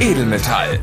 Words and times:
Edelmetall. 0.00 0.80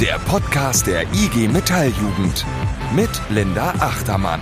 Der 0.00 0.18
Podcast 0.20 0.86
der 0.86 1.02
IG 1.12 1.46
Metalljugend 1.48 2.46
mit 2.94 3.10
Linda 3.28 3.74
Achtermann. 3.80 4.40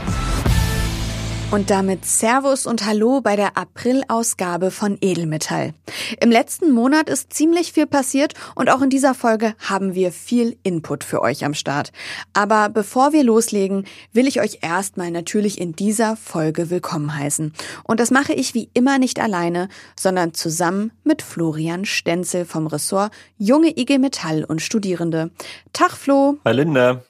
Und 1.53 1.71
damit 1.71 2.05
Servus 2.05 2.67
und 2.67 2.85
Hallo 2.85 3.21
bei 3.21 3.37
der 3.37 3.57
April-Ausgabe 3.57 4.73
von 4.73 4.99
Edelmetall. 5.01 5.75
Im 6.21 6.33
letzten 6.33 6.73
Monat 6.73 7.09
ist 7.09 7.33
ziemlich 7.33 7.73
viel 7.73 7.87
passiert 7.87 8.35
und 8.57 8.69
auch 8.69 8.83
in 8.83 8.91
dieser 8.91 9.15
Folge 9.15 9.55
haben 9.61 9.95
wir 9.95 10.11
viel 10.11 10.59
Input 10.65 11.05
für 11.05 11.23
euch 11.23 11.45
am 11.45 11.55
Start. 11.55 11.93
Aber 12.33 12.69
bevor 12.69 13.13
wir 13.13 13.23
loslegen, 13.23 13.87
will 14.13 14.27
ich 14.27 14.41
euch 14.41 14.59
erstmal 14.63 15.13
natürlich 15.13 15.61
in 15.61 15.77
dieser 15.77 16.17
Folge 16.17 16.69
willkommen 16.69 17.17
heißen. 17.17 17.53
Und 17.85 18.01
das 18.01 18.11
mache 18.11 18.33
ich 18.33 18.55
wie 18.55 18.69
immer 18.75 18.99
nicht 18.99 19.21
alleine, 19.21 19.69
sondern 19.99 20.35
zusammen 20.35 20.91
mit 21.05 21.23
Florian 21.23 21.85
Stenzel 21.85 22.45
vom 22.45 22.67
Ressort 22.67 23.13
Junge 23.39 23.79
IG 23.79 23.99
Metall 23.99 24.43
und 24.43 24.63
Studierende. 24.63 25.31
Tag 25.73 25.93
Flo. 25.93 26.39
Hi 26.45 26.53
Linda. 26.53 27.03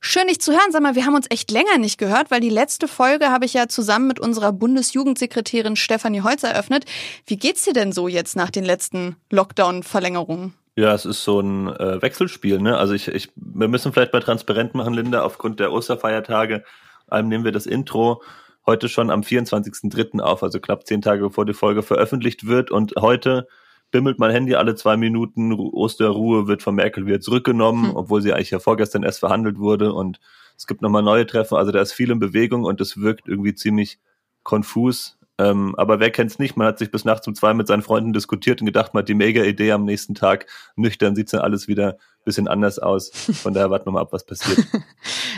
Schön, 0.00 0.28
dich 0.28 0.40
zu 0.40 0.52
hören. 0.52 0.70
Sag 0.70 0.82
mal, 0.82 0.94
wir 0.94 1.06
haben 1.06 1.14
uns 1.14 1.26
echt 1.30 1.50
länger 1.50 1.78
nicht 1.78 1.98
gehört, 1.98 2.30
weil 2.30 2.40
die 2.40 2.50
letzte 2.50 2.88
Folge 2.88 3.30
habe 3.30 3.44
ich 3.44 3.54
ja 3.54 3.68
zusammen 3.68 4.06
mit 4.06 4.20
unserer 4.20 4.52
Bundesjugendsekretärin 4.52 5.76
Stefanie 5.76 6.22
Holz 6.22 6.42
eröffnet. 6.42 6.84
Wie 7.26 7.36
geht's 7.36 7.64
dir 7.64 7.72
denn 7.72 7.92
so 7.92 8.08
jetzt 8.08 8.36
nach 8.36 8.50
den 8.50 8.64
letzten 8.64 9.16
Lockdown-Verlängerungen? 9.30 10.54
Ja, 10.76 10.94
es 10.94 11.04
ist 11.04 11.24
so 11.24 11.40
ein 11.40 11.68
äh, 11.68 12.00
Wechselspiel, 12.00 12.60
ne? 12.60 12.78
Also 12.78 12.94
ich, 12.94 13.08
ich, 13.08 13.30
wir 13.34 13.66
müssen 13.66 13.92
vielleicht 13.92 14.12
mal 14.12 14.22
transparent 14.22 14.74
machen, 14.74 14.94
Linda, 14.94 15.22
aufgrund 15.22 15.58
der 15.58 15.72
Osterfeiertage 15.72 16.62
ähm, 17.10 17.28
nehmen 17.28 17.44
wir 17.44 17.52
das 17.52 17.66
Intro 17.66 18.22
heute 18.68 18.88
schon 18.88 19.10
am 19.10 19.22
24.03. 19.22 20.20
auf, 20.20 20.42
also 20.42 20.60
knapp 20.60 20.86
zehn 20.86 21.02
Tage 21.02 21.22
bevor 21.22 21.46
die 21.46 21.54
Folge 21.54 21.82
veröffentlicht 21.82 22.46
wird. 22.46 22.70
Und 22.70 22.92
heute 23.00 23.48
bimmelt 23.90 24.18
mein 24.18 24.30
Handy 24.30 24.54
alle 24.54 24.74
zwei 24.74 24.96
Minuten, 24.96 25.52
Osterruhe 25.52 26.46
wird 26.46 26.62
von 26.62 26.74
Merkel 26.74 27.06
wieder 27.06 27.20
zurückgenommen, 27.20 27.90
hm. 27.90 27.96
obwohl 27.96 28.22
sie 28.22 28.32
eigentlich 28.32 28.50
ja 28.50 28.58
vorgestern 28.58 29.02
erst 29.02 29.20
verhandelt 29.20 29.58
wurde 29.58 29.92
und 29.92 30.20
es 30.56 30.66
gibt 30.66 30.82
nochmal 30.82 31.02
neue 31.02 31.26
Treffen, 31.26 31.56
also 31.56 31.70
da 31.70 31.80
ist 31.80 31.92
viel 31.92 32.10
in 32.10 32.18
Bewegung 32.18 32.64
und 32.64 32.80
es 32.80 33.00
wirkt 33.00 33.28
irgendwie 33.28 33.54
ziemlich 33.54 33.98
konfus. 34.42 35.16
Ähm, 35.40 35.74
aber 35.76 36.00
wer 36.00 36.10
kennt's 36.10 36.40
nicht? 36.40 36.56
Man 36.56 36.66
hat 36.66 36.80
sich 36.80 36.90
bis 36.90 37.04
nachts 37.04 37.28
um 37.28 37.34
zwei 37.34 37.54
mit 37.54 37.68
seinen 37.68 37.82
Freunden 37.82 38.12
diskutiert 38.12 38.60
und 38.60 38.66
gedacht, 38.66 38.92
man 38.92 39.02
hat 39.02 39.08
die 39.08 39.14
mega 39.14 39.44
Idee 39.44 39.70
am 39.70 39.84
nächsten 39.84 40.16
Tag. 40.16 40.46
Nüchtern 40.74 41.14
sieht's 41.14 41.30
dann 41.30 41.42
alles 41.42 41.68
wieder 41.68 41.92
ein 41.92 42.24
bisschen 42.24 42.48
anders 42.48 42.80
aus. 42.80 43.10
Von 43.10 43.54
daher 43.54 43.70
warten 43.70 43.86
wir 43.86 43.92
mal 43.92 44.00
ab, 44.00 44.12
was 44.12 44.24
passiert. 44.24 44.66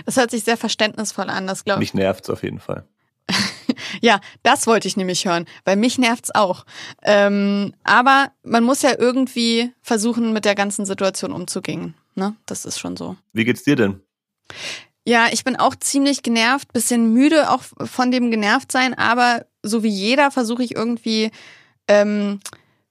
Das 0.07 0.17
hört 0.17 0.31
sich 0.31 0.45
sehr 0.45 0.57
verständnisvoll 0.57 1.29
an, 1.29 1.47
das 1.47 1.63
glaube 1.63 1.85
ich. 1.85 1.93
Mich 1.93 2.03
nervt's 2.03 2.31
auf 2.31 2.43
jeden 2.43 2.59
Fall. 2.59 2.85
Ja, 4.01 4.21
das 4.43 4.67
wollte 4.67 4.89
ich 4.89 4.97
nämlich 4.97 5.27
hören, 5.27 5.47
weil 5.65 5.77
mich 5.77 5.99
nervt's 5.99 6.35
auch. 6.35 6.65
Ähm, 7.03 7.75
aber 7.85 8.33
man 8.43 8.65
muss 8.65 8.83
ja 8.83 8.99
irgendwie 8.99 9.73
versuchen, 9.83 10.33
mit 10.33 10.45
der 10.45 10.55
ganzen 10.55 10.85
Situation 10.87 11.33
umzugehen. 11.33 11.95
Ne? 12.15 12.35
Das 12.47 12.65
ist 12.65 12.79
schon 12.79 12.97
so. 12.97 13.17
Wie 13.33 13.45
geht's 13.45 13.65
dir 13.65 13.77
denn? 13.77 14.01
Ja, 15.05 15.29
ich 15.33 15.45
bin 15.45 15.57
auch 15.57 15.75
ziemlich 15.75 16.23
genervt, 16.23 16.73
bisschen 16.73 17.13
müde 17.13 17.51
auch 17.51 17.63
von 17.63 18.11
dem 18.11 18.31
genervt 18.31 18.71
sein, 18.71 18.95
aber 18.95 19.47
so 19.63 19.83
wie 19.83 19.89
jeder 19.89 20.31
versuche 20.31 20.63
ich 20.63 20.75
irgendwie, 20.75 21.31
ähm, 21.89 22.41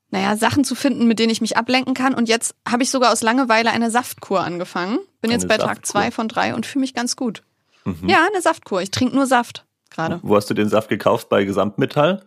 naja, 0.10 0.36
Sachen 0.36 0.64
zu 0.64 0.74
finden, 0.74 1.08
mit 1.08 1.20
denen 1.20 1.32
ich 1.32 1.42
mich 1.42 1.56
ablenken 1.56 1.94
kann. 1.94 2.16
Und 2.16 2.28
jetzt 2.28 2.56
habe 2.68 2.82
ich 2.82 2.90
sogar 2.90 3.12
aus 3.12 3.22
Langeweile 3.22 3.72
eine 3.72 3.92
Saftkur 3.92 4.42
angefangen. 4.44 4.98
Bin 5.22 5.30
eine 5.30 5.34
jetzt 5.34 5.48
bei 5.48 5.58
Saftkur. 5.58 5.76
Tag 5.76 5.86
zwei 5.86 6.12
von 6.12 6.28
drei 6.28 6.56
und 6.56 6.66
fühle 6.66 6.82
mich 6.82 6.96
ganz 6.96 7.16
gut. 7.16 7.44
Mhm. 7.86 8.10
Ja, 8.10 8.26
eine 8.28 8.42
Saftkur. 8.42 8.82
Ich 8.82 8.92
trinke 8.92 9.16
nur 9.16 9.28
Saft 9.28 9.66
gerade. 10.00 10.20
Wo 10.24 10.36
hast 10.36 10.50
du 10.50 10.54
den 10.54 10.70
Saft 10.70 10.90
gekauft? 10.90 11.30
Bei 11.30 11.44
Gesamtmetall? 11.44 12.24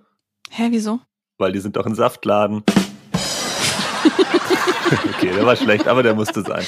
Hä, 0.50 0.68
wieso? 0.70 1.00
Weil 1.38 1.52
die 1.52 1.60
sind 1.60 1.76
doch 1.76 1.86
ein 1.86 1.94
Saftladen. 1.94 2.62
okay, 5.14 5.32
der 5.34 5.46
war 5.46 5.56
schlecht, 5.56 5.88
aber 5.88 6.02
der 6.02 6.14
musste 6.14 6.42
sein. 6.42 6.64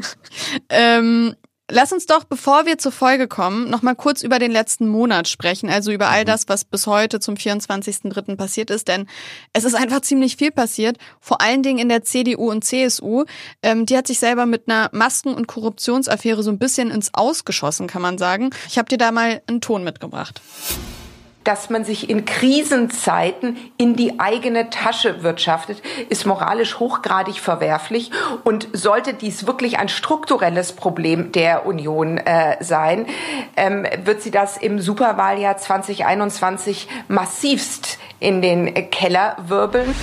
ähm, 0.68 1.36
Lass 1.72 1.92
uns 1.92 2.06
doch, 2.06 2.24
bevor 2.24 2.66
wir 2.66 2.78
zur 2.78 2.90
Folge 2.90 3.28
kommen, 3.28 3.70
noch 3.70 3.82
mal 3.82 3.94
kurz 3.94 4.22
über 4.22 4.40
den 4.40 4.50
letzten 4.50 4.88
Monat 4.88 5.28
sprechen, 5.28 5.70
also 5.70 5.92
über 5.92 6.08
all 6.08 6.22
mhm. 6.22 6.26
das, 6.26 6.48
was 6.48 6.64
bis 6.64 6.88
heute 6.88 7.20
zum 7.20 7.36
24.03. 7.36 8.36
passiert 8.36 8.70
ist, 8.70 8.88
denn 8.88 9.06
es 9.52 9.64
ist 9.64 9.74
einfach 9.74 10.00
ziemlich 10.00 10.36
viel 10.36 10.50
passiert, 10.50 10.98
vor 11.20 11.40
allen 11.40 11.62
Dingen 11.62 11.78
in 11.78 11.88
der 11.88 12.02
CDU 12.02 12.50
und 12.50 12.64
CSU. 12.64 13.24
Ähm, 13.62 13.86
die 13.86 13.96
hat 13.96 14.08
sich 14.08 14.18
selber 14.18 14.46
mit 14.46 14.68
einer 14.68 14.90
Masken- 14.92 15.34
und 15.34 15.46
Korruptionsaffäre 15.46 16.42
so 16.42 16.50
ein 16.50 16.58
bisschen 16.58 16.90
ins 16.90 17.14
Ausgeschossen, 17.14 17.86
kann 17.86 18.02
man 18.02 18.18
sagen. 18.18 18.50
Ich 18.68 18.76
habe 18.76 18.88
dir 18.88 18.98
da 18.98 19.12
mal 19.12 19.40
einen 19.46 19.60
Ton 19.60 19.84
mitgebracht 19.84 20.40
dass 21.44 21.70
man 21.70 21.84
sich 21.84 22.10
in 22.10 22.24
Krisenzeiten 22.24 23.56
in 23.76 23.96
die 23.96 24.20
eigene 24.20 24.70
Tasche 24.70 25.22
wirtschaftet, 25.22 25.82
ist 26.08 26.26
moralisch 26.26 26.78
hochgradig 26.78 27.40
verwerflich 27.40 28.10
und 28.44 28.68
sollte 28.72 29.14
dies 29.14 29.46
wirklich 29.46 29.78
ein 29.78 29.88
strukturelles 29.88 30.72
Problem 30.72 31.32
der 31.32 31.66
Union 31.66 32.18
äh, 32.18 32.56
sein, 32.62 33.06
ähm, 33.56 33.86
wird 34.04 34.22
sie 34.22 34.30
das 34.30 34.56
im 34.56 34.80
Superwahljahr 34.80 35.56
2021 35.56 36.88
massivst 37.08 37.98
in 38.18 38.42
den 38.42 38.90
Keller 38.90 39.36
wirbeln. 39.46 39.94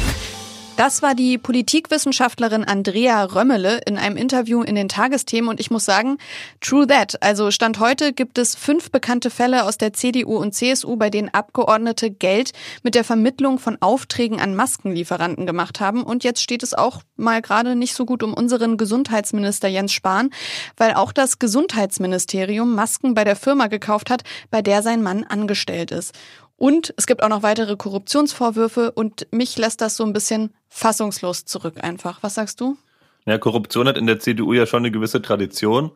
Das 0.77 1.01
war 1.01 1.15
die 1.15 1.39
Politikwissenschaftlerin 1.39 2.63
Andrea 2.63 3.23
Römmele 3.23 3.79
in 3.87 3.97
einem 3.97 4.15
Interview 4.15 4.61
in 4.61 4.75
den 4.75 4.89
Tagesthemen 4.89 5.49
und 5.49 5.59
ich 5.59 5.71
muss 5.71 5.85
sagen, 5.85 6.19
true 6.61 6.85
that. 6.85 7.19
Also 7.23 7.49
Stand 7.49 7.79
heute 7.79 8.13
gibt 8.13 8.37
es 8.37 8.53
fünf 8.53 8.91
bekannte 8.91 9.31
Fälle 9.31 9.63
aus 9.63 9.79
der 9.79 9.93
CDU 9.93 10.37
und 10.37 10.53
CSU, 10.53 10.95
bei 10.95 11.09
denen 11.09 11.29
Abgeordnete 11.29 12.11
Geld 12.11 12.51
mit 12.83 12.93
der 12.93 13.03
Vermittlung 13.03 13.57
von 13.57 13.77
Aufträgen 13.81 14.39
an 14.39 14.53
Maskenlieferanten 14.53 15.47
gemacht 15.47 15.79
haben 15.79 16.03
und 16.03 16.23
jetzt 16.23 16.43
steht 16.43 16.61
es 16.61 16.75
auch 16.75 17.01
mal 17.15 17.41
gerade 17.41 17.75
nicht 17.75 17.95
so 17.95 18.05
gut 18.05 18.21
um 18.21 18.35
unseren 18.35 18.77
Gesundheitsminister 18.77 19.67
Jens 19.67 19.93
Spahn, 19.93 20.29
weil 20.77 20.93
auch 20.93 21.11
das 21.11 21.39
Gesundheitsministerium 21.39 22.75
Masken 22.75 23.15
bei 23.15 23.23
der 23.23 23.35
Firma 23.35 23.65
gekauft 23.65 24.11
hat, 24.11 24.21
bei 24.51 24.61
der 24.61 24.83
sein 24.83 25.01
Mann 25.01 25.23
angestellt 25.23 25.89
ist. 25.89 26.13
Und 26.57 26.93
es 26.97 27.05
gibt 27.05 27.23
auch 27.23 27.29
noch 27.29 27.43
weitere 27.43 27.77
Korruptionsvorwürfe 27.77 28.91
und 28.91 29.27
mich 29.31 29.57
lässt 29.57 29.79
das 29.79 29.95
so 29.95 30.03
ein 30.03 30.13
bisschen 30.13 30.53
fassungslos 30.69 31.45
zurück 31.45 31.75
einfach. 31.81 32.23
Was 32.23 32.35
sagst 32.35 32.59
du? 32.59 32.77
Ja, 33.25 33.37
Korruption 33.37 33.87
hat 33.87 33.97
in 33.97 34.07
der 34.07 34.19
CDU 34.19 34.53
ja 34.53 34.65
schon 34.65 34.79
eine 34.79 34.91
gewisse 34.91 35.21
Tradition. 35.21 35.91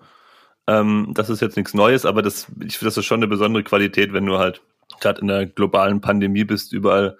Ähm, 0.67 1.11
das 1.16 1.29
ist 1.29 1.41
jetzt 1.41 1.57
nichts 1.57 1.73
Neues, 1.73 2.05
aber 2.05 2.22
das, 2.22 2.47
ich 2.63 2.77
finde, 2.77 2.85
das 2.85 2.97
ist 2.97 3.05
schon 3.05 3.19
eine 3.19 3.27
besondere 3.27 3.63
Qualität, 3.63 4.13
wenn 4.13 4.25
du 4.25 4.38
halt 4.38 4.61
gerade 4.99 5.22
in 5.22 5.27
der 5.27 5.47
globalen 5.47 6.01
Pandemie 6.01 6.44
bist, 6.44 6.73
überall 6.73 7.17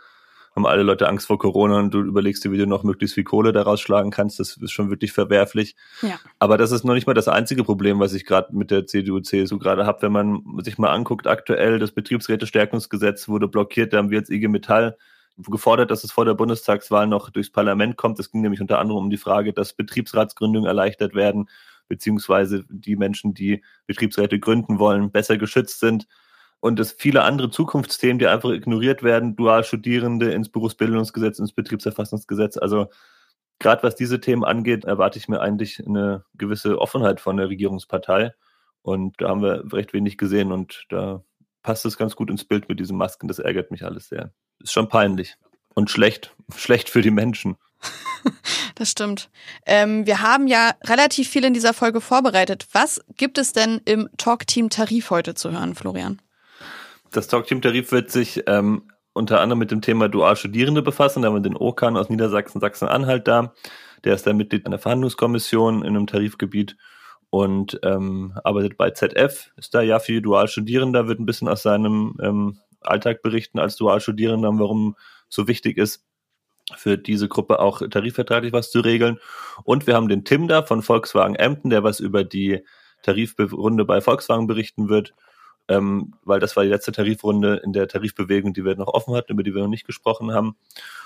haben 0.56 0.66
alle 0.66 0.84
Leute 0.84 1.08
Angst 1.08 1.28
vor 1.28 1.40
Corona 1.40 1.80
und 1.80 1.94
du 1.94 2.02
überlegst 2.02 2.44
dir, 2.44 2.52
wie 2.52 2.58
du 2.58 2.68
noch 2.68 2.84
möglichst 2.84 3.16
viel 3.16 3.24
Kohle 3.24 3.54
daraus 3.54 3.80
schlagen 3.80 4.12
kannst. 4.12 4.40
Das 4.40 4.58
ist 4.58 4.72
schon 4.72 4.90
wirklich 4.90 5.14
verwerflich. 5.14 5.76
Ja. 6.02 6.20
Aber 6.40 6.58
das 6.58 6.72
ist 6.72 6.84
noch 6.84 6.94
nicht 6.94 7.08
mal 7.08 7.14
das 7.14 7.30
einzige 7.30 7.64
Problem, 7.64 8.00
was 8.00 8.14
ich 8.14 8.26
gerade 8.26 8.54
mit 8.56 8.70
der 8.70 8.86
CDU, 8.86 9.22
CSU 9.22 9.58
gerade 9.60 9.86
habe. 9.86 10.02
Wenn 10.02 10.12
man 10.12 10.44
sich 10.64 10.78
mal 10.78 10.92
anguckt, 10.92 11.26
aktuell 11.26 11.80
das 11.80 11.94
Betriebsrätestärkungsgesetz 11.94 13.30
wurde 13.30 13.48
blockiert, 13.48 13.94
da 13.94 13.98
haben 13.98 14.10
wir 14.10 14.18
jetzt 14.18 14.30
IG 14.30 14.50
Metall 14.50 14.98
gefordert, 15.38 15.90
dass 15.90 16.04
es 16.04 16.12
vor 16.12 16.26
der 16.26 16.34
Bundestagswahl 16.34 17.08
noch 17.08 17.30
durchs 17.30 17.52
Parlament 17.52 17.96
kommt. 17.96 18.20
Es 18.20 18.30
ging 18.30 18.42
nämlich 18.42 18.60
unter 18.60 18.80
anderem 18.80 19.06
um 19.06 19.10
die 19.10 19.18
Frage, 19.18 19.54
dass 19.54 19.74
Betriebsratsgründungen 19.74 20.68
erleichtert 20.68 21.16
werden, 21.16 21.50
beziehungsweise 21.88 22.66
die 22.70 22.98
Menschen, 22.98 23.34
die 23.34 23.64
Betriebsräte 23.88 24.38
gründen 24.38 24.80
wollen, 24.80 25.12
besser 25.12 25.38
geschützt 25.38 25.80
sind 25.80 26.08
und 26.62 26.80
es 26.80 26.92
viele 26.94 27.24
andere 27.24 27.50
Zukunftsthemen, 27.50 28.20
die 28.20 28.28
einfach 28.28 28.52
ignoriert 28.52 29.04
werden, 29.04 29.36
Dualstudierende 29.36 30.32
ins 30.32 30.50
Berufsbildungsgesetz, 30.50 31.40
ins 31.40 31.54
Betriebserfassungsgesetz. 31.54 32.56
Also 32.58 32.88
gerade 33.60 33.84
was 33.84 33.96
diese 33.96 34.22
Themen 34.22 34.46
angeht, 34.46 34.86
erwarte 34.86 35.18
ich 35.18 35.28
mir 35.28 35.42
eigentlich 35.42 35.84
eine 35.86 36.24
gewisse 36.36 36.80
Offenheit 36.80 37.20
von 37.20 37.38
der 37.38 37.50
Regierungspartei. 37.50 38.34
Und 38.84 39.20
da 39.20 39.30
haben 39.30 39.42
wir 39.42 39.74
recht 39.74 39.92
wenig 39.94 40.18
gesehen 40.18 40.52
und 40.52 40.86
da 40.90 41.24
passt 41.64 41.86
es 41.86 41.98
ganz 41.98 42.16
gut 42.16 42.30
ins 42.30 42.46
Bild 42.46 42.70
mit 42.70 42.80
diesen 42.80 42.98
Masken. 42.98 43.28
Das 43.28 43.40
ärgert 43.40 43.72
mich 43.72 43.84
alles 43.84 44.10
sehr. 44.10 44.32
Ist 44.60 44.72
schon 44.72 44.88
peinlich 44.88 45.38
und 45.74 45.90
schlecht, 45.90 46.36
schlecht 46.56 46.90
für 46.90 47.02
die 47.02 47.12
Menschen. 47.12 47.58
Das 48.76 48.90
stimmt. 48.90 49.30
Ähm, 49.68 50.08
wir 50.08 50.22
haben 50.22 50.48
ja 50.48 50.72
relativ 50.86 51.30
viel 51.30 51.44
in 51.44 51.54
dieser 51.54 51.74
Folge 51.74 52.02
vorbereitet. 52.02 52.68
Was 52.72 53.00
gibt 53.16 53.38
es 53.38 53.54
denn 53.54 53.80
im 53.86 54.10
Talk-Team 54.18 54.72
Tarif 54.72 55.12
heute 55.12 55.36
zu 55.36 55.52
hören, 55.52 55.76
Florian? 55.76 56.20
Das 57.12 57.28
Talkteam-Tarif 57.28 57.92
wird 57.92 58.10
sich 58.10 58.44
ähm, 58.48 58.84
unter 59.14 59.42
anderem 59.42 59.60
mit 59.60 59.72
dem 59.72 59.82
Thema 59.82 60.08
Dualstudierende 60.08 60.82
befassen. 60.82 61.22
Da 61.22 61.28
haben 61.28 61.36
wir 61.36 61.42
den 61.42 61.58
Okan 61.58 61.98
aus 61.98 62.10
Niedersachsen, 62.10 62.62
Sachsen-Anhalt 62.62 63.28
da. 63.28 63.54
Der 64.06 64.16
ist 64.16 64.26
da 64.26 64.34
Mitglied 64.34 64.66
einer 64.66 64.80
Verhandlungskommission 64.80 65.84
in 65.84 65.96
einem 65.96 66.08
Tarifgebiet 66.08 66.78
und 67.30 67.80
ähm, 67.84 68.34
arbeitet 68.44 68.78
bei 68.78 68.92
ZF, 68.92 69.52
ist 69.58 69.74
da 69.74 69.82
ja 69.82 70.00
für 70.00 70.22
Dualstudierender, 70.22 71.08
wird 71.08 71.20
ein 71.20 71.26
bisschen 71.26 71.48
aus 71.48 71.64
seinem 71.64 72.18
ähm, 72.22 72.60
Alltag 72.82 73.22
berichten 73.22 73.60
als 73.60 73.76
Dualstudierender, 73.76 74.50
warum 74.58 74.96
so 75.30 75.48
wichtig 75.48 75.78
ist, 75.78 76.06
für 76.76 76.98
diese 76.98 77.28
Gruppe 77.28 77.60
auch 77.60 77.82
tarifvertraglich 77.90 78.54
was 78.54 78.72
zu 78.72 78.80
regeln. 78.80 79.20
Und 79.64 79.86
wir 79.86 79.96
haben 79.96 80.08
den 80.08 80.24
Tim 80.24 80.48
da 80.48 80.64
von 80.64 80.82
Volkswagen 80.82 81.36
Emden, 81.36 81.70
der 81.70 81.84
was 81.84 82.00
über 82.00 82.24
die 82.24 82.64
Tarifrunde 83.04 83.84
bei 83.86 84.00
Volkswagen 84.00 84.48
berichten 84.48 84.88
wird 84.88 85.14
ähm, 85.72 86.14
weil 86.24 86.40
das 86.40 86.56
war 86.56 86.64
die 86.64 86.70
letzte 86.70 86.92
Tarifrunde 86.92 87.62
in 87.64 87.72
der 87.72 87.88
Tarifbewegung, 87.88 88.54
die 88.54 88.66
wir 88.66 88.76
noch 88.76 88.90
offen 88.90 89.16
hatten, 89.16 89.32
über 89.32 89.44
die 89.44 89.56
wir 89.56 89.62
noch 89.62 89.70
nicht 89.70 89.88
gesprochen 89.88 90.34
haben. 90.34 90.58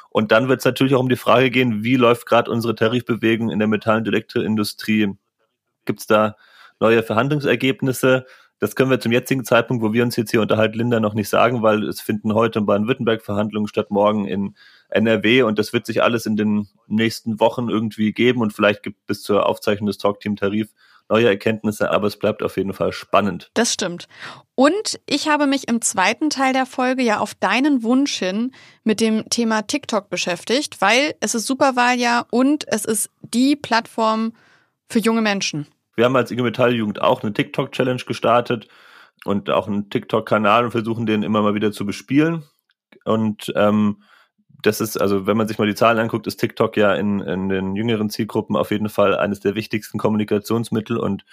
Und 0.09 0.31
dann 0.31 0.47
wird 0.47 0.59
es 0.59 0.65
natürlich 0.65 0.95
auch 0.95 1.01
um 1.01 1.09
die 1.09 1.15
Frage 1.15 1.51
gehen, 1.51 1.83
wie 1.83 1.97
läuft 1.97 2.25
gerade 2.25 2.49
unsere 2.49 2.73
Tarifbewegung 2.73 3.51
in 3.51 3.59
der 3.59 3.67
Metall- 3.67 3.99
und 3.99 4.07
Elektroindustrie? 4.07 5.13
Gibt 5.85 5.99
es 5.99 6.07
da 6.07 6.35
neue 6.79 7.03
Verhandlungsergebnisse? 7.03 8.25
Das 8.59 8.75
können 8.75 8.89
wir 8.89 8.99
zum 8.99 9.11
jetzigen 9.11 9.43
Zeitpunkt, 9.43 9.83
wo 9.83 9.93
wir 9.93 10.01
uns 10.01 10.15
jetzt 10.15 10.31
hier 10.31 10.41
unterhalten, 10.41 10.77
Linda, 10.77 10.99
noch 10.99 11.13
nicht 11.13 11.29
sagen, 11.29 11.61
weil 11.61 11.83
es 11.83 12.01
finden 12.01 12.33
heute 12.33 12.59
in 12.59 12.65
Baden-Württemberg 12.65 13.21
Verhandlungen 13.21 13.67
statt 13.67 13.91
morgen 13.91 14.25
in 14.25 14.55
NRW 14.89 15.43
und 15.43 15.59
das 15.59 15.73
wird 15.73 15.85
sich 15.85 16.01
alles 16.01 16.25
in 16.25 16.37
den 16.37 16.69
nächsten 16.87 17.39
Wochen 17.39 17.69
irgendwie 17.69 18.13
geben 18.13 18.41
und 18.41 18.53
vielleicht 18.53 18.81
gibt 18.81 19.05
bis 19.05 19.21
zur 19.21 19.45
Aufzeichnung 19.45 19.87
des 19.87 19.97
Talkteam 19.97 20.37
Tarif 20.37 20.69
neue 21.09 21.27
Erkenntnisse, 21.27 21.91
aber 21.91 22.07
es 22.07 22.17
bleibt 22.17 22.41
auf 22.43 22.57
jeden 22.57 22.73
Fall 22.73 22.91
spannend. 22.91 23.51
Das 23.53 23.73
stimmt. 23.73 24.07
Und 24.55 24.99
ich 25.05 25.27
habe 25.27 25.47
mich 25.47 25.67
im 25.67 25.81
zweiten 25.81 26.29
Teil 26.29 26.53
der 26.53 26.65
Folge 26.65 27.03
ja 27.03 27.19
auf 27.19 27.35
deinen 27.35 27.83
Wunsch 27.83 28.15
hin 28.17 28.51
mit 28.83 29.01
dem 29.01 29.29
Thema 29.29 29.63
TikTok 29.63 30.09
beschäftigt, 30.09 30.81
weil 30.81 31.15
es 31.19 31.35
ist 31.35 31.45
Superwahljahr 31.45 32.27
und 32.31 32.65
es 32.67 32.85
ist 32.85 33.09
die 33.21 33.55
Plattform 33.55 34.33
für 34.89 34.99
junge 34.99 35.21
Menschen. 35.21 35.67
Wir 35.95 36.05
haben 36.05 36.15
als 36.15 36.31
IG 36.31 36.41
Metall-Jugend 36.41 37.01
auch 37.01 37.23
eine 37.23 37.33
TikTok-Challenge 37.33 38.03
gestartet 38.05 38.67
und 39.23 39.49
auch 39.49 39.67
einen 39.67 39.89
TikTok-Kanal 39.89 40.65
und 40.65 40.71
versuchen 40.71 41.05
den 41.05 41.23
immer 41.23 41.41
mal 41.41 41.55
wieder 41.55 41.71
zu 41.71 41.85
bespielen. 41.85 42.43
Und 43.05 43.51
ähm, 43.55 44.03
das 44.65 44.81
ist, 44.81 44.99
also 44.99 45.27
wenn 45.27 45.37
man 45.37 45.47
sich 45.47 45.57
mal 45.57 45.67
die 45.67 45.75
Zahlen 45.75 45.99
anguckt, 45.99 46.27
ist 46.27 46.37
TikTok 46.37 46.77
ja 46.77 46.93
in, 46.93 47.19
in 47.21 47.49
den 47.49 47.75
jüngeren 47.75 48.09
Zielgruppen 48.09 48.55
auf 48.55 48.71
jeden 48.71 48.89
Fall 48.89 49.15
eines 49.15 49.39
der 49.39 49.55
wichtigsten 49.55 49.97
Kommunikationsmittel 49.97 50.97
und 50.97 51.25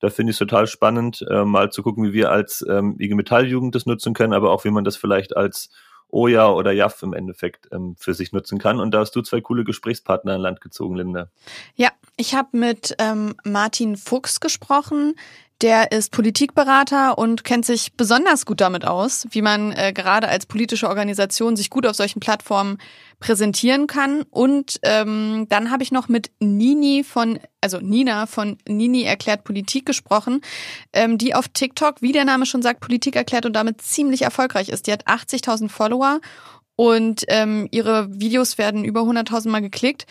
da 0.00 0.10
finde 0.10 0.30
ich 0.30 0.34
es 0.34 0.38
total 0.38 0.66
spannend, 0.66 1.24
äh, 1.30 1.44
mal 1.44 1.72
zu 1.72 1.82
gucken, 1.82 2.04
wie 2.04 2.12
wir 2.12 2.30
als 2.30 2.64
ähm, 2.68 2.96
IG 2.98 3.14
Metall-Jugend 3.14 3.74
das 3.74 3.86
nutzen 3.86 4.12
können, 4.12 4.34
aber 4.34 4.50
auch 4.50 4.64
wie 4.64 4.70
man 4.70 4.84
das 4.84 4.96
vielleicht 4.96 5.36
als 5.36 5.70
Oja 6.08 6.50
oder 6.50 6.70
JAF 6.70 7.02
im 7.02 7.14
Endeffekt 7.14 7.68
ähm, 7.72 7.96
für 7.98 8.14
sich 8.14 8.32
nutzen 8.32 8.58
kann. 8.58 8.78
Und 8.78 8.92
da 8.92 9.00
hast 9.00 9.16
du 9.16 9.22
zwei 9.22 9.40
coole 9.40 9.64
Gesprächspartner 9.64 10.36
in 10.36 10.40
Land 10.40 10.60
gezogen, 10.60 10.96
Linda. 10.96 11.30
Ja, 11.74 11.88
ich 12.16 12.34
habe 12.34 12.56
mit 12.56 12.94
ähm, 12.98 13.34
Martin 13.44 13.96
Fuchs 13.96 14.40
gesprochen. 14.40 15.14
Der 15.62 15.90
ist 15.90 16.12
Politikberater 16.12 17.16
und 17.16 17.42
kennt 17.42 17.64
sich 17.64 17.94
besonders 17.94 18.44
gut 18.44 18.60
damit 18.60 18.84
aus, 18.84 19.26
wie 19.30 19.40
man 19.40 19.72
äh, 19.72 19.94
gerade 19.94 20.28
als 20.28 20.44
politische 20.44 20.86
Organisation 20.86 21.56
sich 21.56 21.70
gut 21.70 21.86
auf 21.86 21.96
solchen 21.96 22.20
Plattformen 22.20 22.76
präsentieren 23.20 23.86
kann. 23.86 24.22
Und 24.28 24.78
ähm, 24.82 25.46
dann 25.48 25.70
habe 25.70 25.82
ich 25.82 25.92
noch 25.92 26.08
mit 26.08 26.30
Nini 26.40 27.04
von, 27.04 27.38
also 27.62 27.78
Nina 27.78 28.26
von 28.26 28.58
Nini 28.68 29.04
erklärt 29.04 29.44
Politik 29.44 29.86
gesprochen, 29.86 30.42
ähm, 30.92 31.16
die 31.16 31.34
auf 31.34 31.48
TikTok, 31.48 32.02
wie 32.02 32.12
der 32.12 32.26
Name 32.26 32.44
schon 32.44 32.60
sagt, 32.60 32.80
Politik 32.80 33.16
erklärt 33.16 33.46
und 33.46 33.54
damit 33.54 33.80
ziemlich 33.80 34.22
erfolgreich 34.22 34.68
ist. 34.68 34.86
Die 34.86 34.92
hat 34.92 35.06
80.000 35.06 35.70
Follower 35.70 36.20
und 36.76 37.24
ähm, 37.28 37.66
ihre 37.70 38.08
Videos 38.10 38.58
werden 38.58 38.84
über 38.84 39.00
100.000 39.00 39.48
Mal 39.48 39.62
geklickt. 39.62 40.04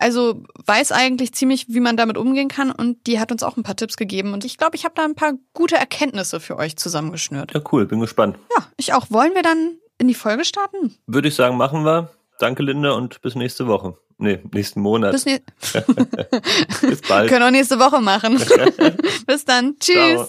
Also 0.00 0.42
weiß 0.64 0.92
eigentlich 0.92 1.34
ziemlich, 1.34 1.66
wie 1.68 1.80
man 1.80 1.98
damit 1.98 2.16
umgehen 2.16 2.48
kann 2.48 2.70
und 2.70 3.06
die 3.06 3.20
hat 3.20 3.30
uns 3.30 3.42
auch 3.42 3.58
ein 3.58 3.62
paar 3.62 3.76
Tipps 3.76 3.98
gegeben 3.98 4.32
und 4.32 4.46
ich 4.46 4.56
glaube, 4.56 4.74
ich 4.74 4.84
habe 4.86 4.94
da 4.96 5.04
ein 5.04 5.14
paar 5.14 5.34
gute 5.52 5.76
Erkenntnisse 5.76 6.40
für 6.40 6.56
euch 6.56 6.76
zusammengeschnürt. 6.76 7.52
Ja, 7.52 7.60
cool, 7.70 7.84
bin 7.84 8.00
gespannt. 8.00 8.38
Ja, 8.56 8.64
ich 8.78 8.94
auch. 8.94 9.10
Wollen 9.10 9.34
wir 9.34 9.42
dann 9.42 9.76
in 9.98 10.08
die 10.08 10.14
Folge 10.14 10.46
starten? 10.46 10.96
Würde 11.06 11.28
ich 11.28 11.34
sagen, 11.34 11.58
machen 11.58 11.84
wir. 11.84 12.08
Danke, 12.38 12.62
Linda, 12.62 12.92
und 12.92 13.20
bis 13.20 13.34
nächste 13.34 13.66
Woche. 13.66 13.98
Nee, 14.16 14.38
nächsten 14.52 14.80
Monat. 14.80 15.12
Bis, 15.12 15.26
ne 15.26 15.42
bis 16.80 17.02
bald. 17.02 17.28
Können 17.30 17.42
auch 17.42 17.50
nächste 17.50 17.78
Woche 17.78 18.00
machen. 18.00 18.38
bis 19.26 19.44
dann. 19.44 19.76
Tschüss. 19.78 19.94
Ciao. 19.94 20.28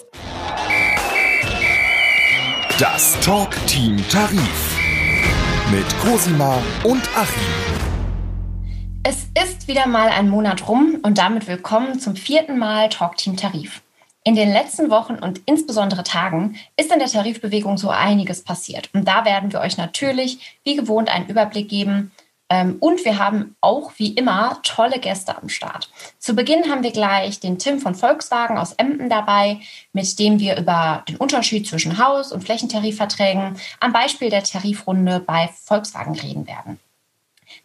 Das 2.78 3.18
Talk 3.20 3.50
Team 3.66 3.96
Tarif 4.10 4.76
mit 5.70 5.86
Cosima 6.00 6.62
und 6.84 7.02
Achim. 7.16 7.71
Es 9.04 9.26
ist 9.42 9.66
wieder 9.66 9.88
mal 9.88 10.10
ein 10.10 10.30
Monat 10.30 10.68
rum 10.68 11.00
und 11.02 11.18
damit 11.18 11.48
willkommen 11.48 11.98
zum 11.98 12.14
vierten 12.14 12.56
Mal 12.56 12.88
Talkteam 12.88 13.36
Tarif. 13.36 13.82
In 14.22 14.36
den 14.36 14.52
letzten 14.52 14.90
Wochen 14.90 15.14
und 15.14 15.40
insbesondere 15.44 16.04
Tagen 16.04 16.56
ist 16.76 16.92
in 16.92 17.00
der 17.00 17.08
Tarifbewegung 17.08 17.78
so 17.78 17.90
einiges 17.90 18.44
passiert. 18.44 18.90
Und 18.94 19.08
da 19.08 19.24
werden 19.24 19.52
wir 19.52 19.60
euch 19.60 19.76
natürlich 19.76 20.60
wie 20.62 20.76
gewohnt 20.76 21.08
einen 21.08 21.26
Überblick 21.26 21.68
geben. 21.68 22.12
Ähm, 22.48 22.76
und 22.78 23.04
wir 23.04 23.18
haben 23.18 23.56
auch 23.60 23.90
wie 23.96 24.12
immer 24.12 24.60
tolle 24.62 25.00
Gäste 25.00 25.36
am 25.36 25.48
Start. 25.48 25.90
Zu 26.20 26.36
Beginn 26.36 26.70
haben 26.70 26.84
wir 26.84 26.92
gleich 26.92 27.40
den 27.40 27.58
Tim 27.58 27.80
von 27.80 27.96
Volkswagen 27.96 28.56
aus 28.56 28.72
Emden 28.74 29.10
dabei, 29.10 29.58
mit 29.92 30.16
dem 30.20 30.38
wir 30.38 30.56
über 30.56 31.02
den 31.08 31.16
Unterschied 31.16 31.66
zwischen 31.66 31.98
Haus- 31.98 32.30
und 32.30 32.44
Flächentarifverträgen 32.44 33.56
am 33.80 33.92
Beispiel 33.92 34.30
der 34.30 34.44
Tarifrunde 34.44 35.18
bei 35.18 35.50
Volkswagen 35.64 36.14
reden 36.14 36.46
werden. 36.46 36.78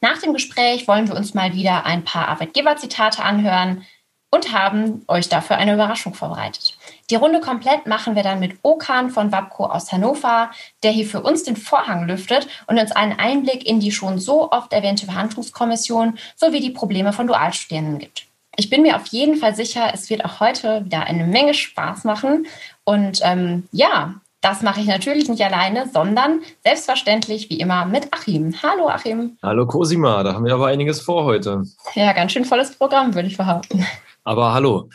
Nach 0.01 0.19
dem 0.19 0.33
Gespräch 0.33 0.87
wollen 0.87 1.07
wir 1.07 1.15
uns 1.15 1.33
mal 1.33 1.53
wieder 1.53 1.85
ein 1.85 2.03
paar 2.03 2.27
Arbeitgeberzitate 2.27 3.23
anhören 3.23 3.83
und 4.29 4.51
haben 4.51 5.03
euch 5.07 5.29
dafür 5.29 5.57
eine 5.57 5.73
Überraschung 5.73 6.13
vorbereitet. 6.13 6.77
Die 7.09 7.15
Runde 7.15 7.39
komplett 7.39 7.87
machen 7.87 8.15
wir 8.15 8.23
dann 8.23 8.39
mit 8.39 8.57
Okan 8.61 9.09
von 9.09 9.31
Wabco 9.31 9.65
aus 9.65 9.91
Hannover, 9.91 10.51
der 10.83 10.91
hier 10.91 11.05
für 11.05 11.21
uns 11.21 11.43
den 11.43 11.55
Vorhang 11.55 12.07
lüftet 12.07 12.47
und 12.67 12.77
uns 12.77 12.91
einen 12.91 13.17
Einblick 13.17 13.65
in 13.65 13.79
die 13.79 13.91
schon 13.91 14.19
so 14.19 14.51
oft 14.51 14.73
erwähnte 14.73 15.05
Verhandlungskommission 15.05 16.17
sowie 16.35 16.59
die 16.59 16.71
Probleme 16.71 17.13
von 17.13 17.27
Dualstudierenden 17.27 17.99
gibt. 17.99 18.25
Ich 18.59 18.69
bin 18.69 18.81
mir 18.81 18.95
auf 18.95 19.07
jeden 19.07 19.37
Fall 19.37 19.55
sicher, 19.55 19.91
es 19.93 20.09
wird 20.09 20.25
auch 20.25 20.39
heute 20.39 20.83
wieder 20.83 21.03
eine 21.03 21.25
Menge 21.25 21.53
Spaß 21.53 22.03
machen. 22.03 22.47
Und 22.83 23.19
ähm, 23.23 23.67
ja, 23.71 24.15
das 24.41 24.61
mache 24.61 24.79
ich 24.79 24.87
natürlich 24.87 25.29
nicht 25.29 25.43
alleine, 25.43 25.89
sondern 25.91 26.41
selbstverständlich 26.63 27.49
wie 27.49 27.59
immer 27.59 27.85
mit 27.85 28.13
Achim. 28.13 28.53
Hallo 28.61 28.87
Achim. 28.87 29.37
Hallo 29.41 29.65
Cosima, 29.65 30.23
da 30.23 30.33
haben 30.33 30.45
wir 30.45 30.53
aber 30.53 30.67
einiges 30.67 31.01
vor 31.01 31.23
heute. 31.23 31.63
Ja, 31.95 32.13
ganz 32.13 32.31
schön 32.31 32.45
volles 32.45 32.75
Programm, 32.77 33.15
würde 33.15 33.27
ich 33.27 33.37
behaupten. 33.37 33.85
Aber 34.23 34.53
hallo, 34.53 34.89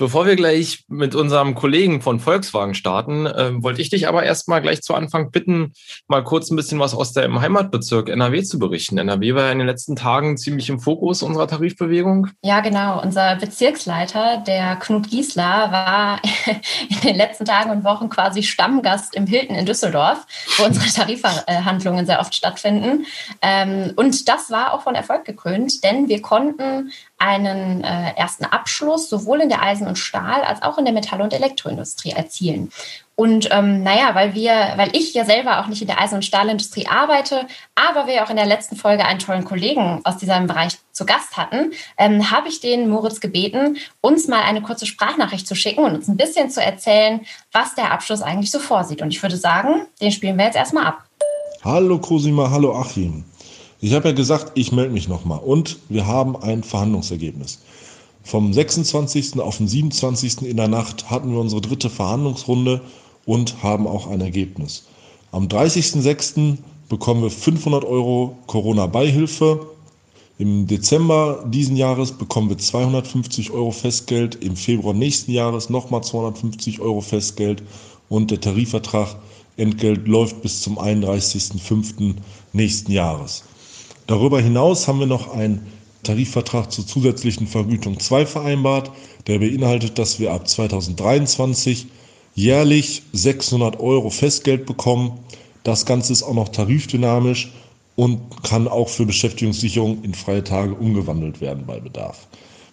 Bevor 0.00 0.26
wir 0.26 0.36
gleich 0.36 0.84
mit 0.86 1.16
unserem 1.16 1.56
Kollegen 1.56 2.00
von 2.02 2.20
Volkswagen 2.20 2.74
starten, 2.74 3.26
äh, 3.26 3.50
wollte 3.60 3.82
ich 3.82 3.90
dich 3.90 4.06
aber 4.06 4.22
erstmal 4.22 4.62
gleich 4.62 4.80
zu 4.80 4.94
Anfang 4.94 5.32
bitten, 5.32 5.72
mal 6.06 6.22
kurz 6.22 6.52
ein 6.52 6.56
bisschen 6.56 6.78
was 6.78 6.94
aus 6.94 7.14
dem 7.14 7.40
Heimatbezirk 7.40 8.08
NRW 8.08 8.44
zu 8.44 8.60
berichten. 8.60 8.96
NRW 8.96 9.34
war 9.34 9.46
ja 9.46 9.50
in 9.50 9.58
den 9.58 9.66
letzten 9.66 9.96
Tagen 9.96 10.36
ziemlich 10.36 10.68
im 10.68 10.78
Fokus 10.78 11.24
unserer 11.24 11.48
Tarifbewegung. 11.48 12.28
Ja, 12.44 12.60
genau. 12.60 13.02
Unser 13.02 13.34
Bezirksleiter, 13.34 14.44
der 14.46 14.76
Knut 14.76 15.10
Giesler, 15.10 15.72
war 15.72 16.22
in 16.88 17.00
den 17.00 17.16
letzten 17.16 17.44
Tagen 17.44 17.70
und 17.70 17.82
Wochen 17.82 18.08
quasi 18.08 18.44
Stammgast 18.44 19.16
im 19.16 19.26
Hilton 19.26 19.56
in 19.56 19.66
Düsseldorf, 19.66 20.24
wo 20.58 20.64
unsere 20.66 20.86
Tarifverhandlungen 20.94 22.06
sehr 22.06 22.20
oft 22.20 22.36
stattfinden. 22.36 23.04
Ähm, 23.42 23.94
und 23.96 24.28
das 24.28 24.48
war 24.52 24.74
auch 24.74 24.82
von 24.82 24.94
Erfolg 24.94 25.24
gekrönt, 25.24 25.82
denn 25.82 26.08
wir 26.08 26.22
konnten 26.22 26.92
einen 27.18 27.82
äh, 27.82 28.14
ersten 28.16 28.44
Abschluss 28.44 29.10
sowohl 29.10 29.40
in 29.40 29.48
der 29.48 29.62
Eisen- 29.62 29.88
und 29.88 29.98
Stahl- 29.98 30.44
als 30.44 30.62
auch 30.62 30.78
in 30.78 30.84
der 30.84 30.94
Metall- 30.94 31.20
und 31.20 31.34
Elektroindustrie 31.34 32.10
erzielen. 32.10 32.70
Und 33.16 33.48
ähm, 33.50 33.82
naja, 33.82 34.14
weil 34.14 34.34
wir, 34.34 34.52
weil 34.76 34.94
ich 34.94 35.12
ja 35.12 35.24
selber 35.24 35.58
auch 35.58 35.66
nicht 35.66 35.82
in 35.82 35.88
der 35.88 36.00
Eisen- 36.00 36.14
und 36.14 36.24
Stahlindustrie 36.24 36.86
arbeite, 36.86 37.48
aber 37.74 38.06
wir 38.06 38.22
auch 38.22 38.30
in 38.30 38.36
der 38.36 38.46
letzten 38.46 38.76
Folge 38.76 39.04
einen 39.04 39.18
tollen 39.18 39.44
Kollegen 39.44 40.00
aus 40.04 40.18
diesem 40.18 40.46
Bereich 40.46 40.78
zu 40.92 41.04
Gast 41.04 41.36
hatten, 41.36 41.72
ähm, 41.96 42.30
habe 42.30 42.48
ich 42.48 42.60
den 42.60 42.88
Moritz 42.88 43.18
gebeten, 43.18 43.76
uns 44.00 44.28
mal 44.28 44.42
eine 44.42 44.62
kurze 44.62 44.86
Sprachnachricht 44.86 45.48
zu 45.48 45.56
schicken 45.56 45.82
und 45.82 45.96
uns 45.96 46.06
ein 46.06 46.16
bisschen 46.16 46.50
zu 46.50 46.62
erzählen, 46.62 47.22
was 47.50 47.74
der 47.74 47.90
Abschluss 47.90 48.22
eigentlich 48.22 48.52
so 48.52 48.60
vorsieht. 48.60 49.02
Und 49.02 49.10
ich 49.10 49.20
würde 49.20 49.36
sagen, 49.36 49.86
den 50.00 50.12
spielen 50.12 50.38
wir 50.38 50.44
jetzt 50.44 50.56
erstmal 50.56 50.86
ab. 50.86 51.02
Hallo 51.64 51.98
Cosima, 51.98 52.48
hallo 52.48 52.78
Achim. 52.78 53.24
Ich 53.80 53.94
habe 53.94 54.08
ja 54.08 54.14
gesagt, 54.14 54.52
ich 54.56 54.72
melde 54.72 54.92
mich 54.92 55.08
nochmal 55.08 55.38
und 55.38 55.78
wir 55.88 56.06
haben 56.06 56.34
ein 56.36 56.64
Verhandlungsergebnis. 56.64 57.60
Vom 58.24 58.52
26. 58.52 59.38
auf 59.38 59.58
den 59.58 59.68
27. 59.68 60.42
in 60.42 60.56
der 60.56 60.66
Nacht 60.66 61.10
hatten 61.10 61.30
wir 61.30 61.38
unsere 61.38 61.60
dritte 61.60 61.88
Verhandlungsrunde 61.88 62.80
und 63.24 63.62
haben 63.62 63.86
auch 63.86 64.08
ein 64.08 64.20
Ergebnis. 64.20 64.84
Am 65.30 65.46
30.06. 65.46 66.56
bekommen 66.88 67.22
wir 67.22 67.30
500 67.30 67.84
Euro 67.84 68.36
Corona-Beihilfe. 68.48 69.66
Im 70.38 70.66
Dezember 70.66 71.44
diesen 71.46 71.76
Jahres 71.76 72.10
bekommen 72.10 72.48
wir 72.48 72.58
250 72.58 73.52
Euro 73.52 73.70
Festgeld. 73.70 74.34
Im 74.42 74.56
Februar 74.56 74.94
nächsten 74.94 75.30
Jahres 75.30 75.70
nochmal 75.70 76.02
250 76.02 76.80
Euro 76.80 77.00
Festgeld. 77.00 77.62
Und 78.08 78.32
der 78.32 78.40
Tarifvertrag 78.40 79.16
Entgelt 79.58 80.06
läuft 80.06 80.40
bis 80.40 80.62
zum 80.62 80.78
31.05. 80.78 82.14
nächsten 82.52 82.92
Jahres. 82.92 83.42
Darüber 84.08 84.40
hinaus 84.40 84.88
haben 84.88 85.00
wir 85.00 85.06
noch 85.06 85.34
einen 85.34 85.66
Tarifvertrag 86.02 86.72
zur 86.72 86.86
zusätzlichen 86.86 87.46
Vergütung 87.46 88.00
2 88.00 88.24
vereinbart. 88.24 88.90
Der 89.26 89.38
beinhaltet, 89.38 89.98
dass 89.98 90.18
wir 90.18 90.32
ab 90.32 90.48
2023 90.48 91.86
jährlich 92.34 93.02
600 93.12 93.78
Euro 93.78 94.08
Festgeld 94.08 94.64
bekommen. 94.64 95.12
Das 95.62 95.84
Ganze 95.84 96.14
ist 96.14 96.22
auch 96.22 96.32
noch 96.32 96.48
tarifdynamisch 96.48 97.52
und 97.96 98.42
kann 98.44 98.66
auch 98.66 98.88
für 98.88 99.04
Beschäftigungssicherung 99.04 100.02
in 100.02 100.14
freie 100.14 100.42
Tage 100.42 100.72
umgewandelt 100.72 101.42
werden 101.42 101.64
bei 101.66 101.78
Bedarf. 101.78 102.28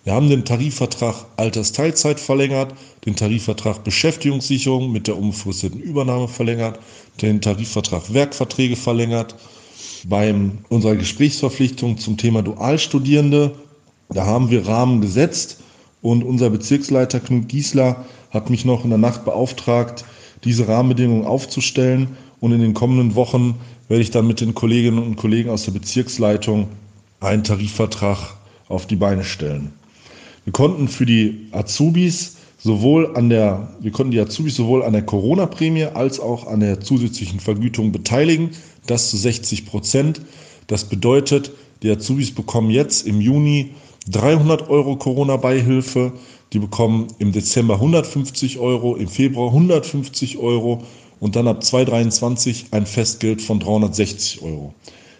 Wir 0.06 0.14
haben 0.14 0.30
den 0.30 0.46
Tarifvertrag 0.46 1.26
Altersteilzeit 1.36 2.18
verlängert, 2.18 2.74
den 3.06 3.18
Tarifvertrag 3.18 3.84
Beschäftigungssicherung 3.84 4.90
mit 4.90 5.08
der 5.08 5.18
unbefristeten 5.18 5.82
Übernahme 5.82 6.30
verlängert, 6.30 6.80
den 7.22 7.42
Tarifvertrag 7.42 8.14
Werkverträge 8.14 8.78
verlängert, 8.78 9.36
Beim 10.08 10.60
unserer 10.70 10.96
Gesprächsverpflichtung 10.96 11.98
zum 11.98 12.18
Thema 12.18 12.44
Dualstudierende, 12.44 13.56
da 14.10 14.26
haben 14.26 14.52
wir 14.52 14.68
Rahmen 14.68 15.02
gesetzt 15.02 15.62
und 16.02 16.24
unser 16.24 16.52
Bezirksleiter 16.52 17.20
Knut 17.20 17.50
Giesler 17.50 18.06
hat 18.30 18.52
mich 18.52 18.66
noch 18.66 18.84
in 18.84 18.92
der 18.92 19.00
Nacht 19.00 19.26
beauftragt, 19.26 20.06
diese 20.44 20.68
Rahmenbedingungen 20.68 21.26
aufzustellen. 21.26 22.10
Und 22.40 22.52
in 22.52 22.62
den 22.62 22.76
kommenden 22.76 23.16
Wochen 23.16 23.56
werde 23.88 24.04
ich 24.04 24.12
dann 24.12 24.28
mit 24.28 24.42
den 24.42 24.54
Kolleginnen 24.54 25.00
und 25.00 25.16
Kollegen 25.16 25.50
aus 25.50 25.64
der 25.66 25.72
Bezirksleitung 25.72 26.68
einen 27.20 27.44
Tarifvertrag 27.44 28.36
auf 28.68 28.86
die 28.86 28.98
Beine 28.98 29.24
stellen. 29.24 29.74
Wir 30.44 30.54
konnten 30.54 30.88
für 30.88 31.08
die 31.08 31.48
Azubis 31.52 32.36
sowohl 32.60 33.16
an 33.16 33.30
der, 33.30 33.70
wir 33.80 33.92
konnten 33.92 34.12
die 34.12 34.20
Azubis 34.20 34.56
sowohl 34.56 34.84
an 34.84 34.94
der 34.94 35.02
Corona-Prämie 35.02 35.86
als 35.86 36.20
auch 36.20 36.46
an 36.46 36.60
der 36.60 36.80
zusätzlichen 36.82 37.40
Vergütung 37.40 37.92
beteiligen. 37.92 38.52
Das 38.88 39.10
zu 39.10 39.18
60 39.18 39.66
Prozent. 39.66 40.22
Das 40.68 40.86
bedeutet, 40.86 41.52
die 41.84 41.90
Azubis 41.90 42.34
bekommen 42.34 42.70
jetzt 42.70 43.06
im 43.06 43.22
Juni 43.22 43.72
300 44.10 44.70
Euro 44.70 44.96
Corona-Beihilfe. 44.96 46.14
Die 46.54 46.60
bekommen 46.60 47.08
im 47.20 47.32
Dezember 47.32 47.76
150 47.76 48.60
Euro, 48.60 48.96
im 48.96 49.08
Februar 49.08 49.50
150 49.50 50.38
Euro 50.38 50.84
und 51.20 51.36
dann 51.36 51.48
ab 51.48 51.64
2023 51.64 52.68
ein 52.72 52.86
Festgeld 52.86 53.42
von 53.42 53.60
360 53.60 54.42
Euro. 54.42 54.74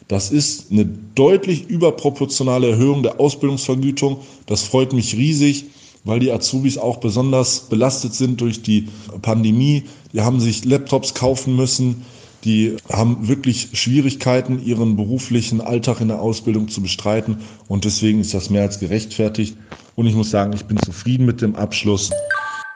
Das 0.08 0.30
ist 0.32 0.72
eine 0.72 0.86
deutlich 0.86 1.68
überproportionale 1.68 2.70
Erhöhung 2.70 3.02
der 3.02 3.20
Ausbildungsvergütung. 3.20 4.20
Das 4.46 4.64
freut 4.64 4.94
mich 4.94 5.16
riesig, 5.16 5.66
weil 6.04 6.20
die 6.20 6.32
Azubis 6.32 6.78
auch 6.78 6.98
besonders 6.98 7.62
belastet 7.62 8.14
sind 8.14 8.40
durch 8.40 8.62
die 8.62 8.88
Pandemie. 9.24 9.84
Die 10.14 10.22
haben 10.22 10.40
sich 10.40 10.64
Laptops 10.64 11.16
kaufen 11.16 11.56
müssen. 11.56 12.06
Die 12.46 12.78
haben 12.92 13.28
wirklich 13.28 13.70
Schwierigkeiten, 13.74 14.64
ihren 14.64 14.96
beruflichen 14.96 15.62
Alltag 15.62 16.00
in 16.00 16.10
der 16.10 16.22
Ausbildung 16.22 16.68
zu 16.68 16.82
bestreiten. 16.82 17.42
Und 17.68 17.86
deswegen 17.86 18.20
ist 18.20 18.36
das 18.36 18.52
mehr 18.52 18.62
als 18.62 18.80
gerechtfertigt. 18.80 19.58
Und 19.96 20.06
ich 20.06 20.14
muss 20.14 20.30
sagen, 20.30 20.54
ich 20.54 20.66
bin 20.66 20.78
zufrieden 20.78 21.26
mit 21.26 21.42
dem 21.42 21.56
Abschluss. 21.56 22.12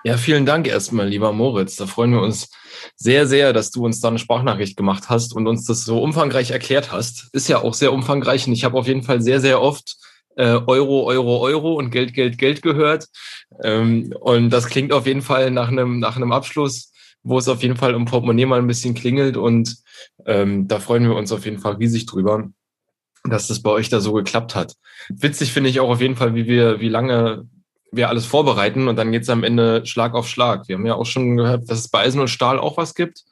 Ja, 0.03 0.17
vielen 0.17 0.45
Dank 0.45 0.67
erstmal, 0.67 1.07
lieber 1.07 1.33
Moritz. 1.33 1.75
Da 1.75 1.85
freuen 1.85 2.11
wir 2.11 2.21
uns 2.21 2.49
sehr, 2.95 3.27
sehr, 3.27 3.53
dass 3.53 3.69
du 3.69 3.85
uns 3.85 3.99
da 3.99 4.07
eine 4.07 4.17
Sprachnachricht 4.17 4.75
gemacht 4.75 5.09
hast 5.09 5.35
und 5.35 5.45
uns 5.45 5.65
das 5.65 5.83
so 5.83 6.01
umfangreich 6.01 6.51
erklärt 6.51 6.91
hast. 6.91 7.29
Ist 7.33 7.47
ja 7.47 7.61
auch 7.61 7.73
sehr 7.73 7.93
umfangreich 7.93 8.47
und 8.47 8.53
ich 8.53 8.63
habe 8.63 8.77
auf 8.77 8.87
jeden 8.87 9.03
Fall 9.03 9.21
sehr, 9.21 9.39
sehr 9.39 9.61
oft 9.61 9.97
äh, 10.35 10.59
Euro, 10.65 11.03
Euro, 11.05 11.41
Euro 11.41 11.73
und 11.73 11.91
Geld, 11.91 12.13
Geld, 12.13 12.37
Geld 12.37 12.61
gehört. 12.61 13.07
Ähm, 13.63 14.13
und 14.19 14.49
das 14.49 14.67
klingt 14.67 14.93
auf 14.93 15.05
jeden 15.05 15.21
Fall 15.21 15.51
nach 15.51 15.67
einem, 15.67 15.99
nach 15.99 16.15
einem 16.15 16.31
Abschluss, 16.31 16.91
wo 17.23 17.37
es 17.37 17.47
auf 17.47 17.61
jeden 17.61 17.75
Fall 17.75 17.93
im 17.93 18.05
Portemonnaie 18.05 18.45
mal 18.45 18.59
ein 18.59 18.67
bisschen 18.67 18.93
klingelt. 18.93 19.37
Und 19.37 19.77
ähm, 20.25 20.67
da 20.67 20.79
freuen 20.79 21.03
wir 21.03 21.15
uns 21.15 21.31
auf 21.31 21.45
jeden 21.45 21.59
Fall 21.59 21.73
riesig 21.73 22.05
drüber, 22.05 22.49
dass 23.23 23.47
das 23.47 23.61
bei 23.61 23.71
euch 23.71 23.89
da 23.89 23.99
so 23.99 24.13
geklappt 24.13 24.55
hat. 24.55 24.75
Witzig 25.09 25.51
finde 25.51 25.69
ich 25.69 25.79
auch 25.79 25.89
auf 25.89 26.01
jeden 26.01 26.15
Fall, 26.15 26.35
wie 26.35 26.47
wir, 26.47 26.79
wie 26.79 26.89
lange 26.89 27.47
wir 27.91 28.09
alles 28.09 28.25
vorbereiten 28.25 28.87
und 28.87 28.95
dann 28.95 29.11
geht 29.11 29.23
es 29.23 29.29
am 29.29 29.43
Ende 29.43 29.85
Schlag 29.85 30.13
auf 30.13 30.29
Schlag. 30.29 30.67
Wir 30.67 30.75
haben 30.75 30.85
ja 30.85 30.95
auch 30.95 31.05
schon 31.05 31.37
gehört, 31.37 31.69
dass 31.69 31.79
es 31.79 31.87
bei 31.87 32.01
Eisen 32.01 32.21
und 32.21 32.27
Stahl 32.27 32.59
auch 32.59 32.77
was 32.77 32.93
gibt. 32.93 33.23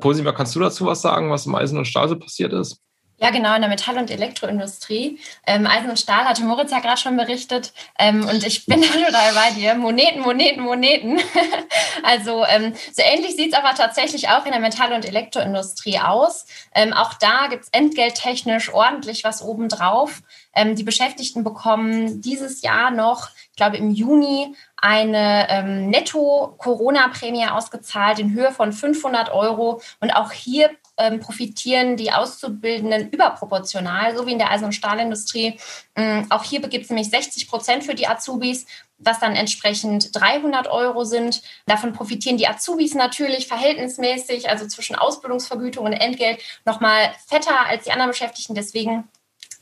Cosima, 0.00 0.32
kannst 0.32 0.54
du 0.56 0.60
dazu 0.60 0.86
was 0.86 1.02
sagen, 1.02 1.30
was 1.30 1.46
im 1.46 1.54
Eisen 1.54 1.78
und 1.78 1.84
Stahl 1.84 2.08
so 2.08 2.18
passiert 2.18 2.52
ist? 2.52 2.80
Ja, 3.22 3.28
genau, 3.28 3.54
in 3.54 3.60
der 3.60 3.68
Metall- 3.68 3.98
und 3.98 4.10
Elektroindustrie. 4.10 5.20
Ähm, 5.46 5.66
Eisen 5.66 5.90
und 5.90 5.98
Stahl 5.98 6.24
hatte 6.24 6.42
Moritz 6.42 6.70
ja 6.70 6.80
gerade 6.80 6.98
schon 6.98 7.18
berichtet. 7.18 7.74
Ähm, 7.98 8.26
und 8.26 8.46
ich 8.46 8.64
bin 8.64 8.80
total 8.82 9.34
bei 9.34 9.50
dir. 9.50 9.74
Moneten, 9.74 10.20
Moneten, 10.22 10.62
Moneten. 10.62 11.20
also 12.02 12.46
ähm, 12.46 12.72
so 12.92 13.02
ähnlich 13.02 13.36
sieht 13.36 13.52
es 13.52 13.58
aber 13.58 13.74
tatsächlich 13.74 14.30
auch 14.30 14.46
in 14.46 14.52
der 14.52 14.60
Metall- 14.60 14.94
und 14.94 15.04
Elektroindustrie 15.04 15.98
aus. 15.98 16.46
Ähm, 16.74 16.94
auch 16.94 17.12
da 17.12 17.48
gibt 17.50 17.64
es 17.64 17.68
entgelttechnisch 17.72 18.72
ordentlich 18.72 19.22
was 19.22 19.42
obendrauf. 19.42 20.22
Ähm, 20.54 20.74
die 20.74 20.82
Beschäftigten 20.82 21.44
bekommen 21.44 22.22
dieses 22.22 22.62
Jahr 22.62 22.90
noch, 22.90 23.28
ich 23.50 23.56
glaube 23.56 23.76
im 23.76 23.90
Juni, 23.90 24.56
eine 24.76 25.46
ähm, 25.50 25.90
Netto-Corona-Prämie 25.90 27.48
ausgezahlt 27.48 28.18
in 28.18 28.32
Höhe 28.32 28.50
von 28.50 28.72
500 28.72 29.30
Euro. 29.30 29.82
Und 30.00 30.10
auch 30.10 30.32
hier 30.32 30.70
ähm, 31.00 31.20
profitieren 31.20 31.96
die 31.96 32.12
Auszubildenden 32.12 33.10
überproportional, 33.10 34.16
so 34.16 34.26
wie 34.26 34.32
in 34.32 34.38
der 34.38 34.50
Eisen- 34.50 34.66
und 34.66 34.72
Stahlindustrie. 34.72 35.58
Ähm, 35.96 36.26
auch 36.30 36.44
hier 36.44 36.60
begibt 36.60 36.84
es 36.84 36.90
nämlich 36.90 37.10
60 37.10 37.48
Prozent 37.48 37.84
für 37.84 37.94
die 37.94 38.06
Azubis, 38.06 38.66
was 38.98 39.18
dann 39.18 39.34
entsprechend 39.34 40.14
300 40.14 40.68
Euro 40.68 41.04
sind. 41.04 41.42
Davon 41.66 41.92
profitieren 41.92 42.36
die 42.36 42.46
Azubis 42.46 42.94
natürlich 42.94 43.48
verhältnismäßig, 43.48 44.48
also 44.48 44.66
zwischen 44.66 44.96
Ausbildungsvergütung 44.96 45.86
und 45.86 45.92
Entgelt, 45.92 46.40
nochmal 46.64 47.14
fetter 47.26 47.66
als 47.66 47.84
die 47.84 47.92
anderen 47.92 48.10
Beschäftigten. 48.10 48.54
Deswegen 48.54 49.08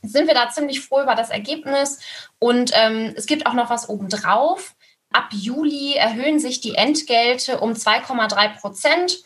sind 0.03 0.27
wir 0.27 0.35
da 0.35 0.51
ziemlich 0.51 0.81
froh 0.81 1.03
über 1.03 1.15
das 1.15 1.31
Ergebnis. 1.31 2.01
Und 2.39 2.73
ähm, 2.75 3.15
es 3.17 3.27
gibt 3.27 3.47
auch 3.47 3.55
noch 3.55 3.71
was 3.71 3.89
obendrauf. 3.89 4.75
Ab 5.11 5.29
Juli 5.33 5.95
erhöhen 5.95 6.39
sich 6.39 6.61
die 6.61 6.75
Entgelte 6.75 7.61
um 7.61 7.73
2,3 7.73 8.61
Prozent. 8.61 9.19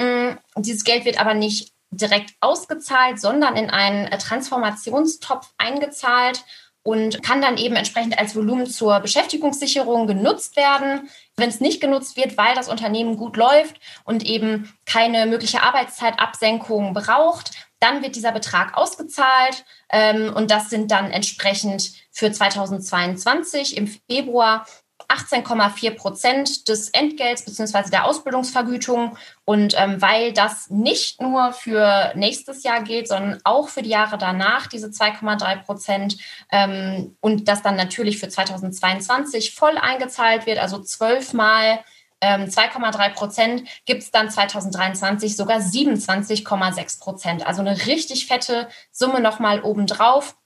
Mm, 0.00 0.38
dieses 0.56 0.84
Geld 0.84 1.04
wird 1.04 1.20
aber 1.20 1.34
nicht 1.34 1.72
direkt 1.90 2.34
ausgezahlt, 2.40 3.20
sondern 3.20 3.56
in 3.56 3.70
einen 3.70 4.10
Transformationstopf 4.10 5.52
eingezahlt 5.58 6.44
und 6.82 7.22
kann 7.22 7.42
dann 7.42 7.58
eben 7.58 7.76
entsprechend 7.76 8.18
als 8.18 8.34
Volumen 8.34 8.66
zur 8.66 9.00
Beschäftigungssicherung 9.00 10.06
genutzt 10.06 10.56
werden. 10.56 11.10
Wenn 11.36 11.50
es 11.50 11.60
nicht 11.60 11.80
genutzt 11.80 12.16
wird, 12.16 12.36
weil 12.38 12.54
das 12.54 12.68
Unternehmen 12.68 13.16
gut 13.16 13.36
läuft 13.36 13.78
und 14.04 14.24
eben 14.24 14.72
keine 14.86 15.26
mögliche 15.26 15.62
Arbeitszeitabsenkung 15.62 16.94
braucht, 16.94 17.50
dann 17.80 18.02
wird 18.02 18.16
dieser 18.16 18.32
Betrag 18.32 18.76
ausgezahlt 18.76 19.64
ähm, 19.90 20.32
und 20.34 20.50
das 20.50 20.70
sind 20.70 20.90
dann 20.90 21.10
entsprechend 21.10 21.92
für 22.10 22.32
2022 22.32 23.76
im 23.76 23.86
Februar 23.86 24.66
18,4 25.08 25.96
Prozent 25.96 26.68
des 26.68 26.90
Entgelts 26.90 27.44
bzw. 27.44 27.90
der 27.90 28.04
Ausbildungsvergütung. 28.04 29.16
Und 29.44 29.74
ähm, 29.78 30.00
weil 30.02 30.32
das 30.32 30.68
nicht 30.68 31.20
nur 31.22 31.52
für 31.52 32.12
nächstes 32.14 32.62
Jahr 32.62 32.82
gilt, 32.82 33.08
sondern 33.08 33.40
auch 33.44 33.68
für 33.68 33.82
die 33.82 33.88
Jahre 33.88 34.18
danach, 34.18 34.66
diese 34.66 34.88
2,3 34.88 35.62
Prozent, 35.64 36.18
ähm, 36.52 37.16
und 37.20 37.48
das 37.48 37.62
dann 37.62 37.76
natürlich 37.76 38.18
für 38.18 38.28
2022 38.28 39.54
voll 39.54 39.78
eingezahlt 39.78 40.46
wird, 40.46 40.58
also 40.58 40.80
zwölfmal 40.80 41.80
2,3 42.22 43.06
ähm, 43.06 43.14
Prozent, 43.14 43.68
gibt 43.84 44.02
es 44.02 44.10
dann 44.10 44.30
2023 44.30 45.36
sogar 45.36 45.58
27,6 45.58 47.00
Prozent. 47.00 47.46
Also 47.46 47.60
eine 47.60 47.86
richtig 47.86 48.26
fette 48.26 48.68
Summe 48.90 49.20
nochmal 49.20 49.62
obendrauf. 49.62 50.36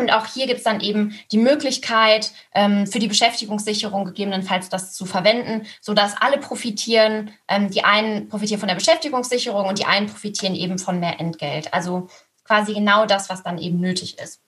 Und 0.00 0.12
auch 0.12 0.26
hier 0.26 0.46
gibt 0.46 0.58
es 0.58 0.64
dann 0.64 0.80
eben 0.80 1.18
die 1.32 1.38
Möglichkeit, 1.38 2.32
ähm, 2.54 2.86
für 2.86 3.00
die 3.00 3.08
Beschäftigungssicherung 3.08 4.04
gegebenenfalls 4.04 4.68
das 4.68 4.92
zu 4.92 5.06
verwenden, 5.06 5.66
sodass 5.80 6.14
alle 6.20 6.38
profitieren. 6.38 7.32
Ähm, 7.48 7.70
die 7.70 7.82
einen 7.84 8.28
profitieren 8.28 8.60
von 8.60 8.68
der 8.68 8.76
Beschäftigungssicherung 8.76 9.66
und 9.66 9.78
die 9.78 9.86
einen 9.86 10.06
profitieren 10.06 10.54
eben 10.54 10.78
von 10.78 11.00
mehr 11.00 11.18
Entgelt. 11.18 11.74
Also 11.74 12.08
quasi 12.44 12.74
genau 12.74 13.06
das, 13.06 13.28
was 13.28 13.42
dann 13.42 13.58
eben 13.58 13.80
nötig 13.80 14.18
ist. 14.18 14.40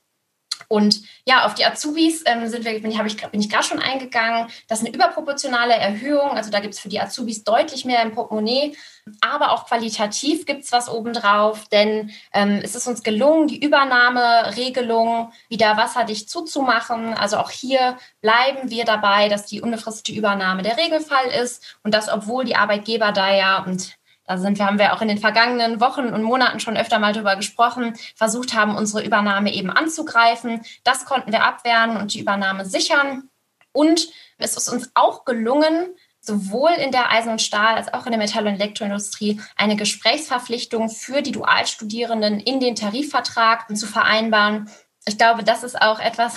Und 0.70 1.02
ja, 1.26 1.46
auf 1.46 1.54
die 1.54 1.64
Azubis 1.64 2.22
ähm, 2.26 2.46
sind 2.46 2.64
wir, 2.64 2.80
bin 2.80 2.92
ich, 2.92 3.30
bin 3.30 3.40
ich 3.40 3.50
gerade 3.50 3.64
schon 3.64 3.80
eingegangen. 3.80 4.46
Das 4.68 4.78
ist 4.78 4.86
eine 4.86 4.94
überproportionale 4.94 5.74
Erhöhung. 5.74 6.30
Also 6.30 6.52
da 6.52 6.60
gibt 6.60 6.74
es 6.74 6.80
für 6.80 6.88
die 6.88 7.00
Azubis 7.00 7.42
deutlich 7.42 7.84
mehr 7.84 8.00
im 8.02 8.14
Portemonnaie. 8.14 8.76
Aber 9.20 9.50
auch 9.50 9.66
qualitativ 9.66 10.46
gibt 10.46 10.62
es 10.62 10.70
was 10.70 10.88
obendrauf, 10.88 11.66
denn 11.70 12.12
ähm, 12.32 12.60
es 12.62 12.76
ist 12.76 12.86
uns 12.86 13.02
gelungen, 13.02 13.48
die 13.48 13.60
Übernahmeregelung 13.60 15.32
wieder 15.48 15.76
wasserdicht 15.76 16.30
zuzumachen. 16.30 17.14
Also 17.14 17.38
auch 17.38 17.50
hier 17.50 17.96
bleiben 18.20 18.70
wir 18.70 18.84
dabei, 18.84 19.28
dass 19.28 19.46
die 19.46 19.62
unbefristete 19.62 20.16
Übernahme 20.16 20.62
der 20.62 20.76
Regelfall 20.76 21.26
ist 21.42 21.78
und 21.82 21.94
dass, 21.94 22.08
obwohl 22.08 22.44
die 22.44 22.54
Arbeitgeber 22.54 23.10
da 23.10 23.34
ja, 23.34 23.64
und 23.64 23.98
da 24.30 24.38
sind 24.38 24.58
wir, 24.58 24.66
haben 24.66 24.78
wir 24.78 24.92
auch 24.92 25.02
in 25.02 25.08
den 25.08 25.18
vergangenen 25.18 25.80
Wochen 25.80 26.06
und 26.06 26.22
Monaten 26.22 26.60
schon 26.60 26.76
öfter 26.76 27.00
mal 27.00 27.12
drüber 27.12 27.34
gesprochen, 27.34 27.94
versucht 28.14 28.54
haben, 28.54 28.76
unsere 28.76 29.04
Übernahme 29.04 29.52
eben 29.52 29.70
anzugreifen. 29.70 30.62
Das 30.84 31.04
konnten 31.04 31.32
wir 31.32 31.42
abwehren 31.42 31.96
und 31.96 32.14
die 32.14 32.20
Übernahme 32.20 32.64
sichern. 32.64 33.28
Und 33.72 34.06
es 34.38 34.56
ist 34.56 34.68
uns 34.68 34.92
auch 34.94 35.24
gelungen, 35.24 35.96
sowohl 36.20 36.70
in 36.70 36.92
der 36.92 37.10
Eisen- 37.10 37.32
und 37.32 37.42
Stahl- 37.42 37.74
als 37.74 37.92
auch 37.92 38.06
in 38.06 38.12
der 38.12 38.20
Metall- 38.20 38.46
und 38.46 38.54
Elektroindustrie 38.54 39.40
eine 39.56 39.74
Gesprächsverpflichtung 39.74 40.90
für 40.90 41.22
die 41.22 41.32
Dualstudierenden 41.32 42.38
in 42.38 42.60
den 42.60 42.76
Tarifvertrag 42.76 43.76
zu 43.76 43.88
vereinbaren, 43.88 44.70
ich 45.06 45.16
glaube, 45.16 45.42
das 45.42 45.62
ist 45.62 45.80
auch 45.80 45.98
etwas, 45.98 46.34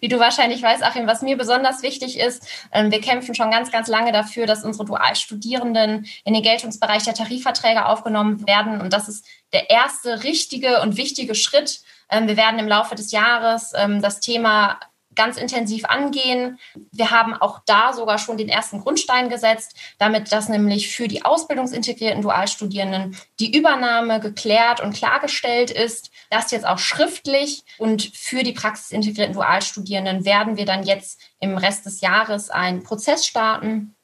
wie 0.00 0.08
du 0.08 0.18
wahrscheinlich 0.18 0.62
weißt, 0.62 0.82
Achim, 0.82 1.06
was 1.06 1.22
mir 1.22 1.36
besonders 1.36 1.82
wichtig 1.82 2.18
ist. 2.18 2.46
Ähm, 2.72 2.90
wir 2.90 3.00
kämpfen 3.00 3.34
schon 3.34 3.50
ganz, 3.50 3.70
ganz 3.70 3.88
lange 3.88 4.12
dafür, 4.12 4.46
dass 4.46 4.64
unsere 4.64 4.84
Dualstudierenden 4.84 6.06
in 6.24 6.34
den 6.34 6.42
Geltungsbereich 6.42 7.04
der 7.04 7.14
Tarifverträge 7.14 7.86
aufgenommen 7.86 8.46
werden. 8.46 8.80
Und 8.80 8.92
das 8.92 9.08
ist 9.08 9.24
der 9.52 9.70
erste 9.70 10.24
richtige 10.24 10.80
und 10.80 10.96
wichtige 10.96 11.34
Schritt. 11.34 11.80
Ähm, 12.10 12.26
wir 12.26 12.36
werden 12.36 12.58
im 12.58 12.68
Laufe 12.68 12.96
des 12.96 13.12
Jahres 13.12 13.72
ähm, 13.76 14.02
das 14.02 14.20
Thema 14.20 14.80
ganz 15.14 15.36
intensiv 15.36 15.84
angehen. 15.84 16.58
Wir 16.92 17.10
haben 17.10 17.34
auch 17.34 17.60
da 17.66 17.92
sogar 17.92 18.18
schon 18.18 18.36
den 18.36 18.48
ersten 18.48 18.80
Grundstein 18.80 19.28
gesetzt, 19.28 19.76
damit 19.98 20.32
dass 20.32 20.48
nämlich 20.48 20.94
für 20.94 21.08
die 21.08 21.24
ausbildungsintegrierten 21.24 22.22
Dualstudierenden 22.22 23.16
die 23.38 23.56
Übernahme 23.56 24.20
geklärt 24.20 24.80
und 24.80 24.94
klargestellt 24.94 25.70
ist. 25.70 26.10
Das 26.30 26.50
jetzt 26.50 26.66
auch 26.66 26.78
schriftlich 26.78 27.64
und 27.78 28.02
für 28.14 28.42
die 28.42 28.52
praxisintegrierten 28.52 29.34
Dualstudierenden 29.34 30.24
werden 30.24 30.56
wir 30.56 30.64
dann 30.64 30.84
jetzt 30.84 31.20
im 31.40 31.56
Rest 31.56 31.86
des 31.86 32.00
Jahres 32.00 32.50
einen 32.50 32.82
Prozess 32.82 33.26
starten 33.26 33.94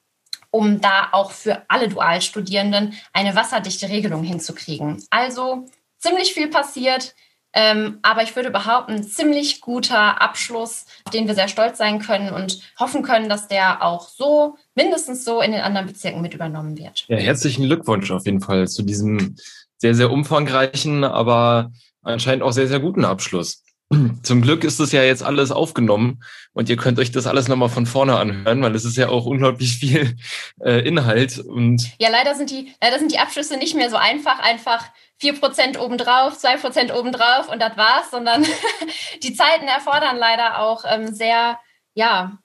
um 0.56 0.80
da 0.80 1.08
auch 1.12 1.32
für 1.32 1.64
alle 1.68 1.88
Dualstudierenden 1.88 2.94
eine 3.12 3.34
wasserdichte 3.34 3.90
Regelung 3.90 4.22
hinzukriegen. 4.22 5.04
Also 5.10 5.66
ziemlich 5.98 6.32
viel 6.32 6.48
passiert. 6.48 7.14
Ähm, 7.58 8.00
aber 8.02 8.22
ich 8.22 8.36
würde 8.36 8.50
behaupten, 8.50 9.02
ziemlich 9.02 9.62
guter 9.62 10.20
Abschluss, 10.20 10.84
auf 11.04 11.12
den 11.12 11.26
wir 11.26 11.34
sehr 11.34 11.48
stolz 11.48 11.78
sein 11.78 12.00
können 12.00 12.28
und 12.28 12.60
hoffen 12.78 13.02
können, 13.02 13.30
dass 13.30 13.48
der 13.48 13.82
auch 13.82 14.10
so, 14.10 14.56
mindestens 14.74 15.24
so 15.24 15.40
in 15.40 15.52
den 15.52 15.62
anderen 15.62 15.86
Bezirken 15.86 16.20
mit 16.20 16.34
übernommen 16.34 16.76
wird. 16.76 17.06
Ja, 17.08 17.16
herzlichen 17.16 17.64
Glückwunsch 17.64 18.10
auf 18.10 18.26
jeden 18.26 18.42
Fall 18.42 18.68
zu 18.68 18.82
diesem 18.82 19.36
sehr, 19.78 19.94
sehr 19.94 20.10
umfangreichen, 20.10 21.02
aber 21.02 21.72
anscheinend 22.02 22.42
auch 22.42 22.52
sehr, 22.52 22.68
sehr 22.68 22.80
guten 22.80 23.06
Abschluss. 23.06 23.62
Zum 24.22 24.42
Glück 24.42 24.62
ist 24.62 24.78
das 24.78 24.92
ja 24.92 25.02
jetzt 25.02 25.22
alles 25.22 25.50
aufgenommen 25.50 26.22
und 26.52 26.68
ihr 26.68 26.76
könnt 26.76 26.98
euch 26.98 27.10
das 27.10 27.26
alles 27.26 27.48
nochmal 27.48 27.70
von 27.70 27.86
vorne 27.86 28.18
anhören, 28.18 28.60
weil 28.60 28.74
es 28.74 28.84
ist 28.84 28.96
ja 28.98 29.08
auch 29.08 29.24
unglaublich 29.24 29.78
viel 29.78 30.16
äh, 30.60 30.86
Inhalt. 30.86 31.38
Und 31.38 31.88
ja, 31.98 32.10
leider 32.10 32.34
sind, 32.34 32.50
die, 32.50 32.72
leider 32.82 32.98
sind 32.98 33.12
die 33.12 33.18
Abschlüsse 33.18 33.56
nicht 33.56 33.76
mehr 33.76 33.88
so 33.88 33.96
einfach, 33.96 34.40
einfach 34.40 34.84
vier 35.18 35.38
Prozent 35.38 35.78
obendrauf, 35.78 36.36
zwei 36.38 36.56
Prozent 36.56 36.92
obendrauf 36.92 37.48
und 37.48 37.60
das 37.60 37.76
war's, 37.76 38.10
sondern 38.10 38.44
die 39.22 39.34
Zeiten 39.34 39.66
erfordern 39.66 40.16
leider 40.16 40.58
auch 40.60 40.84
ähm, 40.86 41.14
sehr, 41.14 41.58
ja, 41.94 42.38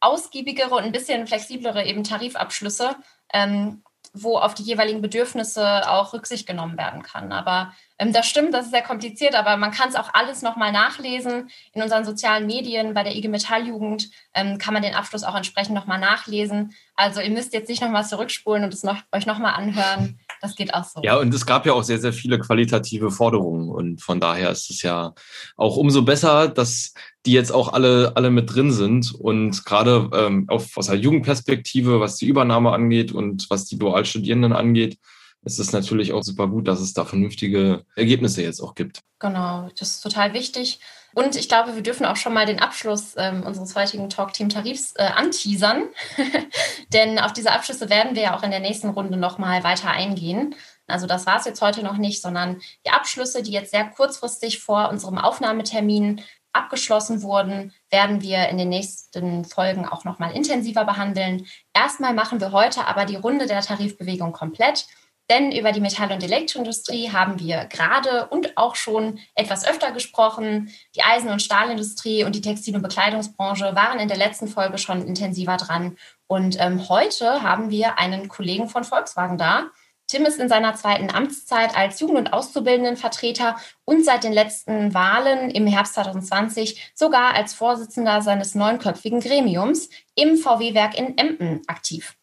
ausgiebigere 0.00 0.74
und 0.74 0.82
ein 0.82 0.92
bisschen 0.92 1.26
flexiblere 1.26 1.84
eben 1.84 2.02
Tarifabschlüsse, 2.02 2.96
ähm, 3.32 3.84
wo 4.12 4.36
auf 4.36 4.54
die 4.54 4.64
jeweiligen 4.64 5.00
Bedürfnisse 5.00 5.88
auch 5.88 6.12
Rücksicht 6.12 6.46
genommen 6.46 6.76
werden 6.76 7.02
kann. 7.02 7.30
Aber 7.32 7.72
das 8.10 8.26
stimmt, 8.26 8.52
das 8.54 8.64
ist 8.64 8.72
sehr 8.72 8.82
kompliziert, 8.82 9.34
aber 9.36 9.56
man 9.56 9.70
kann 9.70 9.88
es 9.88 9.94
auch 9.94 10.10
alles 10.14 10.42
nochmal 10.42 10.72
nachlesen. 10.72 11.50
In 11.72 11.82
unseren 11.82 12.04
sozialen 12.04 12.46
Medien, 12.46 12.94
bei 12.94 13.04
der 13.04 13.14
IG 13.14 13.28
Metalljugend 13.28 14.10
ähm, 14.34 14.58
kann 14.58 14.74
man 14.74 14.82
den 14.82 14.94
Abschluss 14.94 15.22
auch 15.22 15.36
entsprechend 15.36 15.74
nochmal 15.74 16.00
nachlesen. 16.00 16.74
Also 16.96 17.20
ihr 17.20 17.30
müsst 17.30 17.52
jetzt 17.52 17.68
nicht 17.68 17.82
nochmal 17.82 18.04
zurückspulen 18.04 18.64
und 18.64 18.74
es 18.74 18.82
noch, 18.82 18.96
euch 19.12 19.26
nochmal 19.26 19.54
anhören. 19.54 20.18
Das 20.40 20.56
geht 20.56 20.74
auch 20.74 20.84
so. 20.84 21.00
Ja, 21.02 21.18
und 21.18 21.32
es 21.32 21.46
gab 21.46 21.66
ja 21.66 21.72
auch 21.74 21.84
sehr, 21.84 22.00
sehr 22.00 22.12
viele 22.12 22.40
qualitative 22.40 23.12
Forderungen. 23.12 23.68
Und 23.68 24.02
von 24.02 24.18
daher 24.18 24.50
ist 24.50 24.70
es 24.70 24.82
ja 24.82 25.14
auch 25.56 25.76
umso 25.76 26.02
besser, 26.02 26.48
dass 26.48 26.94
die 27.24 27.32
jetzt 27.32 27.52
auch 27.52 27.72
alle, 27.72 28.12
alle 28.16 28.30
mit 28.30 28.52
drin 28.52 28.72
sind. 28.72 29.14
Und 29.14 29.64
gerade 29.64 30.10
ähm, 30.12 30.46
auf, 30.48 30.76
aus 30.76 30.86
der 30.86 30.96
Jugendperspektive, 30.96 32.00
was 32.00 32.16
die 32.16 32.26
Übernahme 32.26 32.72
angeht 32.72 33.12
und 33.12 33.48
was 33.50 33.66
die 33.66 33.78
Dualstudierenden 33.78 34.52
angeht, 34.52 34.98
ist 35.44 35.58
es 35.58 35.72
natürlich 35.72 36.12
auch 36.12 36.22
super 36.22 36.46
gut, 36.46 36.68
dass 36.68 36.80
es 36.80 36.94
da 36.94 37.04
vernünftige 37.04 37.84
Ergebnisse 37.96 38.42
jetzt 38.42 38.60
auch 38.60 38.74
gibt. 38.74 39.00
Genau, 39.18 39.68
das 39.78 39.90
ist 39.90 40.00
total 40.00 40.34
wichtig. 40.34 40.80
Und 41.14 41.36
ich 41.36 41.48
glaube, 41.48 41.74
wir 41.74 41.82
dürfen 41.82 42.06
auch 42.06 42.16
schon 42.16 42.32
mal 42.32 42.46
den 42.46 42.60
Abschluss 42.60 43.14
ähm, 43.16 43.42
unseres 43.42 43.74
heutigen 43.74 44.08
Talk-Team-Tarifs 44.08 44.94
äh, 44.96 45.02
anteasern. 45.02 45.84
Denn 46.92 47.18
auf 47.18 47.32
diese 47.32 47.52
Abschlüsse 47.52 47.90
werden 47.90 48.14
wir 48.14 48.22
ja 48.22 48.36
auch 48.36 48.42
in 48.42 48.50
der 48.50 48.60
nächsten 48.60 48.88
Runde 48.88 49.16
nochmal 49.16 49.62
weiter 49.62 49.90
eingehen. 49.90 50.54
Also 50.86 51.06
das 51.06 51.26
war 51.26 51.38
es 51.38 51.44
jetzt 51.44 51.60
heute 51.60 51.82
noch 51.82 51.96
nicht, 51.96 52.22
sondern 52.22 52.60
die 52.86 52.90
Abschlüsse, 52.90 53.42
die 53.42 53.52
jetzt 53.52 53.72
sehr 53.72 53.84
kurzfristig 53.84 54.60
vor 54.60 54.88
unserem 54.88 55.18
Aufnahmetermin 55.18 56.22
abgeschlossen 56.52 57.22
wurden, 57.22 57.72
werden 57.90 58.20
wir 58.20 58.48
in 58.48 58.58
den 58.58 58.68
nächsten 58.68 59.44
Folgen 59.44 59.86
auch 59.86 60.04
nochmal 60.04 60.32
intensiver 60.32 60.84
behandeln. 60.84 61.46
Erstmal 61.74 62.14
machen 62.14 62.40
wir 62.40 62.52
heute 62.52 62.86
aber 62.86 63.06
die 63.06 63.16
Runde 63.16 63.46
der 63.46 63.62
Tarifbewegung 63.62 64.32
komplett. 64.32 64.86
Denn 65.32 65.50
über 65.50 65.72
die 65.72 65.80
Metall- 65.80 66.12
und 66.12 66.22
Elektroindustrie 66.22 67.10
haben 67.10 67.40
wir 67.40 67.64
gerade 67.64 68.26
und 68.26 68.58
auch 68.58 68.74
schon 68.74 69.18
etwas 69.34 69.66
öfter 69.66 69.90
gesprochen. 69.90 70.70
Die 70.94 71.02
Eisen- 71.02 71.30
und 71.30 71.40
Stahlindustrie 71.40 72.24
und 72.24 72.34
die 72.34 72.42
Textil- 72.42 72.76
und 72.76 72.82
Bekleidungsbranche 72.82 73.74
waren 73.74 73.98
in 73.98 74.08
der 74.08 74.18
letzten 74.18 74.46
Folge 74.46 74.76
schon 74.76 75.06
intensiver 75.06 75.56
dran. 75.56 75.96
Und 76.26 76.60
ähm, 76.60 76.86
heute 76.90 77.42
haben 77.42 77.70
wir 77.70 77.98
einen 77.98 78.28
Kollegen 78.28 78.68
von 78.68 78.84
Volkswagen 78.84 79.38
da. 79.38 79.70
Tim 80.06 80.26
ist 80.26 80.38
in 80.38 80.50
seiner 80.50 80.74
zweiten 80.74 81.10
Amtszeit 81.10 81.74
als 81.74 81.98
Jugend- 81.98 82.18
und 82.18 82.32
Auszubildendenvertreter 82.34 83.56
und 83.86 84.04
seit 84.04 84.24
den 84.24 84.34
letzten 84.34 84.92
Wahlen 84.92 85.50
im 85.50 85.66
Herbst 85.66 85.94
2020 85.94 86.92
sogar 86.94 87.32
als 87.32 87.54
Vorsitzender 87.54 88.20
seines 88.20 88.54
neunköpfigen 88.54 89.20
Gremiums 89.20 89.88
im 90.14 90.36
VW-Werk 90.36 90.98
in 90.98 91.16
Emden 91.16 91.62
aktiv. 91.68 92.18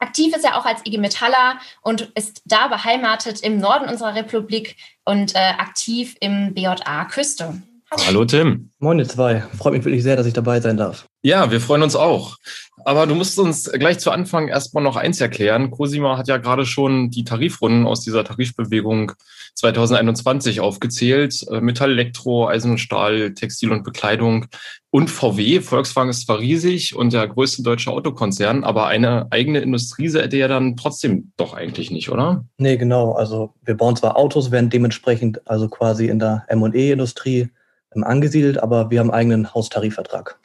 Aktiv 0.00 0.34
ist 0.34 0.44
er 0.44 0.56
auch 0.56 0.64
als 0.64 0.84
IG 0.86 0.98
Metaller 0.98 1.58
und 1.82 2.10
ist 2.14 2.42
da 2.46 2.68
beheimatet 2.68 3.40
im 3.42 3.58
Norden 3.58 3.88
unserer 3.88 4.14
Republik 4.14 4.76
und 5.04 5.34
äh, 5.34 5.38
aktiv 5.38 6.16
im 6.20 6.54
BJA 6.54 7.04
Küste. 7.04 7.62
Hallo. 7.92 8.24
Tim. 8.24 8.70
Moin 8.78 9.00
ihr 9.00 9.08
zwei. 9.08 9.42
Freut 9.58 9.72
mich 9.72 9.84
wirklich 9.84 10.04
sehr, 10.04 10.14
dass 10.14 10.26
ich 10.26 10.32
dabei 10.32 10.60
sein 10.60 10.76
darf. 10.76 11.06
Ja, 11.22 11.50
wir 11.50 11.60
freuen 11.60 11.82
uns 11.82 11.96
auch. 11.96 12.36
Aber 12.84 13.06
du 13.06 13.14
musst 13.14 13.38
uns 13.38 13.70
gleich 13.72 13.98
zu 13.98 14.12
Anfang 14.12 14.48
erstmal 14.48 14.84
noch 14.84 14.96
eins 14.96 15.20
erklären. 15.20 15.70
Cosima 15.70 16.16
hat 16.16 16.28
ja 16.28 16.36
gerade 16.36 16.64
schon 16.64 17.10
die 17.10 17.24
Tarifrunden 17.24 17.86
aus 17.86 18.02
dieser 18.02 18.24
Tarifbewegung 18.24 19.12
2021 19.56 20.60
aufgezählt. 20.60 21.44
Äh, 21.50 21.60
Metall, 21.60 21.90
Elektro, 21.90 22.48
Eisen 22.48 22.72
und 22.72 22.78
Stahl, 22.78 23.34
Textil 23.34 23.72
und 23.72 23.82
Bekleidung 23.82 24.46
und 24.90 25.10
VW. 25.10 25.60
Volkswagen 25.60 26.10
ist 26.10 26.26
zwar 26.26 26.38
riesig 26.38 26.94
und 26.94 27.12
der 27.12 27.26
größte 27.26 27.62
deutsche 27.62 27.90
Autokonzern, 27.90 28.64
aber 28.64 28.86
eine 28.86 29.26
eigene 29.30 29.60
Industrie 29.60 30.08
seid 30.08 30.32
ihr 30.32 30.40
ja 30.40 30.48
dann 30.48 30.76
trotzdem 30.76 31.32
doch 31.36 31.54
eigentlich 31.54 31.90
nicht, 31.90 32.08
oder? 32.10 32.44
Nee, 32.56 32.76
genau. 32.76 33.12
Also 33.12 33.52
wir 33.64 33.76
bauen 33.76 33.96
zwar 33.96 34.16
Autos, 34.16 34.50
werden 34.50 34.70
dementsprechend 34.70 35.46
also 35.48 35.68
quasi 35.68 36.06
in 36.06 36.18
der 36.18 36.44
M&E-Industrie 36.48 37.50
angesiedelt, 37.92 38.62
aber 38.62 38.90
wir 38.90 39.00
haben 39.00 39.10
einen 39.10 39.20
eigenen 39.20 39.54
Haustarifvertrag. 39.54 40.38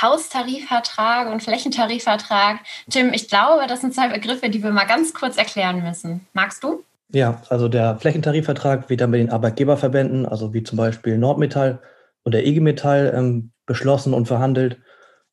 Haustarifvertrag 0.00 1.32
und 1.32 1.42
Flächentarifvertrag. 1.42 2.58
Tim, 2.90 3.12
ich 3.12 3.28
glaube, 3.28 3.66
das 3.66 3.80
sind 3.80 3.94
zwei 3.94 4.08
Begriffe, 4.08 4.50
die 4.50 4.62
wir 4.62 4.70
mal 4.70 4.84
ganz 4.84 5.14
kurz 5.14 5.36
erklären 5.36 5.82
müssen. 5.82 6.26
Magst 6.32 6.62
du? 6.62 6.82
Ja, 7.10 7.40
also 7.48 7.68
der 7.68 7.98
Flächentarifvertrag 7.98 8.90
wird 8.90 9.00
dann 9.00 9.10
mit 9.10 9.20
den 9.20 9.30
Arbeitgeberverbänden, 9.30 10.26
also 10.26 10.52
wie 10.52 10.62
zum 10.62 10.76
Beispiel 10.76 11.16
Nordmetall 11.16 11.80
und 12.22 12.32
der 12.32 12.46
IG 12.46 12.60
Metall, 12.60 13.12
ähm, 13.16 13.52
beschlossen 13.64 14.12
und 14.12 14.26
verhandelt. 14.26 14.78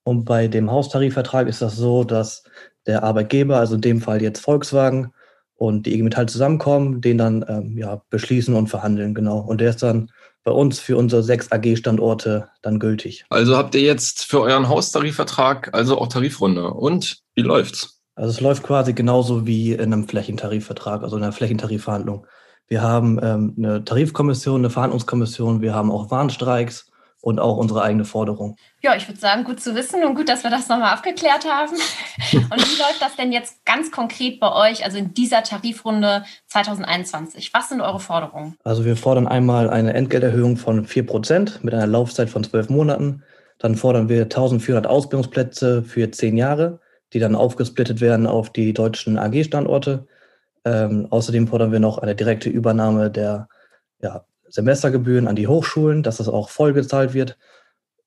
Und 0.04 0.24
bei 0.24 0.48
dem 0.48 0.72
Haustarifvertrag 0.72 1.48
ist 1.48 1.62
das 1.62 1.76
so, 1.76 2.04
dass 2.04 2.44
der 2.86 3.04
Arbeitgeber, 3.04 3.58
also 3.58 3.76
in 3.76 3.82
dem 3.82 4.02
Fall 4.02 4.22
jetzt 4.22 4.40
Volkswagen 4.40 5.12
und 5.56 5.86
die 5.86 5.94
IG 5.94 6.04
Metall 6.04 6.28
zusammenkommen, 6.30 7.02
den 7.02 7.18
dann 7.18 7.44
ähm, 7.48 7.78
ja, 7.78 8.02
beschließen 8.10 8.54
und 8.56 8.68
verhandeln, 8.68 9.14
genau. 9.14 9.40
Und 9.40 9.60
der 9.60 9.72
ist 9.72 9.84
dann 9.84 10.12
bei 10.46 10.52
uns 10.52 10.80
für 10.80 10.96
unsere 10.96 11.24
sechs 11.24 11.52
AG-Standorte 11.52 12.50
dann 12.62 12.80
gültig. 12.80 13.26
Also 13.30 13.58
habt 13.58 13.76
ihr 13.76 13.82
jetzt 13.82 14.26
für 14.26 14.42
euren 14.42 14.70
Haustarifvertrag 14.70 15.74
also 15.74 15.98
auch 15.98 16.08
Tarifrunde. 16.08 16.70
Und 16.70 17.18
wie 17.34 17.42
läuft's? 17.42 18.00
Also 18.14 18.30
es 18.30 18.40
läuft 18.40 18.64
quasi 18.64 18.94
genauso 18.94 19.46
wie 19.46 19.74
in 19.74 19.92
einem 19.92 20.08
Flächentarifvertrag, 20.08 21.04
also 21.04 21.18
in 21.18 21.24
einer 21.24 21.34
Flächentarifverhandlung. 21.34 22.28
Wir 22.68 22.82
haben 22.82 23.20
ähm, 23.22 23.56
eine 23.58 23.84
Tarifkommission, 23.84 24.62
eine 24.62 24.70
Verhandlungskommission, 24.70 25.62
wir 25.62 25.74
haben 25.74 25.92
auch 25.92 26.12
Warnstreiks 26.12 26.92
und 27.26 27.40
auch 27.40 27.58
unsere 27.58 27.82
eigene 27.82 28.06
Forderung. 28.06 28.56
Ja, 28.84 28.96
ich 28.96 29.08
würde 29.08 29.20
sagen, 29.20 29.46
gut 29.46 29.60
zu 29.60 29.74
wissen 29.74 30.04
und 30.04 30.14
gut, 30.14 30.30
dass 30.30 30.44
wir 30.44 30.52
das 30.52 30.70
nochmal 30.70 30.94
aufgeklärt 30.94 31.44
haben. 31.50 31.72
Und 32.34 32.58
wie 32.58 32.80
läuft 32.80 33.02
das 33.02 33.16
denn 33.16 33.32
jetzt 33.32 33.66
ganz 33.66 33.92
konkret 33.92 34.40
bei 34.40 34.52
euch, 34.54 34.86
also 34.86 35.00
in 35.00 35.16
dieser 35.16 35.42
Tarifrunde 35.42 36.24
2021? 36.48 37.52
Was 37.52 37.70
sind 37.70 37.82
eure 37.82 38.00
Forderungen? 38.00 38.58
Also 38.64 38.86
wir 38.86 38.96
fordern 38.96 39.28
einmal 39.28 39.72
eine 39.72 39.94
Entgelterhöhung 39.94 40.56
von 40.56 40.86
4 40.86 41.08
Prozent 41.08 41.64
mit 41.64 41.74
einer 41.74 41.88
Laufzeit 41.88 42.30
von 42.30 42.44
zwölf 42.44 42.70
Monaten. 42.70 43.24
Dann 43.58 43.76
fordern 43.76 44.08
wir 44.08 44.24
1400 44.24 44.86
Ausbildungsplätze 44.86 45.82
für 45.82 46.12
zehn 46.12 46.38
Jahre, 46.38 46.80
die 47.14 47.20
dann 47.20 47.36
aufgesplittet 47.36 48.02
werden 48.02 48.28
auf 48.28 48.52
die 48.52 48.72
deutschen 48.72 49.18
AG-Standorte. 49.18 50.06
Ähm, 50.64 51.08
außerdem 51.10 51.48
fordern 51.48 51.72
wir 51.72 51.80
noch 51.80 51.98
eine 51.98 52.14
direkte 52.14 52.50
Übernahme 52.50 53.10
der 53.10 53.48
ja, 54.00 54.26
Semestergebühren 54.56 55.28
an 55.28 55.36
die 55.36 55.48
Hochschulen, 55.48 56.02
dass 56.02 56.18
das 56.18 56.30
auch 56.30 56.48
voll 56.48 56.72
gezahlt 56.72 57.14
wird. 57.14 57.38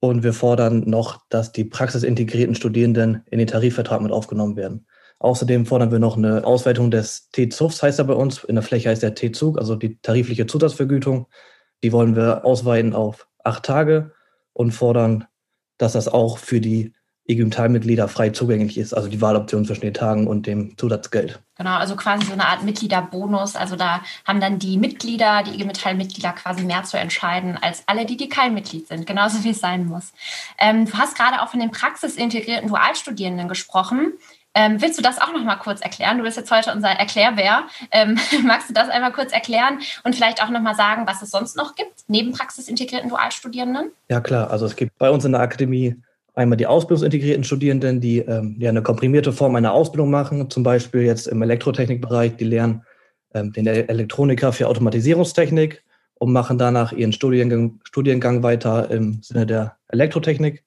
Und 0.01 0.23
wir 0.23 0.33
fordern 0.33 0.89
noch, 0.89 1.21
dass 1.29 1.53
die 1.53 1.65
praxisintegrierten 1.65 2.55
Studierenden 2.55 3.23
in 3.27 3.39
den 3.39 3.49
Tarifvertrag 3.49 4.01
mit 4.01 4.13
aufgenommen 4.13 4.57
werden. 4.57 4.87
Außerdem 5.19 5.67
fordern 5.67 5.91
wir 5.91 5.99
noch 5.99 6.17
eine 6.17 6.45
Ausweitung 6.45 6.91
des 6.91 7.29
T-ZUFs, 7.31 7.83
heißt 7.83 7.99
er 7.99 8.07
bei 8.07 8.15
uns. 8.15 8.45
In 8.45 8.55
der 8.55 8.63
Fläche 8.63 8.89
heißt 8.89 9.03
der 9.03 9.15
T-Zug, 9.15 9.59
also 9.59 9.77
die 9.77 10.01
tarifliche 10.01 10.47
Zusatzvergütung. 10.47 11.27
Die 11.83 11.93
wollen 11.93 12.17
wir 12.17 12.47
ausweiten 12.47 12.95
auf 12.95 13.29
acht 13.45 13.65
Tage 13.65 14.13
und 14.55 14.71
fordern, 14.71 15.27
dass 15.77 15.93
das 15.93 16.09
auch 16.09 16.39
für 16.39 16.61
die 16.61 16.95
IG 17.29 17.45
Metall-Mitglieder 17.45 18.09
frei 18.09 18.31
zugänglich 18.31 18.79
ist, 18.79 18.95
also 18.95 19.09
die 19.09 19.21
Wahloption 19.21 19.67
zwischen 19.67 19.83
den 19.83 19.93
Tagen 19.93 20.27
und 20.27 20.47
dem 20.47 20.77
Zusatzgeld. 20.79 21.41
Genau, 21.57 21.77
also 21.77 21.95
quasi 21.95 22.25
so 22.25 22.33
eine 22.33 22.47
Art 22.47 22.63
Mitgliederbonus. 22.63 23.55
Also 23.55 23.77
da 23.77 24.01
haben 24.27 24.41
dann 24.41 24.59
die 24.59 24.79
Mitglieder, 24.79 25.43
die 25.43 25.55
IG 25.55 25.65
Metall-Mitglieder 25.65 26.33
quasi 26.33 26.65
mehr 26.65 26.85
zu 26.85 26.99
entscheiden 26.99 27.59
als 27.61 27.83
alle, 27.87 28.07
die, 28.07 28.17
die 28.17 28.31
kein 28.31 28.55
Mitglied 28.55 28.89
sind, 28.89 29.07
genauso 29.07 29.45
wie 29.45 29.51
es 29.51 29.61
sein 29.61 29.87
muss. 29.87 30.13
Ähm, 30.59 30.87
du 30.87 30.95
hast 30.95 31.17
gerade 31.17 31.43
auch 31.43 31.49
von 31.49 31.61
den 31.61 31.71
praxisintegrierten 31.71 32.69
Dualstudierenden 32.69 33.49
gesprochen. 33.49 34.13
Ähm, 34.55 34.81
willst 34.81 34.99
du 34.99 35.03
das 35.03 35.21
auch 35.21 35.33
noch 35.33 35.45
mal 35.45 35.57
kurz 35.57 35.83
erklären? 35.83 36.17
Du 36.17 36.25
bist 36.25 36.39
jetzt 36.39 36.51
heute 36.51 36.73
unser 36.73 36.89
Erklärbär. 36.89 37.65
Ähm, 37.91 38.19
magst 38.45 38.71
du 38.71 38.75
das 38.75 38.89
einmal 38.89 39.13
kurz 39.13 39.33
erklären 39.33 39.81
und 40.03 40.17
vielleicht 40.17 40.43
auch 40.43 40.49
noch 40.49 40.63
mal 40.63 40.75
sagen, 40.75 41.07
was 41.07 41.21
es 41.21 41.31
sonst 41.31 41.57
noch 41.57 41.75
gibt 41.75 41.93
neben 42.09 42.33
praxisintegrierten 42.33 43.11
Dualstudierenden? 43.11 43.91
Ja 44.09 44.21
klar, 44.21 44.51
also 44.51 44.65
es 44.65 44.77
gibt 44.77 44.97
bei 44.97 45.11
uns 45.11 45.25
in 45.27 45.33
der 45.33 45.43
Akademie 45.43 45.97
einmal 46.39 46.57
die 46.57 46.69
ausbildungsintegrierten 46.69 47.43
Studierenden, 47.43 48.01
die 48.01 48.21
ähm, 48.21 48.57
ja 48.61 48.71
eine 48.71 48.83
komprimierte 48.83 49.33
Form 49.33 49.57
einer 49.57 49.73
Ausbildung 49.73 50.11
machen, 50.11 50.49
zum 50.51 50.63
Beispiel 50.63 51.03
jetzt 51.03 51.27
im 51.27 51.43
Elektrotechnikbereich, 51.43 52.37
die 52.37 52.45
lernen 52.45 52.83
ähm, 53.35 53.53
den 53.53 53.67
Elektroniker 53.67 54.53
für 54.53 54.69
Automatisierungstechnik 54.69 55.83
und 56.15 56.33
machen 56.33 56.57
danach 56.57 56.93
ihren 56.93 57.13
Studiengang, 57.13 57.81
Studiengang 57.83 58.45
weiter 58.45 58.89
im 58.91 59.21
Sinne 59.21 59.47
der 59.47 59.77
Elektrotechnik. 59.89 60.65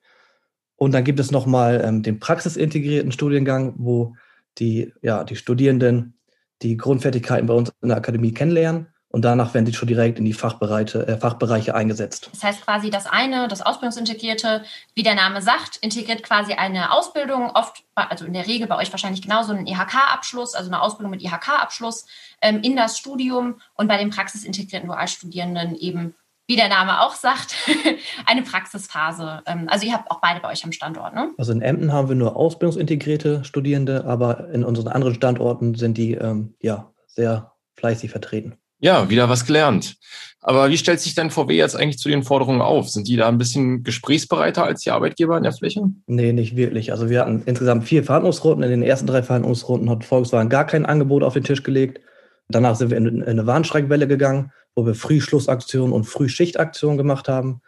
Und 0.76 0.94
dann 0.94 1.06
gibt 1.06 1.22
es 1.22 1.32
nochmal 1.32 1.82
ähm, 1.86 2.04
den 2.04 2.20
praxisintegrierten 2.20 3.14
Studiengang, 3.14 3.74
wo 3.78 4.16
die, 4.58 4.92
ja, 5.02 5.24
die 5.24 5.38
Studierenden 5.38 6.16
die 6.62 6.76
Grundfertigkeiten 6.76 7.48
bei 7.48 7.54
uns 7.54 7.72
in 7.82 7.88
der 7.88 7.98
Akademie 7.98 8.34
kennenlernen 8.34 8.88
und 9.12 9.24
danach 9.24 9.54
werden 9.54 9.66
sie 9.66 9.74
schon 9.74 9.88
direkt 9.88 10.20
in 10.20 10.26
die 10.26 10.34
Fachbereiche, 10.34 11.08
äh, 11.08 11.18
Fachbereiche 11.18 11.76
eingesetzt. 11.76 12.30
Das 12.32 12.44
heißt 12.44 12.66
quasi 12.66 12.90
das 12.90 13.06
eine, 13.06 13.48
das 13.48 13.62
Ausbildungsintegrierte, 13.62 14.64
wie 14.96 15.04
der 15.04 15.16
Name 15.16 15.42
sagt, 15.42 15.78
integriert 15.78 16.24
quasi 16.24 16.54
eine 16.54 16.94
Ausbildung, 16.94 17.52
oft, 17.52 17.84
also 17.96 18.26
in 18.26 18.34
der 18.34 18.48
Regel 18.48 18.68
bei 18.68 18.78
euch 18.78 18.92
wahrscheinlich 18.92 19.22
genauso 19.22 19.52
einen 19.52 19.68
IHK-Abschluss, 19.68 20.56
also 20.56 20.70
eine 20.70 20.82
Ausbildung 20.82 21.12
mit 21.12 21.22
IHK-Abschluss 21.22 22.06
ähm, 22.42 22.62
in 22.64 22.76
das 22.76 22.98
Studium 22.98 23.56
und 23.76 23.88
bei 23.88 23.98
den 23.98 24.10
praxisintegrierten 24.10 24.88
Dualstudierenden 24.88 25.76
eben 25.76 26.16
wie 26.48 26.58
der 26.58 26.68
Name 26.68 27.00
auch 27.00 27.16
sagt, 27.16 27.56
eine 28.26 28.42
Praxisphase. 28.42 29.42
Ähm, 29.46 29.68
also 29.70 29.86
ihr 29.86 29.94
habt 29.94 30.12
auch 30.12 30.20
beide 30.20 30.42
bei 30.42 30.52
euch 30.52 30.66
am 30.66 30.74
Standort, 30.74 31.14
ne? 31.14 31.32
Also 31.38 31.54
in 31.54 31.62
Emden 31.62 31.94
haben 31.94 32.10
wir 32.10 32.16
nur 32.16 32.36
ausbildungsintegrierte 32.36 33.46
Studierende, 33.46 34.04
aber 34.06 34.50
in 34.50 34.66
unseren 34.66 34.90
anderen 34.90 35.16
Standorten 35.16 35.76
sind 35.76 35.98
die 35.98 36.14
ähm, 36.16 36.56
ja 36.62 36.92
sehr 37.08 37.54
fleißig 37.76 38.12
vertreten. 38.12 38.58
Ja, 38.82 39.10
wieder 39.10 39.30
was 39.30 39.46
gelernt. 39.46 39.96
Aber 40.42 40.70
wie 40.70 40.78
stellt 40.78 41.00
sich 41.00 41.14
denn 41.14 41.30
VW 41.30 41.56
jetzt 41.56 41.76
eigentlich 41.76 42.00
zu 42.00 42.10
den 42.10 42.24
Forderungen 42.24 42.62
auf? 42.62 42.90
Sind 42.90 43.08
die 43.08 43.16
da 43.16 43.28
ein 43.28 43.38
bisschen 43.38 43.84
gesprächsbereiter 43.84 44.64
als 44.64 44.82
die 44.82 44.90
Arbeitgeber 44.90 45.38
in 45.38 45.44
der 45.44 45.54
Fläche? 45.54 45.84
Nee, 46.08 46.34
nicht 46.34 46.56
wirklich. 46.56 46.92
Also 46.92 47.08
wir 47.08 47.22
hatten 47.22 47.44
insgesamt 47.46 47.84
vier 47.84 48.04
Verhandlungsrunden. 48.04 48.64
In 48.64 48.72
den 48.72 48.82
ersten 48.82 49.06
drei 49.06 49.22
Verhandlungsrunden 49.22 49.88
hat 49.92 50.04
Volkswagen 50.04 50.50
gar 50.50 50.66
kein 50.66 50.88
Angebot 50.88 51.22
auf 51.22 51.36
den 51.36 51.44
Tisch 51.44 51.62
gelegt. 51.62 52.02
Danach 52.50 52.76
sind 52.76 52.90
wir 52.90 52.98
in 52.98 53.24
eine 53.24 53.46
Warnstreikwelle 53.46 54.08
gegangen, 54.08 54.52
wo 54.74 54.84
wir 54.84 54.96
Frühschlussaktionen 54.96 55.94
und 55.94 56.06
Frühschichtaktionen 56.06 56.98
gemacht 56.98 57.30
haben. 57.30 57.62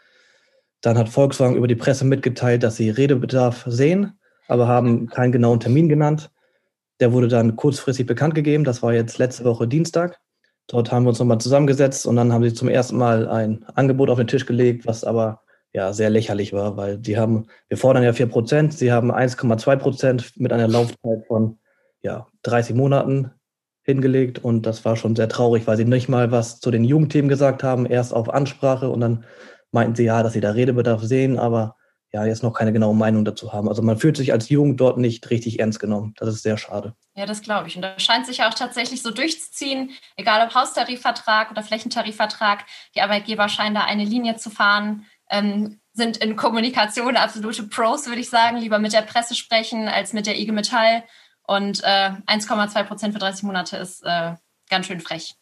Dann 0.82 0.98
hat 0.98 1.10
Volkswagen 1.10 1.56
über 1.56 1.68
die 1.68 1.76
Presse 1.76 2.06
mitgeteilt, 2.06 2.64
dass 2.64 2.78
sie 2.78 2.90
Redebedarf 2.90 3.66
sehen, 3.68 4.20
aber 4.48 4.68
haben 4.68 5.08
keinen 5.08 5.32
genauen 5.32 5.60
Termin 5.60 5.90
genannt. 5.90 6.32
Der 7.00 7.14
wurde 7.14 7.28
dann 7.28 7.56
kurzfristig 7.56 8.08
bekannt 8.08 8.34
gegeben. 8.34 8.64
Das 8.64 8.82
war 8.82 8.94
jetzt 8.94 9.20
letzte 9.20 9.44
Woche 9.46 9.68
Dienstag. 9.68 10.20
Dort 10.68 10.92
haben 10.92 11.04
wir 11.04 11.10
uns 11.10 11.20
nochmal 11.20 11.40
zusammengesetzt 11.40 12.06
und 12.06 12.16
dann 12.16 12.32
haben 12.32 12.44
sie 12.44 12.54
zum 12.54 12.70
ersten 12.70 12.98
Mal 12.98 13.28
ein 13.28 13.66
Angebot 13.76 14.10
auf 14.10 14.18
den 14.18 14.28
Tisch 14.28 14.46
gelegt, 14.46 14.86
was 14.86 15.04
aber 15.04 15.42
ja 15.74 15.92
sehr 15.92 16.10
lächerlich 16.10 16.54
war, 16.54 16.78
weil 16.78 16.98
die 16.98 17.18
haben, 17.18 17.48
wir 17.68 17.78
fordern 17.78 18.04
ja 18.04 18.14
4 18.14 18.28
Prozent, 18.28 18.74
sie 18.74 18.92
haben 18.92 19.12
1,2 19.12 19.76
Prozent 19.78 20.40
mit 20.40 20.54
einer 20.54 20.68
Laufzeit 20.68 21.26
von 21.28 21.58
ja, 22.02 22.28
30 22.44 22.76
Monaten 22.76 23.32
hingelegt 23.82 24.44
und 24.44 24.66
das 24.66 24.86
war 24.86 24.96
schon 24.96 25.16
sehr 25.16 25.28
traurig, 25.28 25.68
weil 25.68 25.78
sie 25.78 25.86
nicht 25.86 26.08
mal 26.08 26.32
was 26.32 26.60
zu 26.60 26.72
den 26.72 26.84
Jugendthemen 26.84 27.28
gesagt 27.28 27.64
haben, 27.64 27.86
erst 27.86 28.14
auf 28.14 28.30
Ansprache 28.34 28.90
und 28.90 29.02
dann 29.02 29.26
meinten 29.72 29.96
sie 29.96 30.06
ja, 30.06 30.24
dass 30.24 30.34
sie 30.34 30.42
da 30.42 30.52
Redebedarf 30.52 31.02
sehen, 31.02 31.38
aber 31.40 31.76
ja, 32.14 32.26
jetzt 32.26 32.44
noch 32.44 32.54
keine 32.54 32.72
genaue 32.72 32.96
Meinung 32.96 33.26
dazu 33.26 33.54
haben. 33.54 33.68
Also 33.68 33.82
man 33.82 33.98
fühlt 33.98 34.18
sich 34.18 34.32
als 34.32 34.48
Jugend 34.50 34.80
dort 34.80 35.00
nicht 35.00 35.30
richtig 35.32 35.60
ernst 35.60 35.80
genommen. 35.80 36.14
Das 36.18 36.30
ist 36.30 36.44
sehr 36.44 36.58
schade. 36.60 36.96
Ja, 37.16 37.26
das 37.26 37.42
glaube 37.42 37.68
ich. 37.68 37.76
Und 37.76 37.82
das 37.82 38.04
scheint 38.04 38.28
sich 38.28 38.38
ja 38.38 38.50
auch 38.50 38.54
tatsächlich 38.54 39.02
so 39.02 39.10
durchzuziehen, 39.10 39.90
egal 40.16 40.46
ob 40.46 40.54
Haustarifvertrag 40.54 41.50
oder 41.50 41.64
Flächentarifvertrag. 41.64 42.66
Die 42.94 43.02
Arbeitgeber 43.02 43.50
scheinen 43.50 43.74
da 43.74 43.82
eine 43.82 44.06
Linie 44.06 44.36
zu 44.36 44.52
fahren, 44.52 45.08
ähm, 45.32 45.80
sind 45.94 46.18
in 46.18 46.36
Kommunikation 46.36 47.18
absolute 47.18 47.64
Pros, 47.64 48.06
würde 48.06 48.22
ich 48.22 48.30
sagen. 48.30 48.58
Lieber 48.58 48.78
mit 48.78 48.94
der 48.94 49.02
Presse 49.02 49.34
sprechen 49.34 49.88
als 49.88 50.14
mit 50.14 50.28
der 50.28 50.40
IG 50.40 50.52
Metall. 50.52 51.04
Und 51.48 51.84
äh, 51.84 52.12
1,2 52.28 52.84
Prozent 52.84 53.14
für 53.14 53.20
30 53.20 53.44
Monate 53.44 53.78
ist 53.78 54.04
äh, 54.04 54.36
ganz 54.70 54.86
schön 54.86 55.02
frech. 55.02 55.36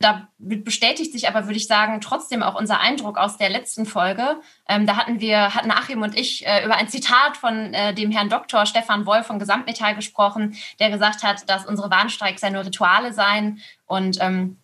Da 0.00 0.28
bestätigt 0.38 1.12
sich 1.12 1.28
aber, 1.28 1.46
würde 1.46 1.56
ich 1.56 1.66
sagen, 1.66 2.00
trotzdem 2.00 2.44
auch 2.44 2.54
unser 2.54 2.78
Eindruck 2.78 3.18
aus 3.18 3.36
der 3.36 3.50
letzten 3.50 3.84
Folge. 3.84 4.40
Ähm, 4.68 4.86
da 4.86 4.96
hatten 4.96 5.18
wir, 5.18 5.56
hatten 5.56 5.72
Achim 5.72 6.02
und 6.02 6.16
ich 6.16 6.46
äh, 6.46 6.64
über 6.64 6.76
ein 6.76 6.88
Zitat 6.88 7.36
von 7.36 7.74
äh, 7.74 7.92
dem 7.92 8.12
Herrn 8.12 8.28
Dr. 8.28 8.64
Stefan 8.64 9.06
Wolf 9.06 9.26
von 9.26 9.40
Gesamtmetall 9.40 9.96
gesprochen, 9.96 10.56
der 10.78 10.90
gesagt 10.90 11.24
hat, 11.24 11.50
dass 11.50 11.66
unsere 11.66 11.90
Warnstreiks 11.90 12.42
ja 12.42 12.50
nur 12.50 12.64
Rituale 12.64 13.12
seien. 13.12 13.60
Und 13.86 14.18
ähm, 14.20 14.58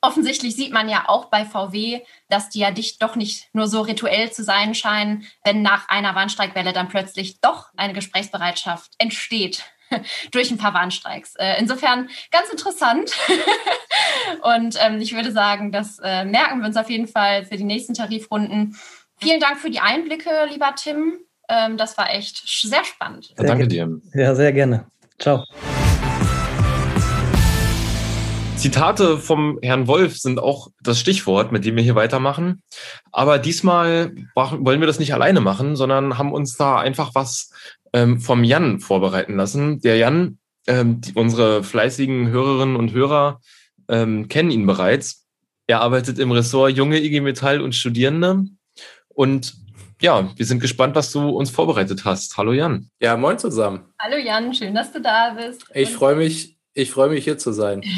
offensichtlich 0.00 0.56
sieht 0.56 0.72
man 0.72 0.88
ja 0.88 1.08
auch 1.08 1.26
bei 1.26 1.44
VW, 1.44 2.00
dass 2.30 2.48
die 2.48 2.60
ja 2.60 2.70
dicht 2.70 3.02
doch 3.02 3.16
nicht 3.16 3.48
nur 3.52 3.68
so 3.68 3.82
rituell 3.82 4.32
zu 4.32 4.42
sein 4.42 4.74
scheinen, 4.74 5.26
wenn 5.44 5.60
nach 5.60 5.90
einer 5.90 6.14
Warnstreikwelle 6.14 6.72
dann 6.72 6.88
plötzlich 6.88 7.40
doch 7.42 7.66
eine 7.76 7.92
Gesprächsbereitschaft 7.92 8.92
entsteht. 8.96 9.62
durch 10.32 10.50
ein 10.50 10.58
paar 10.58 10.74
Warnstreiks. 10.74 11.36
Äh, 11.36 11.58
insofern 11.58 12.08
ganz 12.30 12.50
interessant. 12.50 13.12
und 14.42 14.76
ähm, 14.80 15.00
ich 15.00 15.14
würde 15.14 15.32
sagen, 15.32 15.72
das 15.72 15.98
äh, 16.02 16.24
merken 16.24 16.60
wir 16.60 16.66
uns 16.66 16.76
auf 16.76 16.90
jeden 16.90 17.08
Fall 17.08 17.44
für 17.44 17.56
die 17.56 17.64
nächsten 17.64 17.94
Tarifrunden. 17.94 18.76
Vielen 19.18 19.40
Dank 19.40 19.58
für 19.58 19.70
die 19.70 19.80
Einblicke, 19.80 20.30
lieber 20.50 20.74
Tim. 20.76 21.18
Ähm, 21.48 21.76
das 21.76 21.98
war 21.98 22.14
echt 22.14 22.42
sehr 22.46 22.84
spannend. 22.84 23.34
Ja, 23.36 23.44
danke 23.44 23.68
dir. 23.68 24.00
Ja, 24.14 24.34
sehr 24.34 24.52
gerne. 24.52 24.86
Ciao. 25.18 25.44
Zitate 28.60 29.16
vom 29.16 29.58
Herrn 29.62 29.88
Wolf 29.88 30.18
sind 30.18 30.38
auch 30.38 30.68
das 30.82 31.00
Stichwort, 31.00 31.50
mit 31.50 31.64
dem 31.64 31.76
wir 31.76 31.82
hier 31.82 31.94
weitermachen. 31.94 32.62
Aber 33.10 33.38
diesmal 33.38 34.14
wollen 34.34 34.80
wir 34.80 34.86
das 34.86 34.98
nicht 34.98 35.14
alleine 35.14 35.40
machen, 35.40 35.76
sondern 35.76 36.18
haben 36.18 36.34
uns 36.34 36.58
da 36.58 36.78
einfach 36.78 37.14
was 37.14 37.52
ähm, 37.94 38.20
vom 38.20 38.44
Jan 38.44 38.78
vorbereiten 38.78 39.36
lassen. 39.36 39.80
Der 39.80 39.96
Jan, 39.96 40.38
ähm, 40.66 41.00
die, 41.00 41.14
unsere 41.14 41.64
fleißigen 41.64 42.28
Hörerinnen 42.28 42.76
und 42.76 42.92
Hörer 42.92 43.40
ähm, 43.88 44.28
kennen 44.28 44.50
ihn 44.50 44.66
bereits. 44.66 45.26
Er 45.66 45.80
arbeitet 45.80 46.18
im 46.18 46.30
Ressort 46.30 46.76
Junge 46.76 47.02
IG 47.02 47.22
Metall 47.22 47.62
und 47.62 47.74
Studierende. 47.74 48.44
Und 49.08 49.54
ja, 50.02 50.30
wir 50.36 50.44
sind 50.44 50.60
gespannt, 50.60 50.94
was 50.96 51.10
du 51.12 51.30
uns 51.30 51.48
vorbereitet 51.48 52.04
hast. 52.04 52.36
Hallo 52.36 52.52
Jan. 52.52 52.90
Ja, 53.00 53.16
moin 53.16 53.38
zusammen. 53.38 53.86
Hallo 53.98 54.18
Jan, 54.18 54.52
schön, 54.52 54.74
dass 54.74 54.92
du 54.92 55.00
da 55.00 55.30
bist. 55.30 55.64
Ich 55.72 55.88
freue 55.88 56.16
mich, 56.16 56.58
ich 56.80 56.90
freue 56.90 57.10
mich 57.10 57.24
hier 57.24 57.38
zu 57.38 57.52
sein. 57.52 57.82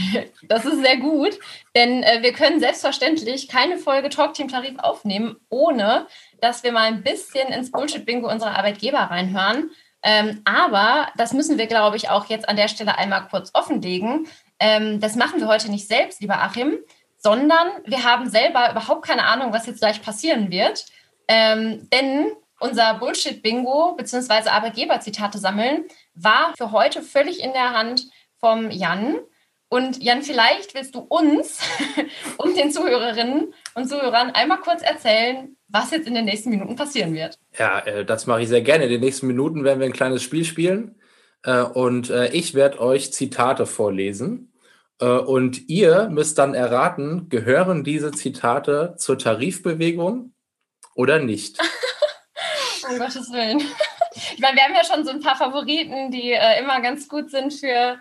Das 0.49 0.65
ist 0.65 0.83
sehr 0.83 0.97
gut, 0.97 1.39
denn 1.77 2.03
äh, 2.03 2.19
wir 2.23 2.33
können 2.33 2.59
selbstverständlich 2.59 3.47
keine 3.47 3.79
Folge 3.79 4.09
Talk 4.09 4.35
Team 4.35 4.49
Tarif 4.49 4.77
aufnehmen, 4.79 5.37
ohne 5.49 6.07
dass 6.41 6.65
wir 6.65 6.73
mal 6.73 6.89
ein 6.89 7.05
bisschen 7.05 7.49
ins 7.49 7.71
Bullshit-Bingo 7.71 8.29
unserer 8.29 8.59
Arbeitgeber 8.59 8.99
reinhören. 8.99 9.71
Ähm, 10.03 10.43
aber 10.45 11.09
das 11.17 11.33
müssen 11.33 11.59
wir, 11.59 11.69
glaube 11.69 11.97
ich, 11.97 12.11
auch 12.11 12.27
jetzt 12.27 12.49
an 12.49 12.57
der 12.57 12.67
Stelle 12.67 12.99
einmal 12.99 13.29
kurz 13.29 13.51
offenlegen. 13.55 14.27
Ähm, 14.59 15.01
das 15.01 15.15
machen 15.15 15.41
wir 15.41 15.47
heute 15.47 15.71
nicht 15.71 15.87
selbst, 15.87 16.21
lieber 16.21 16.43
Achim, 16.43 16.77
sondern 17.19 17.69
wir 17.85 18.03
haben 18.03 18.29
selber 18.29 18.73
überhaupt 18.73 19.07
keine 19.07 19.25
Ahnung, 19.25 19.53
was 19.53 19.67
jetzt 19.67 19.81
gleich 19.81 20.03
passieren 20.03 20.51
wird. 20.51 20.87
Ähm, 21.29 21.89
denn 21.93 22.33
unser 22.59 22.95
Bullshit-Bingo 22.95 23.95
bzw. 23.97 24.49
Arbeitgeber-Zitate 24.49 25.39
sammeln 25.39 25.85
war 26.15 26.53
für 26.57 26.73
heute 26.73 27.01
völlig 27.03 27.41
in 27.41 27.53
der 27.53 27.73
Hand 27.73 28.07
vom 28.43 28.71
Jan. 28.71 29.21
Und 29.69 30.03
Jan, 30.03 30.23
vielleicht 30.23 30.75
willst 30.75 30.95
du 30.95 30.99
uns 30.99 31.61
und 32.37 32.59
den 32.59 32.71
Zuhörerinnen 32.71 33.55
und 33.75 33.89
Zuhörern 33.89 34.31
einmal 34.33 34.59
kurz 34.59 34.83
erzählen, 34.83 35.57
was 35.69 35.93
jetzt 35.93 36.07
in 36.07 36.15
den 36.15 36.27
nächsten 36.27 36.51
Minuten 36.51 36.77
passieren 36.77 37.15
wird. 37.15 37.39
Ja, 37.59 37.79
äh, 37.79 38.05
das 38.05 38.27
mache 38.27 38.43
ich 38.43 38.49
sehr 38.49 38.61
gerne. 38.61 38.85
In 38.85 38.91
den 38.91 39.01
nächsten 39.01 39.27
Minuten 39.27 39.65
werden 39.65 39.79
wir 39.79 39.87
ein 39.87 39.95
kleines 39.95 40.23
Spiel 40.23 40.45
spielen. 40.45 41.01
Äh, 41.45 41.63
und 41.63 42.11
äh, 42.11 42.29
ich 42.33 42.53
werde 42.53 42.81
euch 42.81 43.13
Zitate 43.13 43.65
vorlesen. 43.65 44.49
Und 45.01 45.69
ihr 45.69 46.09
müsst 46.11 46.39
dann 46.39 46.55
erraten, 46.55 47.29
gehören 47.29 47.83
diese 47.83 48.13
Zitate 48.13 48.95
zur 48.99 49.19
Tarifbewegung 49.19 50.33
oder 50.95 51.19
nicht? 51.19 51.59
um 52.89 52.99
Gottes 52.99 53.33
Willen. 53.33 53.63
Ich 54.35 54.41
meine, 54.41 54.57
wir 54.57 54.65
haben 54.65 54.75
ja 54.75 54.85
schon 54.85 55.07
so 55.07 55.11
ein 55.11 55.21
paar 55.21 55.37
Favoriten, 55.37 56.11
die 56.11 56.37
immer 56.61 56.83
ganz 56.83 57.09
gut 57.09 57.31
sind 57.31 57.51
für 57.51 57.97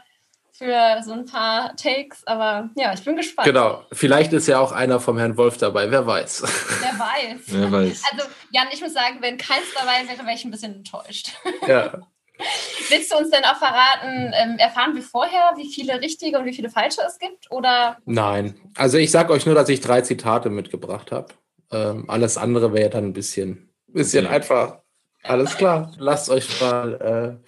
für 0.61 1.01
so 1.03 1.13
ein 1.13 1.25
paar 1.25 1.75
Takes, 1.75 2.25
aber 2.27 2.69
ja, 2.75 2.93
ich 2.93 3.03
bin 3.03 3.15
gespannt. 3.15 3.47
Genau. 3.47 3.83
Vielleicht 3.91 4.31
ist 4.31 4.47
ja 4.47 4.59
auch 4.59 4.71
einer 4.71 4.99
vom 4.99 5.17
Herrn 5.17 5.35
Wolf 5.35 5.57
dabei, 5.57 5.89
wer 5.89 6.05
weiß. 6.05 6.43
Wer 6.81 6.99
weiß. 6.99 7.39
Wer 7.47 7.71
weiß. 7.71 8.03
Also, 8.11 8.25
Jan, 8.51 8.67
ich 8.71 8.79
muss 8.79 8.93
sagen, 8.93 9.17
wenn 9.21 9.37
keins 9.39 9.65
dabei 9.73 10.07
wäre, 10.07 10.23
wäre 10.23 10.35
ich 10.35 10.45
ein 10.45 10.51
bisschen 10.51 10.75
enttäuscht. 10.75 11.31
Ja. 11.67 11.93
Willst 12.89 13.11
du 13.11 13.17
uns 13.17 13.29
denn 13.31 13.43
auch 13.43 13.57
verraten, 13.57 14.33
ähm, 14.35 14.57
erfahren 14.57 14.95
wir 14.95 15.03
vorher, 15.03 15.51
wie 15.57 15.71
viele 15.71 15.99
richtige 16.01 16.37
und 16.37 16.45
wie 16.45 16.53
viele 16.53 16.69
falsche 16.69 17.01
es 17.07 17.17
gibt? 17.17 17.49
Oder 17.51 17.97
Nein. 18.05 18.59
Also 18.75 18.97
ich 18.97 19.09
sage 19.11 19.33
euch 19.33 19.45
nur, 19.45 19.55
dass 19.55 19.69
ich 19.69 19.81
drei 19.81 20.01
Zitate 20.01 20.49
mitgebracht 20.49 21.11
habe. 21.11 21.33
Ähm, 21.71 22.05
alles 22.07 22.37
andere 22.37 22.73
wäre 22.73 22.89
dann 22.89 23.05
ein 23.05 23.13
bisschen, 23.13 23.73
bisschen 23.87 24.25
Okay. 24.25 24.35
einfach. 24.35 24.80
Alles 25.23 25.55
klar. 25.55 25.91
Lasst 25.97 26.29
euch 26.29 26.61
mal 26.61 27.39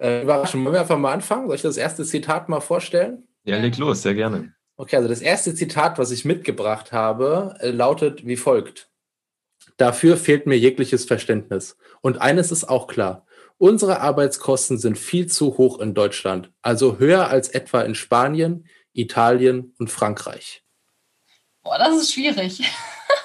äh, 0.00 0.04
äh, 0.04 0.22
überraschen. 0.22 0.64
Wollen 0.64 0.74
wir 0.74 0.80
einfach 0.80 0.98
mal 0.98 1.12
anfangen? 1.12 1.46
Soll 1.46 1.56
ich 1.56 1.62
das 1.62 1.76
erste 1.76 2.04
Zitat 2.04 2.48
mal 2.48 2.60
vorstellen? 2.60 3.28
Ja, 3.44 3.58
leg 3.58 3.76
los, 3.78 4.02
sehr 4.02 4.14
gerne. 4.14 4.54
Okay, 4.76 4.96
also 4.96 5.08
das 5.08 5.20
erste 5.20 5.54
Zitat, 5.54 5.98
was 5.98 6.10
ich 6.10 6.24
mitgebracht 6.24 6.92
habe, 6.92 7.56
äh, 7.60 7.70
lautet 7.70 8.26
wie 8.26 8.36
folgt. 8.36 8.88
Dafür 9.76 10.16
fehlt 10.16 10.46
mir 10.46 10.58
jegliches 10.58 11.04
Verständnis. 11.04 11.76
Und 12.00 12.20
eines 12.20 12.50
ist 12.50 12.64
auch 12.64 12.86
klar. 12.86 13.26
Unsere 13.58 14.00
Arbeitskosten 14.00 14.78
sind 14.78 14.98
viel 14.98 15.28
zu 15.28 15.56
hoch 15.56 15.78
in 15.78 15.94
Deutschland, 15.94 16.50
also 16.62 16.98
höher 16.98 17.28
als 17.28 17.48
etwa 17.48 17.82
in 17.82 17.94
Spanien, 17.94 18.66
Italien 18.92 19.72
und 19.78 19.88
Frankreich. 19.88 20.64
boah, 21.62 21.78
das 21.78 21.96
ist 21.96 22.12
schwierig. 22.12 22.60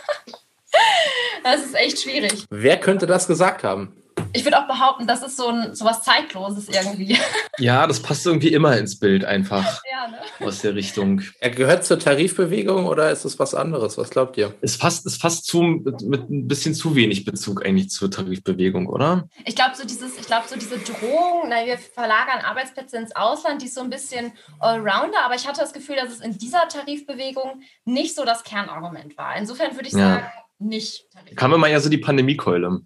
das 1.51 1.65
ist 1.65 1.75
echt 1.75 2.01
schwierig. 2.01 2.45
Wer 2.49 2.79
könnte 2.79 3.05
das 3.07 3.27
gesagt 3.27 3.63
haben? 3.63 3.93
Ich 4.33 4.43
würde 4.43 4.60
auch 4.60 4.67
behaupten, 4.67 5.07
das 5.07 5.21
ist 5.23 5.38
so 5.38 5.47
ein 5.47 5.75
sowas 5.75 6.01
Zeitloses 6.03 6.67
irgendwie. 6.69 7.17
Ja, 7.60 7.88
das 7.88 7.99
passt 7.99 8.23
irgendwie 8.23 8.53
immer 8.53 8.77
ins 8.77 8.99
Bild 8.99 9.25
einfach 9.25 9.81
ja, 9.91 10.07
ne? 10.10 10.19
aus 10.45 10.60
der 10.62 10.75
Richtung. 10.75 11.23
Er 11.39 11.49
gehört 11.49 11.86
zur 11.86 11.97
Tarifbewegung 11.97 12.86
oder 12.86 13.10
ist 13.10 13.25
es 13.25 13.39
was 13.39 13.55
anderes? 13.55 13.97
Was 13.97 14.12
glaubt 14.12 14.38
ihr? 14.38 14.53
Es 14.62 14.75
fasst, 14.75 15.07
es 15.07 15.17
fasst 15.17 15.47
zu, 15.47 15.63
mit, 15.63 16.01
mit 16.03 16.29
ein 16.29 16.47
bisschen 16.47 16.75
zu 16.75 16.93
wenig 16.95 17.25
Bezug 17.25 17.65
eigentlich 17.65 17.89
zur 17.89 18.12
Tarifbewegung, 18.12 18.86
oder? 18.86 19.27
Ich 19.43 19.55
glaube, 19.55 19.75
so 19.75 19.88
dieses, 19.88 20.19
ich 20.19 20.27
glaube, 20.27 20.47
so 20.47 20.55
diese 20.55 20.77
Drohung, 20.77 21.45
na, 21.49 21.65
wir 21.65 21.79
verlagern 21.79 22.41
Arbeitsplätze 22.45 22.97
ins 22.97 23.15
Ausland, 23.15 23.63
die 23.63 23.65
ist 23.65 23.73
so 23.73 23.81
ein 23.81 23.89
bisschen 23.89 24.33
Allrounder, 24.60 25.25
aber 25.25 25.33
ich 25.33 25.47
hatte 25.47 25.62
das 25.62 25.73
Gefühl, 25.73 25.95
dass 25.95 26.12
es 26.12 26.19
in 26.19 26.38
dieser 26.38 26.67
Tarifbewegung 26.67 27.63
nicht 27.86 28.13
so 28.13 28.23
das 28.23 28.43
Kernargument 28.43 29.17
war. 29.17 29.36
Insofern 29.36 29.75
würde 29.75 29.88
ich 29.88 29.93
Ja. 29.95 29.99
sagen, 29.99 30.25
nicht 30.60 31.10
Tarif. 31.12 31.36
Kam 31.36 31.54
immer 31.54 31.67
ja 31.67 31.80
so 31.80 31.89
die 31.89 31.98
Pandemiekeule. 31.98 32.82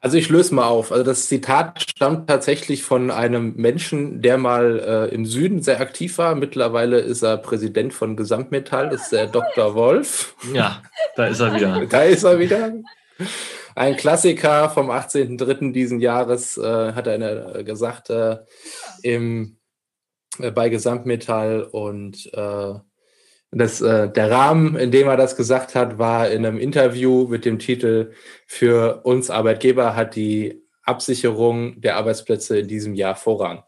Also 0.00 0.16
ich 0.16 0.28
löse 0.28 0.54
mal 0.54 0.66
auf. 0.66 0.90
Also 0.90 1.04
das 1.04 1.28
Zitat 1.28 1.80
stammt 1.80 2.28
tatsächlich 2.28 2.82
von 2.82 3.12
einem 3.12 3.54
Menschen, 3.54 4.20
der 4.20 4.36
mal 4.36 4.80
äh, 4.80 5.14
im 5.14 5.26
Süden 5.26 5.62
sehr 5.62 5.80
aktiv 5.80 6.18
war. 6.18 6.34
Mittlerweile 6.34 6.98
ist 6.98 7.22
er 7.22 7.36
Präsident 7.36 7.94
von 7.94 8.16
Gesamtmetall, 8.16 8.88
das 8.88 9.02
ist 9.02 9.12
der 9.12 9.28
Dr. 9.28 9.76
Wolf. 9.76 10.34
Ja, 10.52 10.82
da 11.14 11.26
ist 11.26 11.40
er 11.40 11.54
wieder. 11.54 11.86
Da 11.88 12.02
ist 12.02 12.24
er 12.24 12.38
wieder. 12.40 12.72
Ein 13.76 13.96
Klassiker 13.96 14.70
vom 14.70 14.90
18.03. 14.90 15.72
diesen 15.72 16.00
Jahres 16.00 16.58
äh, 16.58 16.92
hat 16.92 17.06
er 17.06 17.56
äh, 17.56 17.64
gesagt 17.64 18.10
äh, 18.10 18.38
im, 19.02 19.58
äh, 20.38 20.50
bei 20.50 20.68
Gesamtmetall 20.68 21.62
und 21.62 22.28
äh, 22.34 22.74
das, 23.52 23.82
äh, 23.82 24.10
der 24.10 24.30
Rahmen, 24.30 24.76
in 24.76 24.90
dem 24.90 25.08
er 25.08 25.16
das 25.16 25.36
gesagt 25.36 25.74
hat, 25.74 25.98
war 25.98 26.30
in 26.30 26.44
einem 26.44 26.58
Interview 26.58 27.26
mit 27.28 27.44
dem 27.44 27.58
Titel 27.58 28.12
Für 28.46 29.02
uns 29.04 29.30
Arbeitgeber 29.30 29.94
hat 29.94 30.16
die 30.16 30.62
Absicherung 30.84 31.80
der 31.80 31.96
Arbeitsplätze 31.96 32.58
in 32.58 32.68
diesem 32.68 32.94
Jahr 32.94 33.14
Vorrang. 33.14 33.62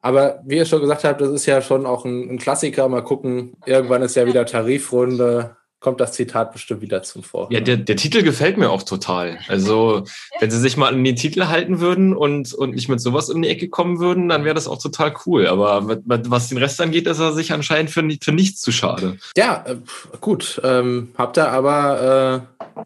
Aber 0.00 0.42
wie 0.46 0.56
ihr 0.56 0.64
schon 0.64 0.80
gesagt 0.80 1.04
habt, 1.04 1.20
das 1.20 1.30
ist 1.30 1.46
ja 1.46 1.60
schon 1.60 1.84
auch 1.84 2.04
ein, 2.06 2.30
ein 2.30 2.38
Klassiker. 2.38 2.88
Mal 2.88 3.04
gucken, 3.04 3.56
irgendwann 3.66 4.02
ist 4.02 4.16
ja 4.16 4.26
wieder 4.26 4.46
Tarifrunde, 4.46 5.57
kommt 5.80 6.00
das 6.00 6.12
Zitat 6.12 6.52
bestimmt 6.52 6.80
wieder 6.80 7.02
zum 7.02 7.22
Vorrang. 7.22 7.52
Ja, 7.52 7.60
der, 7.60 7.76
der 7.76 7.96
Titel 7.96 8.22
gefällt 8.22 8.56
mir 8.58 8.70
auch 8.70 8.82
total. 8.82 9.38
Also, 9.48 10.04
wenn 10.40 10.50
sie 10.50 10.58
sich 10.58 10.76
mal 10.76 10.92
an 10.92 11.04
den 11.04 11.14
Titel 11.16 11.46
halten 11.46 11.78
würden 11.80 12.16
und, 12.16 12.52
und 12.52 12.74
nicht 12.74 12.88
mit 12.88 13.00
sowas 13.00 13.30
um 13.30 13.40
die 13.42 13.48
Ecke 13.48 13.68
kommen 13.68 14.00
würden, 14.00 14.28
dann 14.28 14.44
wäre 14.44 14.54
das 14.56 14.66
auch 14.66 14.82
total 14.82 15.14
cool. 15.26 15.46
Aber 15.46 15.80
mit- 15.80 16.06
mit- 16.06 16.30
was 16.30 16.48
den 16.48 16.58
Rest 16.58 16.80
angeht, 16.80 17.06
ist 17.06 17.20
er 17.20 17.32
sich 17.32 17.52
anscheinend 17.52 17.90
für, 17.90 18.02
für 18.20 18.32
nichts 18.32 18.60
zu 18.60 18.72
schade. 18.72 19.18
Ja, 19.36 19.64
äh, 19.66 19.76
gut. 20.20 20.60
Ähm, 20.64 21.12
habt 21.16 21.38
ihr 21.38 21.48
aber, 21.48 22.44
äh, 22.76 22.82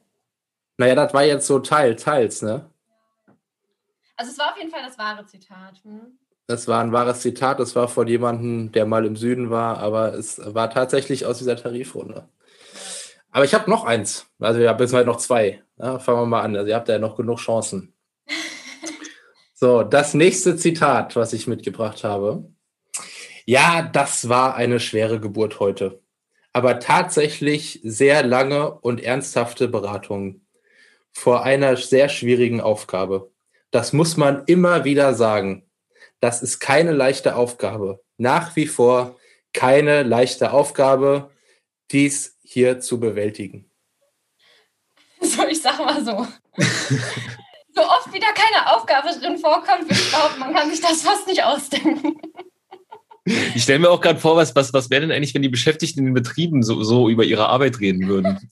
naja, 0.76 0.94
das 0.94 1.14
war 1.14 1.24
jetzt 1.24 1.46
so 1.46 1.58
Teil, 1.60 1.96
teils, 1.96 2.42
ne? 2.42 2.66
Also 4.16 4.32
es 4.32 4.38
war 4.38 4.50
auf 4.52 4.58
jeden 4.58 4.70
Fall 4.70 4.82
das 4.86 4.98
wahre 4.98 5.24
Zitat. 5.26 5.80
Hm? 5.84 6.18
Das 6.46 6.68
war 6.68 6.82
ein 6.82 6.92
wahres 6.92 7.20
Zitat, 7.20 7.58
das 7.60 7.74
war 7.74 7.88
von 7.88 8.06
jemandem, 8.06 8.70
der 8.72 8.84
mal 8.84 9.06
im 9.06 9.16
Süden 9.16 9.48
war, 9.50 9.78
aber 9.78 10.12
es 10.14 10.40
war 10.44 10.68
tatsächlich 10.70 11.24
aus 11.24 11.38
dieser 11.38 11.56
Tarifrunde. 11.56 12.28
Aber 13.32 13.44
ich 13.44 13.54
habe 13.54 13.68
noch 13.68 13.84
eins. 13.84 14.26
Also 14.38 14.60
ich 14.60 14.68
habe 14.68 14.84
jetzt 14.84 14.92
halt 14.92 15.06
noch 15.06 15.16
zwei. 15.16 15.62
Ja, 15.78 15.98
fangen 15.98 16.20
wir 16.20 16.26
mal 16.26 16.42
an. 16.42 16.54
Also 16.54 16.68
ihr 16.68 16.76
habt 16.76 16.88
ja 16.88 16.98
noch 16.98 17.16
genug 17.16 17.38
Chancen. 17.38 17.94
So, 19.54 19.84
das 19.84 20.12
nächste 20.12 20.56
Zitat, 20.56 21.14
was 21.14 21.32
ich 21.32 21.46
mitgebracht 21.46 22.02
habe. 22.02 22.50
Ja, 23.44 23.82
das 23.82 24.28
war 24.28 24.56
eine 24.56 24.80
schwere 24.80 25.20
Geburt 25.20 25.60
heute. 25.60 26.02
Aber 26.52 26.80
tatsächlich 26.80 27.78
sehr 27.84 28.24
lange 28.24 28.72
und 28.72 29.00
ernsthafte 29.00 29.68
Beratungen 29.68 30.44
vor 31.12 31.44
einer 31.44 31.76
sehr 31.76 32.08
schwierigen 32.08 32.60
Aufgabe. 32.60 33.30
Das 33.70 33.92
muss 33.92 34.16
man 34.16 34.42
immer 34.46 34.84
wieder 34.84 35.14
sagen. 35.14 35.64
Das 36.18 36.42
ist 36.42 36.58
keine 36.58 36.90
leichte 36.90 37.36
Aufgabe. 37.36 38.02
Nach 38.16 38.56
wie 38.56 38.66
vor 38.66 39.16
keine 39.52 40.02
leichte 40.02 40.52
Aufgabe, 40.52 41.30
dies 41.92 42.38
hier 42.52 42.80
zu 42.80 43.00
bewältigen. 43.00 43.68
So, 45.24 45.46
ich 45.46 45.62
sag 45.62 45.78
mal 45.78 46.04
so. 46.04 46.10
so 47.74 47.80
oft 47.80 48.12
wieder 48.12 48.26
keine 48.34 48.74
Aufgabe 48.74 49.08
drin 49.20 49.38
vorkommt, 49.38 49.82
würde 49.82 49.94
ich 49.94 50.10
behaupten, 50.10 50.40
man 50.40 50.52
kann 50.52 50.68
sich 50.68 50.80
das 50.80 51.02
fast 51.02 51.26
nicht 51.28 51.44
ausdenken. 51.44 52.20
Ich 53.54 53.62
stelle 53.62 53.78
mir 53.78 53.88
auch 53.88 54.00
gerade 54.00 54.18
vor, 54.18 54.34
was, 54.34 54.56
was, 54.56 54.72
was 54.72 54.90
wäre 54.90 55.02
denn 55.02 55.12
eigentlich, 55.12 55.32
wenn 55.32 55.42
die 55.42 55.48
Beschäftigten 55.48 56.00
in 56.00 56.06
den 56.06 56.14
Betrieben 56.14 56.64
so, 56.64 56.82
so 56.82 57.08
über 57.08 57.22
ihre 57.22 57.48
Arbeit 57.48 57.78
reden 57.78 58.08
würden? 58.08 58.50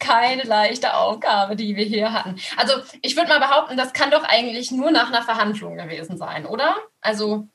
Keine 0.00 0.44
leichte 0.44 0.94
Aufgabe, 0.94 1.56
die 1.56 1.76
wir 1.76 1.84
hier 1.84 2.10
hatten. 2.10 2.36
Also 2.56 2.72
ich 3.02 3.16
würde 3.16 3.28
mal 3.28 3.38
behaupten, 3.38 3.76
das 3.76 3.92
kann 3.92 4.10
doch 4.10 4.24
eigentlich 4.24 4.70
nur 4.70 4.92
nach 4.92 5.08
einer 5.08 5.22
Verhandlung 5.22 5.76
gewesen 5.76 6.16
sein, 6.16 6.46
oder? 6.46 6.74
Also 7.02 7.48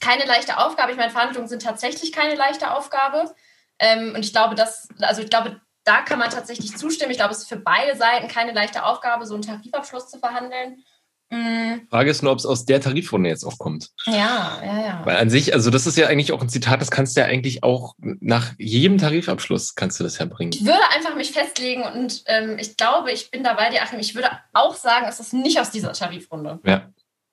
keine 0.00 0.24
leichte 0.24 0.58
Aufgabe. 0.58 0.90
Ich 0.90 0.98
meine, 0.98 1.12
Verhandlungen 1.12 1.46
sind 1.46 1.62
tatsächlich 1.62 2.10
keine 2.10 2.34
leichte 2.34 2.74
Aufgabe. 2.74 3.32
Ähm, 3.80 4.14
und 4.14 4.24
ich 4.24 4.32
glaube, 4.32 4.54
dass, 4.54 4.88
also 5.00 5.22
ich 5.22 5.30
glaube, 5.30 5.60
da 5.84 6.02
kann 6.02 6.18
man 6.18 6.30
tatsächlich 6.30 6.76
zustimmen. 6.76 7.10
Ich 7.10 7.16
glaube, 7.16 7.32
es 7.32 7.38
ist 7.38 7.48
für 7.48 7.56
beide 7.56 7.96
Seiten 7.96 8.28
keine 8.28 8.52
leichte 8.52 8.84
Aufgabe, 8.84 9.26
so 9.26 9.34
einen 9.34 9.42
Tarifabschluss 9.42 10.08
zu 10.08 10.18
verhandeln. 10.18 10.84
Mm, 11.30 11.86
Frage 11.88 12.10
ist 12.10 12.22
nur, 12.22 12.32
ob 12.32 12.38
es 12.38 12.46
aus 12.46 12.64
der 12.64 12.80
Tarifrunde 12.80 13.30
jetzt 13.30 13.44
auch 13.44 13.56
kommt. 13.56 13.90
ja, 14.06 14.60
ja, 14.64 14.80
ja. 14.84 15.02
Weil 15.04 15.16
an 15.16 15.30
sich, 15.30 15.54
also 15.54 15.70
das 15.70 15.86
ist 15.86 15.96
ja 15.96 16.08
eigentlich 16.08 16.32
auch 16.32 16.42
ein 16.42 16.48
Zitat, 16.48 16.80
das 16.80 16.90
kannst 16.90 17.16
du 17.16 17.20
ja 17.20 17.26
eigentlich 17.28 17.62
auch 17.62 17.94
nach 18.00 18.52
jedem 18.58 18.98
Tarifabschluss 18.98 19.76
kannst 19.76 20.00
du 20.00 20.04
das 20.04 20.18
ja 20.18 20.26
bringen. 20.26 20.50
Ich 20.52 20.64
würde 20.64 20.80
einfach 20.94 21.14
mich 21.14 21.30
festlegen 21.30 21.84
und 21.84 22.24
ähm, 22.26 22.58
ich 22.58 22.76
glaube, 22.76 23.12
ich 23.12 23.30
bin 23.30 23.44
dabei, 23.44 23.70
dir, 23.70 23.80
Achim. 23.82 24.00
Ich 24.00 24.16
würde 24.16 24.28
auch 24.52 24.74
sagen, 24.74 25.06
es 25.08 25.20
ist 25.20 25.32
nicht 25.32 25.60
aus 25.60 25.70
dieser 25.70 25.92
Tarifrunde. 25.92 26.58
Ja. 26.64 26.90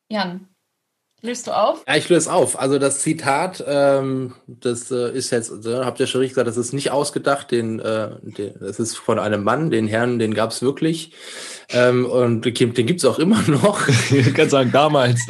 Jan, 0.10 0.48
löst 1.22 1.48
du 1.48 1.52
auf? 1.52 1.84
Ja, 1.88 1.96
ich 1.96 2.10
löse 2.10 2.32
auf. 2.32 2.60
Also 2.60 2.80
das 2.80 3.00
Zitat, 3.00 3.64
ähm, 3.68 4.34
das 4.48 4.92
äh, 4.92 5.12
ist 5.12 5.32
jetzt, 5.32 5.66
äh, 5.66 5.84
habt 5.84 6.00
ihr 6.00 6.08
schon 6.08 6.20
richtig 6.20 6.36
gesagt, 6.36 6.48
das 6.48 6.58
ist 6.58 6.74
nicht 6.74 6.92
ausgedacht, 6.92 7.52
den, 7.52 7.80
äh, 7.80 8.10
den, 8.22 8.56
das 8.60 8.80
ist 8.80 8.98
von 8.98 9.20
einem 9.20 9.44
Mann, 9.44 9.70
den 9.70 9.88
Herrn, 9.88 10.20
den 10.20 10.34
gab 10.34 10.52
es 10.52 10.62
wirklich. 10.62 11.14
Ähm, 11.70 12.06
und 12.06 12.46
den 12.46 12.54
gibt 12.54 13.00
es 13.00 13.06
auch 13.06 13.20
immer 13.20 13.42
noch. 13.48 13.88
Ich 13.88 14.34
kann 14.34 14.50
sagen, 14.50 14.72
damals, 14.72 15.22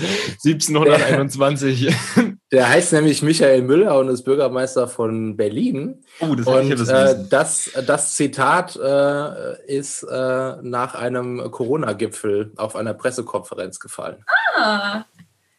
1721. 0.46 1.94
Der 2.52 2.70
heißt 2.70 2.94
nämlich 2.94 3.22
Michael 3.24 3.62
Müller 3.62 4.00
und 4.00 4.08
ist 4.08 4.24
Bürgermeister 4.24 4.88
von 4.88 5.36
Berlin. 5.36 6.02
Oh, 6.22 6.34
das 6.34 6.48
Und 6.48 6.68
ich 6.68 6.72
äh, 6.72 6.80
wissen. 6.80 7.28
das, 7.30 7.70
das 7.86 8.16
Zitat 8.16 8.78
äh, 8.78 9.66
ist 9.68 10.04
äh, 10.04 10.56
nach 10.62 10.96
einem 10.96 11.52
Corona-Gipfel 11.52 12.54
auf 12.56 12.78
einer 12.78 12.94
Pressekonferenz 12.94 13.80
gefallen. 13.82 14.24
Ah. 14.56 15.04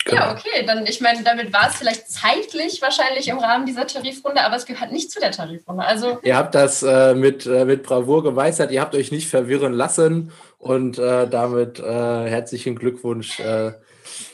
Genau. 0.08 0.22
Ja, 0.22 0.32
okay. 0.32 0.64
Dann, 0.66 0.86
ich 0.86 1.00
meine, 1.00 1.22
damit 1.22 1.52
war 1.52 1.68
es 1.68 1.76
vielleicht 1.76 2.10
zeitlich 2.10 2.80
wahrscheinlich 2.80 3.28
im 3.28 3.38
Rahmen 3.38 3.66
dieser 3.66 3.86
Tarifrunde, 3.86 4.42
aber 4.42 4.56
es 4.56 4.64
gehört 4.64 4.90
nicht 4.90 5.10
zu 5.10 5.20
der 5.20 5.32
Tarifrunde. 5.32 5.84
Also, 5.84 6.18
Ihr 6.22 6.36
habt 6.36 6.54
das 6.54 6.82
äh, 6.82 7.14
mit, 7.14 7.44
äh, 7.46 7.64
mit 7.64 7.82
Bravour 7.82 8.22
gemeistert, 8.22 8.70
ihr 8.70 8.80
habt 8.80 8.94
euch 8.94 9.12
nicht 9.12 9.28
verwirren 9.28 9.74
lassen 9.74 10.32
und 10.56 10.98
äh, 10.98 11.28
damit 11.28 11.78
äh, 11.78 11.84
herzlichen 11.84 12.74
Glückwunsch 12.76 13.38
äh, 13.40 13.72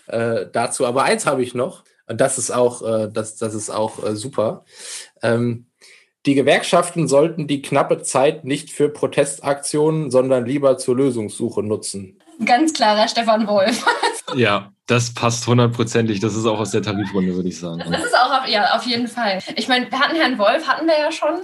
äh, 0.07 0.47
dazu. 0.53 0.87
Aber 0.87 1.03
eins 1.03 1.27
habe 1.27 1.43
ich 1.43 1.55
noch, 1.55 1.83
und 2.07 2.21
das 2.21 2.39
ist 2.39 2.51
auch, 2.51 2.83
das, 3.11 3.37
das 3.37 3.55
ist 3.55 3.71
auch 3.71 3.99
super. 4.13 4.67
Ähm, 5.23 5.67
die 6.27 6.35
Gewerkschaften 6.35 7.09
sollten 7.09 7.47
die 7.47 7.63
knappe 7.63 8.03
Zeit 8.03 8.45
nicht 8.45 8.71
für 8.71 8.91
Protestaktionen, 8.91 10.11
sondern 10.11 10.45
lieber 10.45 10.77
zur 10.77 10.97
Lösungssuche 10.97 11.63
nutzen. 11.63 12.19
ganz 12.45 12.75
klarer 12.75 13.09
Stefan 13.09 13.47
Wolf. 13.47 13.85
Ja, 14.35 14.71
Das 14.87 15.15
passt 15.15 15.47
hundertprozentig. 15.47 16.21
Das 16.21 16.35
ist 16.35 16.45
auch 16.45 16.59
aus 16.59 16.71
der 16.71 16.83
Tarifrunde, 16.83 17.35
würde 17.35 17.49
ich 17.49 17.59
sagen. 17.59 17.83
Das 17.91 18.05
ist 18.05 18.15
auch 18.15 18.43
auf, 18.43 18.49
ja, 18.49 18.75
auf 18.75 18.85
jeden 18.85 19.09
Fall. 19.09 19.43
Ich 19.57 19.67
meine, 19.67 19.91
wir 19.91 19.99
hatten 19.99 20.17
Herrn 20.17 20.39
Wolf, 20.39 20.69
hatten 20.69 20.87
wir 20.87 20.99
ja 20.99 21.11
schon. 21.11 21.41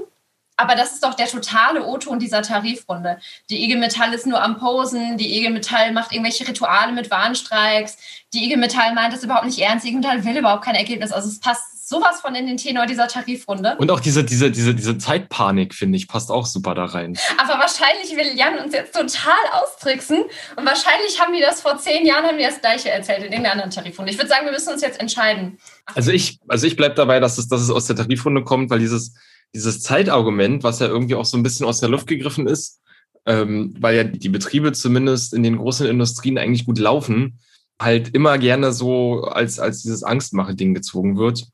Aber 0.59 0.75
das 0.75 0.93
ist 0.93 1.03
doch 1.03 1.15
der 1.15 1.27
totale 1.27 1.87
O-Ton 1.87 2.19
dieser 2.19 2.43
Tarifrunde. 2.43 3.19
Die 3.49 3.65
IG 3.65 3.77
Metall 3.77 4.13
ist 4.13 4.27
nur 4.27 4.43
am 4.43 4.59
Posen, 4.59 5.17
die 5.17 5.39
IG 5.39 5.49
Metall 5.49 5.91
macht 5.93 6.13
irgendwelche 6.13 6.47
Rituale 6.47 6.93
mit 6.93 7.11
Warnstreiks, 7.11 7.97
die 8.35 8.45
IG 8.45 8.57
Metall 8.57 8.93
meint 8.93 9.15
das 9.15 9.25
überhaupt 9.25 9.47
nicht 9.47 9.59
ernst, 9.59 9.87
die 9.87 9.89
IG 9.89 9.97
Metall 9.97 10.23
will 10.23 10.37
überhaupt 10.37 10.63
kein 10.63 10.75
Ergebnis. 10.75 11.13
Also 11.13 11.29
es 11.29 11.41
passt 11.41 11.80
sowas 11.91 12.21
von 12.21 12.37
in 12.37 12.47
den 12.47 12.57
Tenor 12.57 12.87
dieser 12.87 13.09
Tarifrunde. 13.09 13.77
Und 13.79 13.91
auch 13.91 13.99
diese, 13.99 14.23
diese, 14.23 14.51
diese, 14.51 14.75
diese 14.77 14.97
Zeitpanik, 14.97 15.75
finde 15.75 15.99
ich, 15.99 16.07
passt 16.07 16.31
auch 16.31 16.47
super 16.47 16.75
da 16.77 16.85
rein. 16.85 17.19
Aber 17.37 17.59
wahrscheinlich 17.61 18.17
will 18.17 18.39
Jan 18.39 18.59
uns 18.65 18.73
jetzt 18.73 18.95
total 18.95 19.35
austricksen 19.53 20.23
und 20.57 20.65
wahrscheinlich 20.65 21.21
haben 21.21 21.35
die 21.35 21.41
das 21.41 21.61
vor 21.61 21.79
zehn 21.79 22.07
Jahren, 22.07 22.25
haben 22.25 22.39
die 22.39 22.45
das 22.45 22.61
Gleiche 22.61 22.91
erzählt 22.91 23.19
in 23.19 23.25
irgendeiner 23.25 23.53
anderen 23.55 23.71
Tarifrunde. 23.73 24.13
Ich 24.13 24.19
würde 24.19 24.29
sagen, 24.29 24.47
wir 24.47 24.53
müssen 24.53 24.73
uns 24.73 24.83
jetzt 24.83 25.01
entscheiden. 25.01 25.59
Also 25.95 26.13
ich, 26.13 26.39
also 26.47 26.65
ich 26.65 26.77
bleibe 26.77 26.95
dabei, 26.95 27.19
dass 27.19 27.39
es, 27.39 27.49
dass 27.49 27.61
es 27.61 27.71
aus 27.71 27.87
der 27.87 27.97
Tarifrunde 27.97 28.45
kommt, 28.45 28.71
weil 28.71 28.79
dieses, 28.79 29.15
dieses 29.53 29.83
Zeitargument, 29.83 30.63
was 30.63 30.79
ja 30.79 30.87
irgendwie 30.87 31.17
auch 31.17 31.25
so 31.25 31.37
ein 31.37 31.43
bisschen 31.43 31.67
aus 31.67 31.81
der 31.81 31.89
Luft 31.89 32.07
gegriffen 32.07 32.47
ist, 32.47 32.81
ähm, 33.27 33.75
weil 33.81 33.97
ja 33.97 34.05
die 34.05 34.29
Betriebe 34.29 34.73
zumindest 34.73 35.35
in 35.35 35.43
den 35.43 35.57
großen 35.57 35.89
Industrien 35.89 36.39
eigentlich 36.39 36.67
gut 36.67 36.79
laufen, 36.79 37.41
halt 37.81 38.15
immer 38.15 38.39
gerne 38.39 38.73
so 38.73 39.23
als, 39.25 39.59
als 39.59 39.83
dieses 39.83 40.05
Angstmache-Ding 40.05 40.73
gezogen 40.73 41.19
wird. 41.19 41.49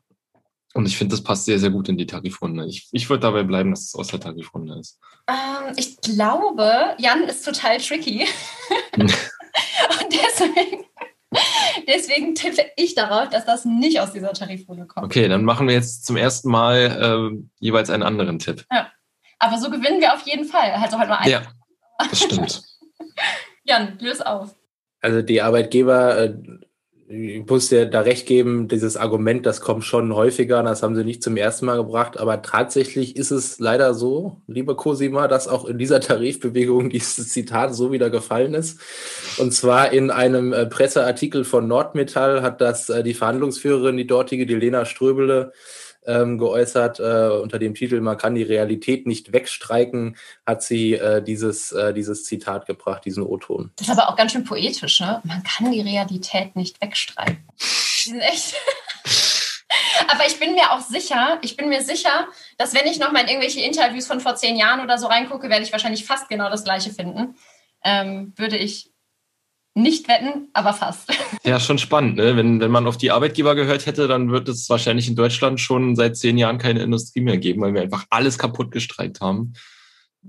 Und 0.77 0.87
ich 0.87 0.99
finde, 0.99 1.15
das 1.15 1.25
passt 1.25 1.47
sehr, 1.47 1.59
sehr 1.59 1.71
gut 1.71 1.89
in 1.89 1.97
die 1.97 2.07
Tarifrunde. 2.07 2.67
Ich, 2.67 2.89
ich 2.93 3.09
würde 3.09 3.23
dabei 3.23 3.43
bleiben, 3.45 3.71
dass 3.71 3.87
es 3.87 3.95
aus 3.95 4.09
der 4.09 4.21
Tarifrunde 4.21 4.79
ist. 4.79 4.99
Ähm, 5.27 5.73
ich 5.77 6.01
glaube, 6.01 6.95
Jan 6.99 7.25
ist 7.25 7.45
total 7.45 7.79
tricky. 7.79 8.27
Und 8.97 9.13
deswegen 10.11 10.85
Deswegen 11.87 12.35
tippe 12.35 12.63
ich 12.77 12.95
darauf, 12.95 13.29
dass 13.29 13.45
das 13.45 13.65
nicht 13.65 14.01
aus 14.01 14.13
dieser 14.13 14.33
Tarifrunde 14.33 14.87
kommt. 14.87 15.07
Okay, 15.07 15.29
dann 15.29 15.45
machen 15.45 15.69
wir 15.69 15.75
jetzt 15.75 16.07
zum 16.07 16.17
ersten 16.17 16.51
Mal 16.51 17.33
äh, 17.33 17.47
jeweils 17.59 17.91
einen 17.91 18.03
anderen 18.03 18.39
Tipp. 18.39 18.65
Ja. 18.71 18.91
Aber 19.39 19.59
so 19.59 19.71
gewinnen 19.71 20.01
wir 20.01 20.15
auf 20.15 20.23
jeden 20.23 20.45
Fall. 20.45 20.73
Also 20.73 20.99
halt 20.99 21.09
nur 21.09 21.19
einen. 21.19 21.31
Ja, 21.31 21.43
das 21.99 22.23
stimmt. 22.23 22.63
Jan, 23.65 23.99
löse 24.01 24.27
auf. 24.27 24.55
Also 25.01 25.23
die 25.23 25.43
Arbeitgeber 25.43 26.19
äh, 26.19 26.35
ich 27.09 27.47
muss 27.47 27.69
dir 27.69 27.87
da 27.87 28.01
recht 28.01 28.27
geben, 28.27 28.67
dieses 28.67 28.97
Argument, 28.97 29.47
das 29.47 29.61
kommt 29.61 29.85
schon 29.85 30.15
häufiger, 30.15 30.63
das 30.65 30.83
haben 30.83 30.97
sie 30.97 31.05
nicht 31.05 31.23
zum 31.23 31.37
ersten 31.37 31.67
Mal 31.67 31.77
gebracht, 31.77 32.19
aber 32.19 32.43
tatsächlich 32.43 33.17
ist 33.17 33.31
es 33.31 33.61
leider 33.61 33.95
so, 33.95 34.41
liebe 34.49 34.75
Cosima, 34.75 35.29
dass 35.29 35.47
auch 35.47 35.67
in 35.67 35.79
dieser 35.79 36.01
Tarifbewegung 36.01 36.91
dieses 36.91 37.29
Zitat 37.29 37.75
so 37.75 37.93
wieder 37.93 38.11
gefallen 38.11 38.55
ist. 38.55 38.81
Und 39.39 39.53
zwar 39.53 39.93
in 39.93 40.11
einem 40.11 40.53
äh, 40.53 40.67
Presseartikel 40.67 41.45
von 41.45 41.69
Nordmetall 41.69 42.43
hat 42.43 42.61
das 42.61 42.89
äh, 42.89 43.05
die 43.05 43.15
Verhandlungsführerin, 43.15 43.97
die 43.97 44.07
dortige, 44.07 44.47
die 44.47 44.55
Lena 44.55 44.85
Ströbele, 44.85 45.53
ähm, 46.07 46.39
geäußert 46.39 47.01
äh, 47.01 47.29
unter 47.41 47.59
dem 47.59 47.75
Titel 47.75 48.01
Man 48.01 48.17
kann 48.17 48.35
die 48.35 48.43
Realität 48.43 49.07
nicht 49.07 49.33
wegstreiken, 49.33 50.17
hat 50.47 50.63
sie 50.63 50.95
äh, 50.95 51.23
dieses, 51.23 51.73
äh, 51.73 51.93
dieses 51.93 52.25
Zitat 52.25 52.67
gebracht, 52.67 53.05
diesen 53.05 53.23
O-Ton. 53.23 53.71
Das 53.77 53.89
ist 53.89 53.99
aber 53.99 54.09
auch 54.09 54.17
ganz 54.17 54.33
schön 54.33 54.45
poetisch, 54.45 55.01
ne? 55.01 55.21
Man 55.25 55.43
kann 55.43 55.71
die 55.71 55.81
Realität 55.81 56.57
nicht 56.57 56.81
wegstreiken. 56.81 57.45
Die 57.59 58.11
sind 58.11 58.21
echt. 58.21 58.55
Aber 60.09 60.27
ich 60.27 60.39
bin 60.39 60.55
mir 60.55 60.73
auch 60.73 60.81
sicher, 60.81 61.39
ich 61.43 61.57
bin 61.57 61.69
mir 61.69 61.83
sicher, 61.83 62.29
dass 62.59 62.75
wenn 62.75 62.87
ich 62.87 62.99
nochmal 62.99 63.23
in 63.23 63.29
irgendwelche 63.29 63.61
Interviews 63.61 64.07
von 64.07 64.21
vor 64.21 64.37
zehn 64.37 64.57
Jahren 64.57 64.81
oder 64.81 64.99
so 64.99 65.07
reingucke, 65.07 65.49
werde 65.49 65.65
ich 65.65 65.73
wahrscheinlich 65.73 66.05
fast 66.05 66.29
genau 66.29 66.49
das 66.51 66.65
Gleiche 66.65 66.91
finden. 66.91 67.37
Ähm, 67.83 68.33
würde 68.37 68.57
ich 68.57 68.91
nicht 69.77 70.09
wetten, 70.09 70.49
aber 70.55 70.73
fast. 70.73 71.13
Ja, 71.45 71.61
schon 71.61 71.79
spannend. 71.79 72.17
Ne? 72.17 72.37
Wenn, 72.37 72.61
wenn 72.61 72.71
man 72.71 72.87
auf 72.87 72.97
die 72.97 73.11
Arbeitgeber 73.11 73.55
gehört 73.55 73.87
hätte, 73.87 74.09
dann 74.09 74.33
wird 74.33 74.49
es 74.49 74.69
wahrscheinlich 74.69 75.07
in 75.07 75.17
Deutschland 75.17 75.61
schon 75.61 75.95
seit 75.95 76.17
zehn 76.17 76.39
Jahren 76.39 76.59
keine 76.59 76.83
Industrie 76.83 77.21
mehr 77.21 77.37
geben, 77.37 77.61
weil 77.61 77.75
wir 77.75 77.83
einfach 77.83 78.07
alles 78.11 78.39
kaputt 78.39 78.73
gestreikt 78.73 79.21
haben. 79.21 79.53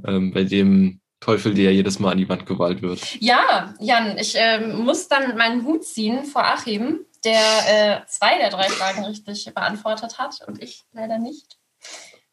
Ähm, 0.06 0.32
bei 0.32 0.44
dem 0.44 1.00
Teufel, 1.20 1.54
der 1.54 1.74
jedes 1.74 1.98
Mal 1.98 2.12
an 2.12 2.18
die 2.18 2.30
Wand 2.30 2.46
gewalt 2.46 2.82
wird. 2.82 3.20
Ja, 3.20 3.74
Jan, 3.80 4.18
ich 4.18 4.36
äh, 4.36 4.60
muss 4.68 5.08
dann 5.08 5.36
meinen 5.38 5.66
Hut 5.66 5.86
ziehen 5.86 6.26
vor 6.26 6.46
Achim, 6.46 7.00
der 7.24 8.02
äh, 8.02 8.06
zwei 8.08 8.38
der 8.38 8.50
drei 8.50 8.70
Fragen 8.70 9.06
richtig 9.06 9.46
beantwortet 9.54 10.20
hat 10.20 10.40
und 10.46 10.62
ich 10.62 10.84
leider 10.92 11.18
nicht. 11.18 11.58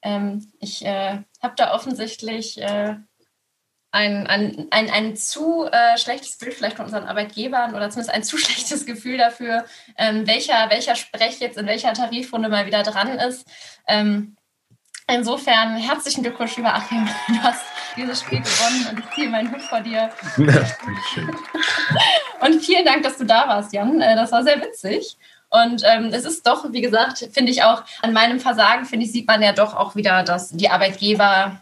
Ähm, 0.02 0.52
ich 0.58 0.84
äh, 0.84 1.20
habe 1.42 1.54
da 1.56 1.72
offensichtlich 1.74 2.60
äh, 2.60 2.96
ein, 3.94 4.26
ein, 4.26 4.66
ein, 4.70 4.90
ein 4.90 5.16
zu 5.16 5.66
äh, 5.70 5.96
schlechtes 5.96 6.36
Bild 6.36 6.54
vielleicht 6.54 6.76
von 6.76 6.86
unseren 6.86 7.04
Arbeitgebern 7.04 7.76
oder 7.76 7.90
zumindest 7.90 8.12
ein 8.12 8.24
zu 8.24 8.36
schlechtes 8.38 8.86
Gefühl 8.86 9.16
dafür, 9.16 9.64
ähm, 9.96 10.26
welcher, 10.26 10.68
welcher 10.68 10.96
Sprech 10.96 11.38
jetzt 11.38 11.56
in 11.56 11.66
welcher 11.66 11.94
Tarifrunde 11.94 12.48
mal 12.48 12.66
wieder 12.66 12.82
dran 12.82 13.20
ist. 13.20 13.46
Ähm, 13.86 14.36
insofern 15.06 15.76
herzlichen 15.76 16.24
Glückwunsch, 16.24 16.56
lieber 16.56 16.74
Achim. 16.74 17.08
Du 17.28 17.40
hast 17.40 17.64
dieses 17.96 18.20
Spiel 18.20 18.40
gewonnen 18.40 18.88
und 18.90 18.98
ich 18.98 19.10
ziehe 19.14 19.28
meinen 19.28 19.52
Hut 19.52 19.62
vor 19.62 19.80
dir. 19.80 20.10
und 22.40 22.60
vielen 22.60 22.84
Dank, 22.84 23.04
dass 23.04 23.16
du 23.16 23.24
da 23.24 23.46
warst, 23.46 23.72
Jan. 23.72 24.00
Äh, 24.00 24.16
das 24.16 24.32
war 24.32 24.42
sehr 24.42 24.60
witzig. 24.60 25.16
Und 25.50 25.84
ähm, 25.86 26.10
es 26.12 26.24
ist 26.24 26.44
doch, 26.48 26.72
wie 26.72 26.80
gesagt, 26.80 27.28
finde 27.32 27.52
ich 27.52 27.62
auch 27.62 27.84
an 28.02 28.12
meinem 28.12 28.40
Versagen, 28.40 28.86
finde 28.86 29.06
ich, 29.06 29.12
sieht 29.12 29.28
man 29.28 29.40
ja 29.40 29.52
doch 29.52 29.76
auch 29.76 29.94
wieder, 29.94 30.24
dass 30.24 30.50
die 30.50 30.68
Arbeitgeber 30.68 31.60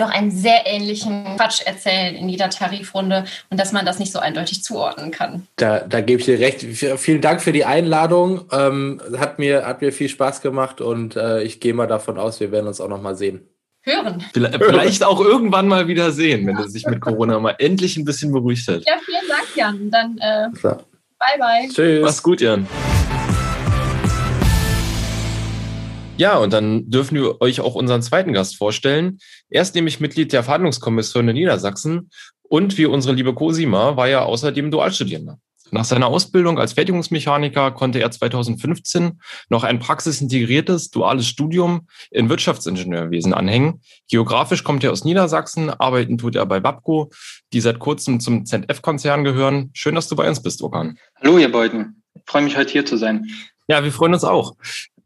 doch 0.00 0.10
einen 0.10 0.30
sehr 0.30 0.66
ähnlichen 0.66 1.36
Quatsch 1.36 1.62
erzählen 1.64 2.14
in 2.14 2.28
jeder 2.28 2.50
Tarifrunde 2.50 3.24
und 3.50 3.60
dass 3.60 3.72
man 3.72 3.86
das 3.86 3.98
nicht 3.98 4.12
so 4.12 4.18
eindeutig 4.18 4.62
zuordnen 4.62 5.10
kann. 5.10 5.46
Da, 5.56 5.80
da 5.80 6.00
gebe 6.00 6.20
ich 6.20 6.26
dir 6.26 6.38
recht. 6.38 6.62
Vielen 6.98 7.20
Dank 7.20 7.42
für 7.42 7.52
die 7.52 7.64
Einladung. 7.64 8.42
Ähm, 8.52 9.00
hat, 9.18 9.38
mir, 9.38 9.66
hat 9.66 9.80
mir 9.80 9.92
viel 9.92 10.08
Spaß 10.08 10.40
gemacht 10.40 10.80
und 10.80 11.16
äh, 11.16 11.42
ich 11.42 11.60
gehe 11.60 11.74
mal 11.74 11.86
davon 11.86 12.18
aus, 12.18 12.40
wir 12.40 12.52
werden 12.52 12.66
uns 12.66 12.80
auch 12.80 12.88
noch 12.88 13.02
mal 13.02 13.16
sehen. 13.16 13.48
Hören. 13.82 14.24
Vielleicht 14.32 15.04
auch 15.04 15.20
irgendwann 15.20 15.68
mal 15.68 15.88
wieder 15.88 16.10
sehen, 16.10 16.46
wenn 16.46 16.56
er 16.56 16.68
sich 16.68 16.86
mit 16.86 17.02
Corona 17.02 17.38
mal 17.38 17.54
endlich 17.58 17.98
ein 17.98 18.06
bisschen 18.06 18.32
beruhigt 18.32 18.66
hat. 18.66 18.82
Ja, 18.86 18.94
vielen 19.04 19.28
Dank, 19.28 19.46
Jan. 19.54 19.90
Dann 19.90 20.18
äh, 20.18 20.48
bye 20.62 21.38
bye. 21.38 21.68
Tschüss. 21.68 22.02
Mach's 22.02 22.22
gut, 22.22 22.40
Jan. 22.40 22.66
Ja, 26.16 26.38
und 26.38 26.52
dann 26.52 26.88
dürfen 26.88 27.16
wir 27.16 27.40
euch 27.40 27.60
auch 27.60 27.74
unseren 27.74 28.00
zweiten 28.00 28.32
Gast 28.32 28.56
vorstellen. 28.56 29.18
Er 29.50 29.62
ist 29.62 29.74
nämlich 29.74 29.98
Mitglied 29.98 30.32
der 30.32 30.44
Verhandlungskommission 30.44 31.28
in 31.28 31.34
Niedersachsen 31.34 32.10
und 32.42 32.78
wie 32.78 32.86
unsere 32.86 33.14
liebe 33.14 33.34
Cosima 33.34 33.96
war 33.96 34.06
er 34.06 34.26
außerdem 34.26 34.70
Dualstudierender. 34.70 35.38
Nach 35.72 35.84
seiner 35.84 36.06
Ausbildung 36.06 36.60
als 36.60 36.74
Fertigungsmechaniker 36.74 37.72
konnte 37.72 37.98
er 37.98 38.12
2015 38.12 39.20
noch 39.48 39.64
ein 39.64 39.80
praxisintegriertes 39.80 40.90
duales 40.90 41.26
Studium 41.26 41.88
in 42.12 42.28
Wirtschaftsingenieurwesen 42.28 43.34
anhängen. 43.34 43.80
Geografisch 44.08 44.62
kommt 44.62 44.84
er 44.84 44.92
aus 44.92 45.04
Niedersachsen, 45.04 45.70
arbeiten 45.70 46.16
tut 46.16 46.36
er 46.36 46.46
bei 46.46 46.60
Babco, 46.60 47.10
die 47.52 47.60
seit 47.60 47.80
kurzem 47.80 48.20
zum 48.20 48.46
ZF-Konzern 48.46 49.24
gehören. 49.24 49.70
Schön, 49.72 49.96
dass 49.96 50.06
du 50.06 50.14
bei 50.14 50.28
uns 50.28 50.40
bist, 50.40 50.62
Okan. 50.62 50.96
Hallo, 51.20 51.38
ihr 51.38 51.50
beiden. 51.50 52.04
Ich 52.14 52.22
freue 52.24 52.42
mich 52.42 52.56
heute 52.56 52.70
hier 52.70 52.86
zu 52.86 52.96
sein. 52.96 53.26
Ja, 53.66 53.82
wir 53.82 53.90
freuen 53.90 54.14
uns 54.14 54.22
auch. 54.22 54.54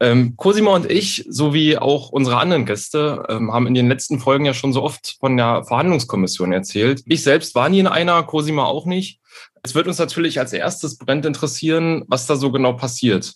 Ähm, 0.01 0.35
Cosima 0.37 0.73
und 0.73 0.89
ich, 0.89 1.25
sowie 1.27 1.77
auch 1.77 2.09
unsere 2.09 2.37
anderen 2.37 2.65
Gäste, 2.65 3.25
ähm, 3.29 3.51
haben 3.51 3.67
in 3.67 3.73
den 3.73 3.89
letzten 3.89 4.19
Folgen 4.19 4.45
ja 4.45 4.53
schon 4.53 4.71
so 4.71 4.81
oft 4.81 5.17
von 5.19 5.35
der 5.35 5.63
Verhandlungskommission 5.65 6.53
erzählt. 6.53 7.01
Ich 7.05 7.23
selbst 7.23 7.53
war 7.55 7.67
nie 7.67 7.79
in 7.79 7.87
einer, 7.87 8.23
Cosima 8.23 8.63
auch 8.63 8.85
nicht. 8.85 9.19
Es 9.61 9.75
wird 9.75 9.87
uns 9.87 9.97
natürlich 9.97 10.39
als 10.39 10.53
erstes 10.53 10.97
brennend 10.97 11.25
interessieren, 11.25 12.03
was 12.07 12.25
da 12.25 12.35
so 12.35 12.51
genau 12.51 12.73
passiert. 12.73 13.35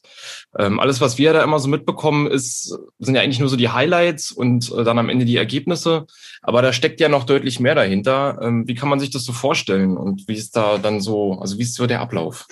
Ähm, 0.57 0.79
alles, 0.79 1.01
was 1.01 1.17
wir 1.17 1.33
da 1.33 1.43
immer 1.43 1.59
so 1.59 1.67
mitbekommen, 1.67 2.27
ist, 2.27 2.77
sind 2.99 3.15
ja 3.15 3.21
eigentlich 3.21 3.39
nur 3.39 3.49
so 3.49 3.57
die 3.57 3.69
Highlights 3.69 4.31
und 4.31 4.71
äh, 4.71 4.83
dann 4.83 4.99
am 4.99 5.09
Ende 5.09 5.25
die 5.25 5.37
Ergebnisse. 5.37 6.05
Aber 6.41 6.61
da 6.61 6.71
steckt 6.71 7.01
ja 7.01 7.09
noch 7.09 7.25
deutlich 7.25 7.59
mehr 7.59 7.75
dahinter. 7.75 8.39
Ähm, 8.41 8.67
wie 8.67 8.75
kann 8.75 8.89
man 8.89 8.99
sich 8.99 9.09
das 9.09 9.25
so 9.25 9.33
vorstellen 9.33 9.97
und 9.97 10.27
wie 10.27 10.35
ist 10.35 10.55
da 10.55 10.77
dann 10.77 11.01
so, 11.01 11.39
also 11.39 11.57
wie 11.57 11.63
ist 11.63 11.75
so 11.75 11.87
der 11.87 12.01
Ablauf? 12.01 12.47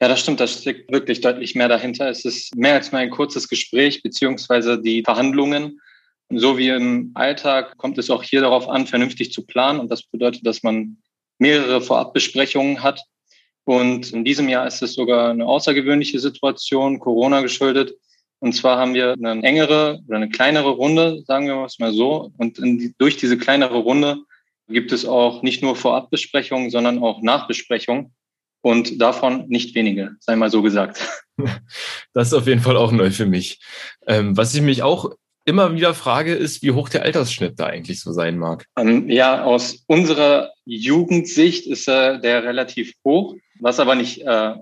Ja, 0.00 0.08
das 0.08 0.20
stimmt. 0.20 0.40
Da 0.40 0.46
steckt 0.46 0.92
wirklich 0.92 1.22
deutlich 1.22 1.54
mehr 1.54 1.68
dahinter. 1.68 2.08
Es 2.08 2.24
ist 2.24 2.54
mehr 2.54 2.74
als 2.74 2.92
nur 2.92 3.00
ein 3.00 3.10
kurzes 3.10 3.48
Gespräch 3.48 4.02
beziehungsweise 4.02 4.80
die 4.80 5.02
Verhandlungen. 5.02 5.80
So 6.28 6.58
wie 6.58 6.68
im 6.68 7.12
Alltag 7.14 7.76
kommt 7.78 7.96
es 7.98 8.10
auch 8.10 8.22
hier 8.22 8.42
darauf 8.42 8.68
an, 8.68 8.86
vernünftig 8.86 9.32
zu 9.32 9.46
planen. 9.46 9.80
Und 9.80 9.90
das 9.90 10.02
bedeutet, 10.02 10.46
dass 10.46 10.62
man 10.62 10.98
mehrere 11.38 11.80
Vorabbesprechungen 11.80 12.82
hat. 12.82 13.00
Und 13.64 14.12
in 14.12 14.24
diesem 14.24 14.48
Jahr 14.48 14.66
ist 14.66 14.82
es 14.82 14.94
sogar 14.94 15.30
eine 15.30 15.46
außergewöhnliche 15.46 16.20
Situation, 16.20 16.98
Corona 16.98 17.40
geschuldet. 17.40 17.94
Und 18.38 18.52
zwar 18.52 18.78
haben 18.78 18.92
wir 18.92 19.14
eine 19.14 19.42
engere 19.42 20.00
oder 20.06 20.16
eine 20.16 20.28
kleinere 20.28 20.70
Runde, 20.70 21.22
sagen 21.26 21.46
wir 21.46 21.64
es 21.64 21.78
mal 21.78 21.92
so. 21.92 22.32
Und 22.36 22.58
die, 22.58 22.94
durch 22.98 23.16
diese 23.16 23.38
kleinere 23.38 23.78
Runde 23.78 24.18
gibt 24.68 24.92
es 24.92 25.06
auch 25.06 25.42
nicht 25.42 25.62
nur 25.62 25.74
Vorabbesprechungen, 25.74 26.70
sondern 26.70 27.02
auch 27.02 27.22
Nachbesprechungen 27.22 28.14
und 28.60 29.00
davon 29.00 29.46
nicht 29.48 29.74
wenige, 29.74 30.12
sei 30.20 30.36
mal 30.36 30.50
so 30.50 30.62
gesagt. 30.62 31.00
Das 32.14 32.28
ist 32.28 32.32
auf 32.32 32.46
jeden 32.46 32.62
Fall 32.62 32.78
auch 32.78 32.92
neu 32.92 33.10
für 33.10 33.26
mich. 33.26 33.60
Ähm, 34.06 34.34
was 34.38 34.54
ich 34.54 34.62
mich 34.62 34.82
auch 34.82 35.10
immer 35.44 35.74
wieder 35.74 35.94
frage, 35.94 36.34
ist, 36.34 36.62
wie 36.62 36.72
hoch 36.72 36.88
der 36.88 37.02
Altersschnitt 37.02 37.60
da 37.60 37.66
eigentlich 37.66 38.00
so 38.00 38.12
sein 38.12 38.38
mag. 38.38 38.64
Ähm, 38.78 39.08
ja, 39.08 39.44
aus 39.44 39.84
unserer 39.86 40.52
Jugendsicht 40.64 41.66
ist 41.66 41.88
äh, 41.88 42.18
der 42.20 42.42
relativ 42.44 42.94
hoch, 43.04 43.34
was 43.60 43.80
aber 43.80 43.94
nicht 43.94 44.22
äh, 44.22 44.54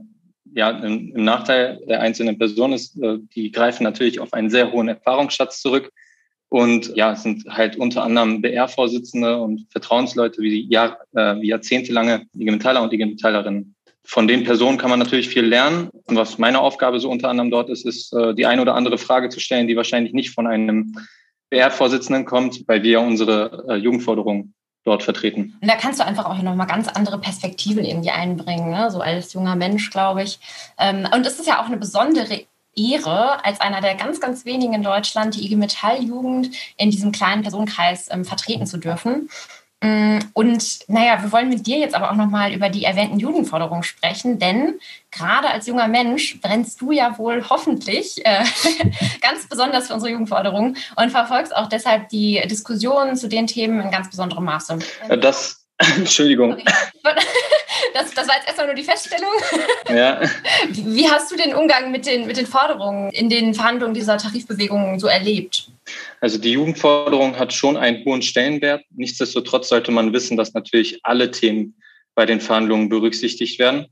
ja, 0.54 0.70
im, 0.70 1.12
im, 1.14 1.24
Nachteil 1.24 1.80
der 1.88 2.00
einzelnen 2.00 2.38
Person 2.38 2.72
ist, 2.72 3.00
äh, 3.02 3.18
die 3.34 3.50
greifen 3.50 3.82
natürlich 3.82 4.20
auf 4.20 4.32
einen 4.32 4.50
sehr 4.50 4.72
hohen 4.72 4.88
Erfahrungsschatz 4.88 5.60
zurück. 5.60 5.90
Und 6.50 6.94
ja, 6.94 7.12
es 7.12 7.22
sind 7.22 7.44
halt 7.48 7.76
unter 7.76 8.04
anderem 8.04 8.40
BR-Vorsitzende 8.40 9.40
und 9.40 9.66
Vertrauensleute 9.70 10.40
wie, 10.40 10.68
Jahr, 10.68 10.98
äh, 11.14 11.40
wie 11.40 11.48
jahrzehntelange 11.48 12.26
IG 12.36 12.50
Metaller 12.50 12.82
und 12.82 12.92
IG 12.92 13.06
Metallerinnen. 13.06 13.73
Von 14.06 14.28
den 14.28 14.44
Personen 14.44 14.78
kann 14.78 14.90
man 14.90 14.98
natürlich 14.98 15.28
viel 15.28 15.44
lernen. 15.44 15.88
Und 16.04 16.16
was 16.16 16.38
meine 16.38 16.60
Aufgabe 16.60 17.00
so 17.00 17.10
unter 17.10 17.30
anderem 17.30 17.50
dort 17.50 17.70
ist, 17.70 17.86
ist 17.86 18.12
äh, 18.12 18.34
die 18.34 18.46
eine 18.46 18.62
oder 18.62 18.74
andere 18.74 18.98
Frage 18.98 19.30
zu 19.30 19.40
stellen, 19.40 19.66
die 19.66 19.76
wahrscheinlich 19.76 20.12
nicht 20.12 20.30
von 20.30 20.46
einem 20.46 20.94
BR-Vorsitzenden 21.50 22.24
kommt, 22.24 22.68
weil 22.68 22.82
wir 22.82 23.00
unsere 23.00 23.64
äh, 23.68 23.74
Jugendforderung 23.76 24.52
dort 24.84 25.02
vertreten. 25.02 25.56
Und 25.60 25.68
da 25.68 25.76
kannst 25.76 26.00
du 26.00 26.04
einfach 26.04 26.26
auch 26.26 26.40
nochmal 26.42 26.66
ganz 26.66 26.88
andere 26.88 27.18
Perspektiven 27.18 27.84
irgendwie 27.84 28.10
einbringen, 28.10 28.70
ne? 28.70 28.90
so 28.90 29.00
als 29.00 29.32
junger 29.32 29.56
Mensch, 29.56 29.90
glaube 29.90 30.22
ich. 30.22 30.38
Ähm, 30.78 31.08
und 31.14 31.26
es 31.26 31.38
ist 31.38 31.46
ja 31.46 31.62
auch 31.62 31.66
eine 31.66 31.78
besondere 31.78 32.44
Ehre, 32.76 33.44
als 33.44 33.60
einer 33.60 33.80
der 33.80 33.94
ganz, 33.94 34.20
ganz 34.20 34.44
wenigen 34.44 34.74
in 34.74 34.82
Deutschland 34.82 35.36
die 35.36 35.46
IG 35.46 35.56
Metall-Jugend 35.56 36.50
in 36.76 36.90
diesem 36.90 37.12
kleinen 37.12 37.42
Personenkreis 37.42 38.08
ähm, 38.10 38.24
vertreten 38.24 38.66
zu 38.66 38.76
dürfen. 38.76 39.30
Mm, 39.84 40.18
und 40.32 40.78
naja, 40.88 41.22
wir 41.22 41.30
wollen 41.30 41.50
mit 41.50 41.66
dir 41.66 41.76
jetzt 41.76 41.94
aber 41.94 42.10
auch 42.10 42.16
nochmal 42.16 42.54
über 42.54 42.70
die 42.70 42.84
erwähnten 42.84 43.18
Jugendforderungen 43.18 43.82
sprechen, 43.82 44.38
denn 44.38 44.80
gerade 45.10 45.48
als 45.48 45.66
junger 45.66 45.88
Mensch 45.88 46.40
brennst 46.40 46.80
du 46.80 46.90
ja 46.90 47.18
wohl 47.18 47.44
hoffentlich 47.50 48.24
äh, 48.24 48.44
ganz 49.20 49.46
besonders 49.46 49.88
für 49.88 49.94
unsere 49.94 50.12
Jugendforderungen 50.12 50.78
und 50.96 51.10
verfolgst 51.10 51.54
auch 51.54 51.68
deshalb 51.68 52.08
die 52.08 52.40
Diskussionen 52.48 53.14
zu 53.16 53.28
den 53.28 53.46
Themen 53.46 53.78
in 53.82 53.90
ganz 53.90 54.08
besonderem 54.08 54.44
Maße. 54.44 54.78
Das 55.20 55.63
Entschuldigung. 55.96 56.62
Das, 57.92 58.12
das 58.12 58.26
war 58.26 58.34
jetzt 58.36 58.46
erstmal 58.46 58.66
nur 58.66 58.74
die 58.74 58.82
Feststellung. 58.82 59.30
Ja. 59.88 60.20
Wie 60.68 61.08
hast 61.08 61.30
du 61.30 61.36
den 61.36 61.54
Umgang 61.54 61.92
mit 61.92 62.06
den, 62.06 62.26
mit 62.26 62.36
den 62.36 62.46
Forderungen 62.46 63.10
in 63.12 63.28
den 63.28 63.54
Verhandlungen 63.54 63.94
dieser 63.94 64.18
Tarifbewegung 64.18 64.98
so 64.98 65.06
erlebt? 65.06 65.68
Also 66.20 66.38
die 66.38 66.52
Jugendforderung 66.52 67.38
hat 67.38 67.52
schon 67.52 67.76
einen 67.76 68.04
hohen 68.04 68.22
Stellenwert. 68.22 68.82
Nichtsdestotrotz 68.96 69.68
sollte 69.68 69.92
man 69.92 70.12
wissen, 70.12 70.36
dass 70.36 70.54
natürlich 70.54 70.98
alle 71.04 71.30
Themen 71.30 71.76
bei 72.16 72.26
den 72.26 72.40
Verhandlungen 72.40 72.88
berücksichtigt 72.88 73.60
werden. 73.60 73.86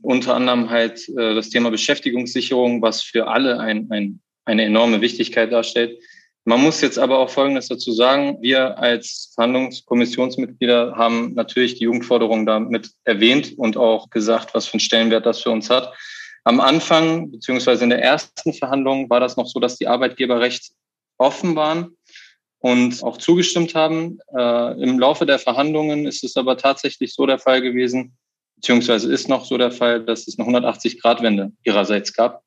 Unter 0.00 0.34
anderem 0.34 0.70
halt 0.70 1.06
äh, 1.10 1.34
das 1.34 1.50
Thema 1.50 1.70
Beschäftigungssicherung, 1.70 2.80
was 2.80 3.02
für 3.02 3.28
alle 3.28 3.60
ein, 3.60 3.88
ein, 3.90 4.20
eine 4.46 4.64
enorme 4.64 5.02
Wichtigkeit 5.02 5.52
darstellt. 5.52 5.98
Man 6.44 6.60
muss 6.60 6.80
jetzt 6.80 6.98
aber 6.98 7.20
auch 7.20 7.30
Folgendes 7.30 7.68
dazu 7.68 7.92
sagen. 7.92 8.38
Wir 8.40 8.76
als 8.78 9.30
Verhandlungskommissionsmitglieder 9.36 10.96
haben 10.96 11.34
natürlich 11.34 11.76
die 11.76 11.84
Jugendforderung 11.84 12.46
damit 12.46 12.90
erwähnt 13.04 13.56
und 13.56 13.76
auch 13.76 14.10
gesagt, 14.10 14.52
was 14.52 14.66
für 14.66 14.74
einen 14.74 14.80
Stellenwert 14.80 15.24
das 15.24 15.40
für 15.40 15.50
uns 15.50 15.70
hat. 15.70 15.94
Am 16.42 16.58
Anfang, 16.58 17.30
beziehungsweise 17.30 17.84
in 17.84 17.90
der 17.90 18.02
ersten 18.02 18.52
Verhandlung, 18.52 19.08
war 19.08 19.20
das 19.20 19.36
noch 19.36 19.46
so, 19.46 19.60
dass 19.60 19.78
die 19.78 19.86
Arbeitgeber 19.86 20.40
recht 20.40 20.72
offen 21.16 21.54
waren 21.54 21.96
und 22.58 23.04
auch 23.04 23.18
zugestimmt 23.18 23.76
haben. 23.76 24.18
Äh, 24.36 24.82
Im 24.82 24.98
Laufe 24.98 25.26
der 25.26 25.38
Verhandlungen 25.38 26.06
ist 26.06 26.24
es 26.24 26.36
aber 26.36 26.56
tatsächlich 26.56 27.14
so 27.14 27.24
der 27.24 27.38
Fall 27.38 27.62
gewesen, 27.62 28.16
beziehungsweise 28.56 29.12
ist 29.12 29.28
noch 29.28 29.44
so 29.44 29.56
der 29.58 29.70
Fall, 29.70 30.04
dass 30.04 30.26
es 30.26 30.36
eine 30.36 30.48
180-Grad-Wende 30.48 31.52
ihrerseits 31.62 32.12
gab 32.12 32.42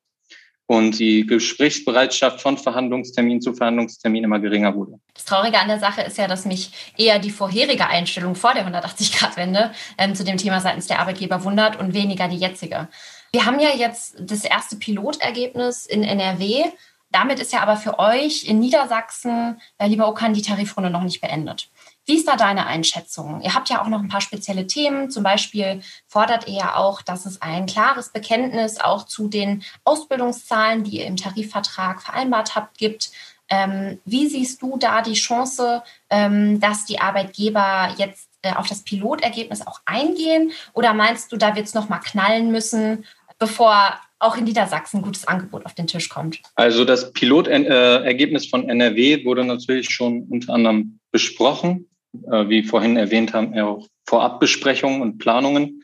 und 0.68 0.98
die 0.98 1.26
Gesprächsbereitschaft 1.26 2.42
von 2.42 2.58
Verhandlungstermin 2.58 3.42
zu 3.42 3.54
Verhandlungstermin 3.54 4.24
immer 4.24 4.40
geringer 4.40 4.74
wurde. 4.76 5.00
Das 5.14 5.26
Traurige 5.26 5.60
an 5.60 5.68
der 5.68 5.80
Sache 5.80 6.02
ist 6.02 6.18
ja, 6.18 6.28
dass 6.28 6.46
mich 6.46 6.72
eher 6.98 7.20
die 7.20 7.30
vorherige 7.30 7.88
Einstellung 7.88 8.36
vor 8.36 8.54
der 8.54 8.68
180-Grad-Wende 8.68 9.72
ähm, 9.98 10.16
zu 10.16 10.24
dem 10.24 10.38
Thema 10.38 10.62
seitens 10.62 10.88
der 10.88 11.00
Arbeitgeber 11.00 11.44
wundert 11.44 11.80
und 11.80 11.94
weniger 11.94 12.28
die 12.28 12.38
jetzige. 12.38 12.88
Wir 13.32 13.46
haben 13.46 13.60
ja 13.60 13.70
jetzt 13.76 14.16
das 14.20 14.44
erste 14.44 14.78
Pilotergebnis 14.78 15.86
in 15.86 16.04
NRW. 16.04 16.64
Damit 17.12 17.40
ist 17.40 17.54
ja 17.54 17.62
aber 17.62 17.78
für 17.78 18.00
euch 18.00 18.46
in 18.46 18.60
Niedersachsen, 18.60 19.60
äh, 19.78 19.88
lieber 19.88 20.08
Okan, 20.08 20.34
die 20.34 20.42
Tarifrunde 20.42 20.90
noch 20.90 21.04
nicht 21.04 21.22
beendet. 21.22 21.70
Wie 22.06 22.18
ist 22.18 22.28
da 22.28 22.36
deine 22.36 22.68
Einschätzung? 22.68 23.42
Ihr 23.42 23.56
habt 23.56 23.70
ja 23.70 23.82
auch 23.82 23.88
noch 23.88 24.00
ein 24.00 24.10
paar 24.10 24.22
spezielle 24.22 24.68
Themen. 24.68 25.10
Zum 25.10 25.24
Beispiel 25.24 25.82
fordert 26.08 26.48
ihr 26.48 26.58
ja 26.58 26.76
auch, 26.76 27.02
dass 27.02 27.26
es 27.26 27.42
ein 27.42 27.66
klares 27.66 28.10
Bekenntnis 28.10 28.80
auch 28.80 29.06
zu 29.06 29.28
den 29.28 29.64
Ausbildungszahlen, 29.86 30.84
die 30.84 31.00
ihr 31.00 31.06
im 31.06 31.18
Tarifvertrag 31.18 32.04
vereinbart 32.04 32.56
habt, 32.56 32.78
gibt. 32.78 33.12
Ähm, 33.50 34.00
wie 34.06 34.28
siehst 34.28 34.62
du 34.62 34.78
da 34.78 35.02
die 35.02 35.14
Chance, 35.14 35.82
ähm, 36.10 36.60
dass 36.60 36.86
die 36.86 37.00
Arbeitgeber 37.00 37.94
jetzt 37.98 38.30
äh, 38.44 38.54
auf 38.54 38.68
das 38.68 38.84
Pilotergebnis 38.84 39.66
auch 39.66 39.82
eingehen? 39.86 40.52
Oder 40.74 40.94
meinst 40.94 41.32
du, 41.32 41.38
da 41.38 41.56
wird 41.56 41.66
es 41.66 41.74
nochmal 41.74 42.02
knallen 42.02 42.52
müssen, 42.52 43.06
bevor 43.40 44.00
auch 44.20 44.38
in 44.38 44.46
Niedersachsen 44.46 45.00
ein 45.00 45.04
gutes 45.04 45.28
Angebot 45.28 45.66
auf 45.66 45.74
den 45.74 45.88
Tisch 45.88 46.10
kommt? 46.10 46.40
Also 46.56 46.86
das 46.86 47.12
Pilotergebnis 47.14 48.48
von 48.48 48.70
NRW 48.70 49.26
wurde 49.26 49.44
natürlich 49.44 49.90
schon 49.90 50.24
unter 50.30 50.54
anderem 50.54 51.00
besprochen 51.12 51.88
äh, 52.32 52.50
wie 52.50 52.64
vorhin 52.64 52.98
erwähnt 52.98 53.34
haben, 53.34 53.58
auch 53.60 53.88
Vorabbesprechungen 54.06 55.02
und 55.02 55.18
Planungen. 55.18 55.84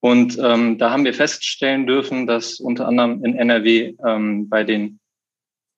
Und 0.00 0.38
ähm, 0.42 0.78
da 0.78 0.90
haben 0.90 1.04
wir 1.04 1.14
feststellen 1.14 1.86
dürfen, 1.86 2.26
dass 2.26 2.58
unter 2.58 2.88
anderem 2.88 3.22
in 3.24 3.36
NRW 3.36 3.94
ähm, 4.04 4.48
bei 4.48 4.64
den 4.64 4.98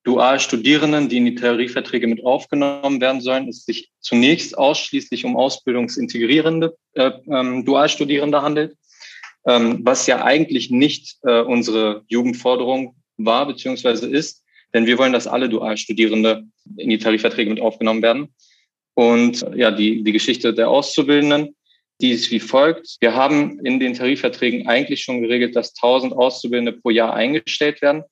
Dualstudierenden, 0.04 1.08
die 1.08 1.18
in 1.18 1.26
die 1.26 1.34
Tarifverträge 1.34 2.06
mit 2.08 2.24
aufgenommen 2.24 3.00
werden 3.00 3.20
sollen, 3.20 3.48
es 3.48 3.64
sich 3.64 3.90
zunächst 4.00 4.58
ausschließlich 4.58 5.24
um 5.24 5.36
ausbildungsintegrierende 5.36 6.76
äh, 6.94 7.12
ähm, 7.30 7.64
Dualstudierende 7.64 8.42
handelt, 8.42 8.76
ähm, 9.46 9.80
was 9.82 10.06
ja 10.06 10.24
eigentlich 10.24 10.70
nicht 10.70 11.18
äh, 11.22 11.40
unsere 11.40 12.04
Jugendforderung 12.08 12.96
war 13.16 13.46
bzw. 13.46 14.08
ist, 14.08 14.42
denn 14.74 14.86
wir 14.86 14.98
wollen, 14.98 15.12
dass 15.12 15.28
alle 15.28 15.48
Dualstudierende 15.48 16.44
in 16.76 16.90
die 16.90 16.98
Tarifverträge 16.98 17.50
mit 17.50 17.60
aufgenommen 17.60 18.02
werden. 18.02 18.34
Und 18.94 19.44
ja, 19.54 19.70
die, 19.70 20.02
die 20.02 20.12
Geschichte 20.12 20.52
der 20.52 20.68
Auszubildenden, 20.68 21.54
die 22.00 22.10
ist 22.10 22.30
wie 22.30 22.40
folgt. 22.40 22.96
Wir 23.00 23.14
haben 23.14 23.60
in 23.60 23.78
den 23.78 23.94
Tarifverträgen 23.94 24.66
eigentlich 24.66 25.02
schon 25.02 25.22
geregelt, 25.22 25.56
dass 25.56 25.74
1000 25.76 26.12
Auszubildende 26.12 26.72
pro 26.72 26.90
Jahr 26.90 27.14
eingestellt 27.14 27.80
werden, 27.80 28.02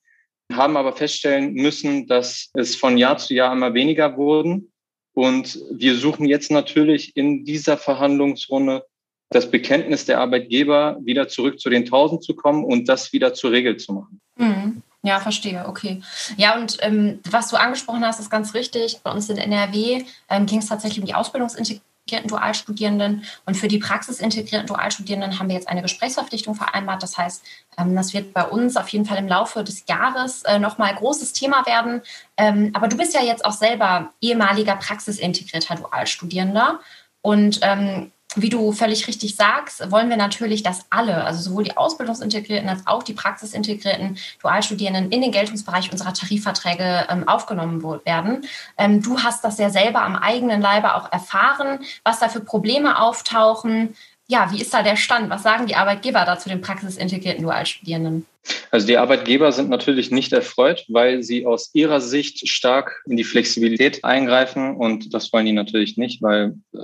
haben 0.52 0.76
aber 0.76 0.94
feststellen 0.94 1.54
müssen, 1.54 2.06
dass 2.06 2.50
es 2.54 2.76
von 2.76 2.98
Jahr 2.98 3.18
zu 3.18 3.34
Jahr 3.34 3.52
immer 3.52 3.74
weniger 3.74 4.16
wurden. 4.16 4.72
Und 5.12 5.60
wir 5.70 5.96
suchen 5.96 6.26
jetzt 6.26 6.50
natürlich 6.50 7.16
in 7.16 7.44
dieser 7.44 7.76
Verhandlungsrunde 7.76 8.84
das 9.30 9.50
Bekenntnis 9.50 10.06
der 10.06 10.20
Arbeitgeber, 10.20 10.98
wieder 11.02 11.28
zurück 11.28 11.60
zu 11.60 11.70
den 11.70 11.84
1000 11.84 12.22
zu 12.22 12.34
kommen 12.34 12.64
und 12.64 12.88
das 12.88 13.12
wieder 13.12 13.32
zur 13.32 13.52
Regel 13.52 13.76
zu 13.76 13.92
machen. 13.92 14.20
Mhm. 14.36 14.79
Ja, 15.02 15.18
verstehe, 15.18 15.66
okay. 15.66 16.02
Ja, 16.36 16.56
und 16.56 16.76
ähm, 16.80 17.20
was 17.30 17.48
du 17.48 17.56
angesprochen 17.56 18.04
hast, 18.04 18.20
ist 18.20 18.30
ganz 18.30 18.52
richtig. 18.52 19.00
Bei 19.02 19.10
uns 19.10 19.30
in 19.30 19.38
NRW 19.38 20.04
ähm, 20.28 20.46
ging 20.46 20.58
es 20.58 20.66
tatsächlich 20.66 21.00
um 21.00 21.06
die 21.06 21.14
ausbildungsintegrierten 21.14 22.28
Dualstudierenden. 22.28 23.24
Und 23.46 23.56
für 23.56 23.68
die 23.68 23.78
praxisintegrierten 23.78 24.66
Dualstudierenden 24.66 25.38
haben 25.38 25.48
wir 25.48 25.54
jetzt 25.54 25.68
eine 25.68 25.80
Gesprächsverpflichtung 25.80 26.54
vereinbart. 26.54 27.02
Das 27.02 27.16
heißt, 27.16 27.42
ähm, 27.78 27.96
das 27.96 28.12
wird 28.12 28.34
bei 28.34 28.44
uns 28.44 28.76
auf 28.76 28.88
jeden 28.88 29.06
Fall 29.06 29.16
im 29.16 29.28
Laufe 29.28 29.64
des 29.64 29.84
Jahres 29.88 30.42
äh, 30.42 30.58
nochmal 30.58 30.94
großes 30.94 31.32
Thema 31.32 31.64
werden. 31.64 32.02
Ähm, 32.36 32.70
aber 32.74 32.88
du 32.88 32.98
bist 32.98 33.14
ja 33.14 33.22
jetzt 33.22 33.46
auch 33.46 33.52
selber 33.52 34.12
ehemaliger 34.20 34.76
praxisintegrierter 34.76 35.76
Dualstudierender. 35.76 36.80
Und 37.22 37.60
ähm, 37.62 38.12
wie 38.36 38.48
du 38.48 38.72
völlig 38.72 39.08
richtig 39.08 39.34
sagst, 39.34 39.90
wollen 39.90 40.08
wir 40.08 40.16
natürlich, 40.16 40.62
dass 40.62 40.86
alle, 40.90 41.24
also 41.24 41.50
sowohl 41.50 41.64
die 41.64 41.76
Ausbildungsintegrierten 41.76 42.68
als 42.68 42.86
auch 42.86 43.02
die 43.02 43.12
praxisintegrierten 43.12 44.18
Dualstudierenden 44.40 45.10
in 45.10 45.20
den 45.20 45.32
Geltungsbereich 45.32 45.90
unserer 45.90 46.14
Tarifverträge 46.14 47.06
ähm, 47.08 47.26
aufgenommen 47.26 47.82
werden. 48.04 48.42
Ähm, 48.78 49.02
du 49.02 49.18
hast 49.18 49.42
das 49.44 49.58
ja 49.58 49.70
selber 49.70 50.02
am 50.02 50.16
eigenen 50.16 50.60
Leibe 50.60 50.94
auch 50.94 51.10
erfahren, 51.12 51.80
was 52.04 52.20
da 52.20 52.28
für 52.28 52.40
Probleme 52.40 53.00
auftauchen. 53.00 53.96
Ja, 54.28 54.52
wie 54.52 54.60
ist 54.60 54.72
da 54.72 54.84
der 54.84 54.94
Stand? 54.94 55.28
Was 55.28 55.42
sagen 55.42 55.66
die 55.66 55.74
Arbeitgeber 55.74 56.24
da 56.24 56.38
zu 56.38 56.48
den 56.48 56.60
praxisintegrierten 56.60 57.42
Dualstudierenden? 57.42 58.26
Also 58.70 58.86
die 58.86 58.96
Arbeitgeber 58.96 59.50
sind 59.50 59.70
natürlich 59.70 60.12
nicht 60.12 60.32
erfreut, 60.32 60.84
weil 60.88 61.24
sie 61.24 61.46
aus 61.46 61.70
ihrer 61.72 62.00
Sicht 62.00 62.48
stark 62.48 63.02
in 63.06 63.16
die 63.16 63.24
Flexibilität 63.24 64.04
eingreifen 64.04 64.76
und 64.76 65.12
das 65.12 65.32
wollen 65.32 65.46
die 65.46 65.52
natürlich 65.52 65.96
nicht, 65.96 66.22
weil 66.22 66.54
äh, 66.72 66.78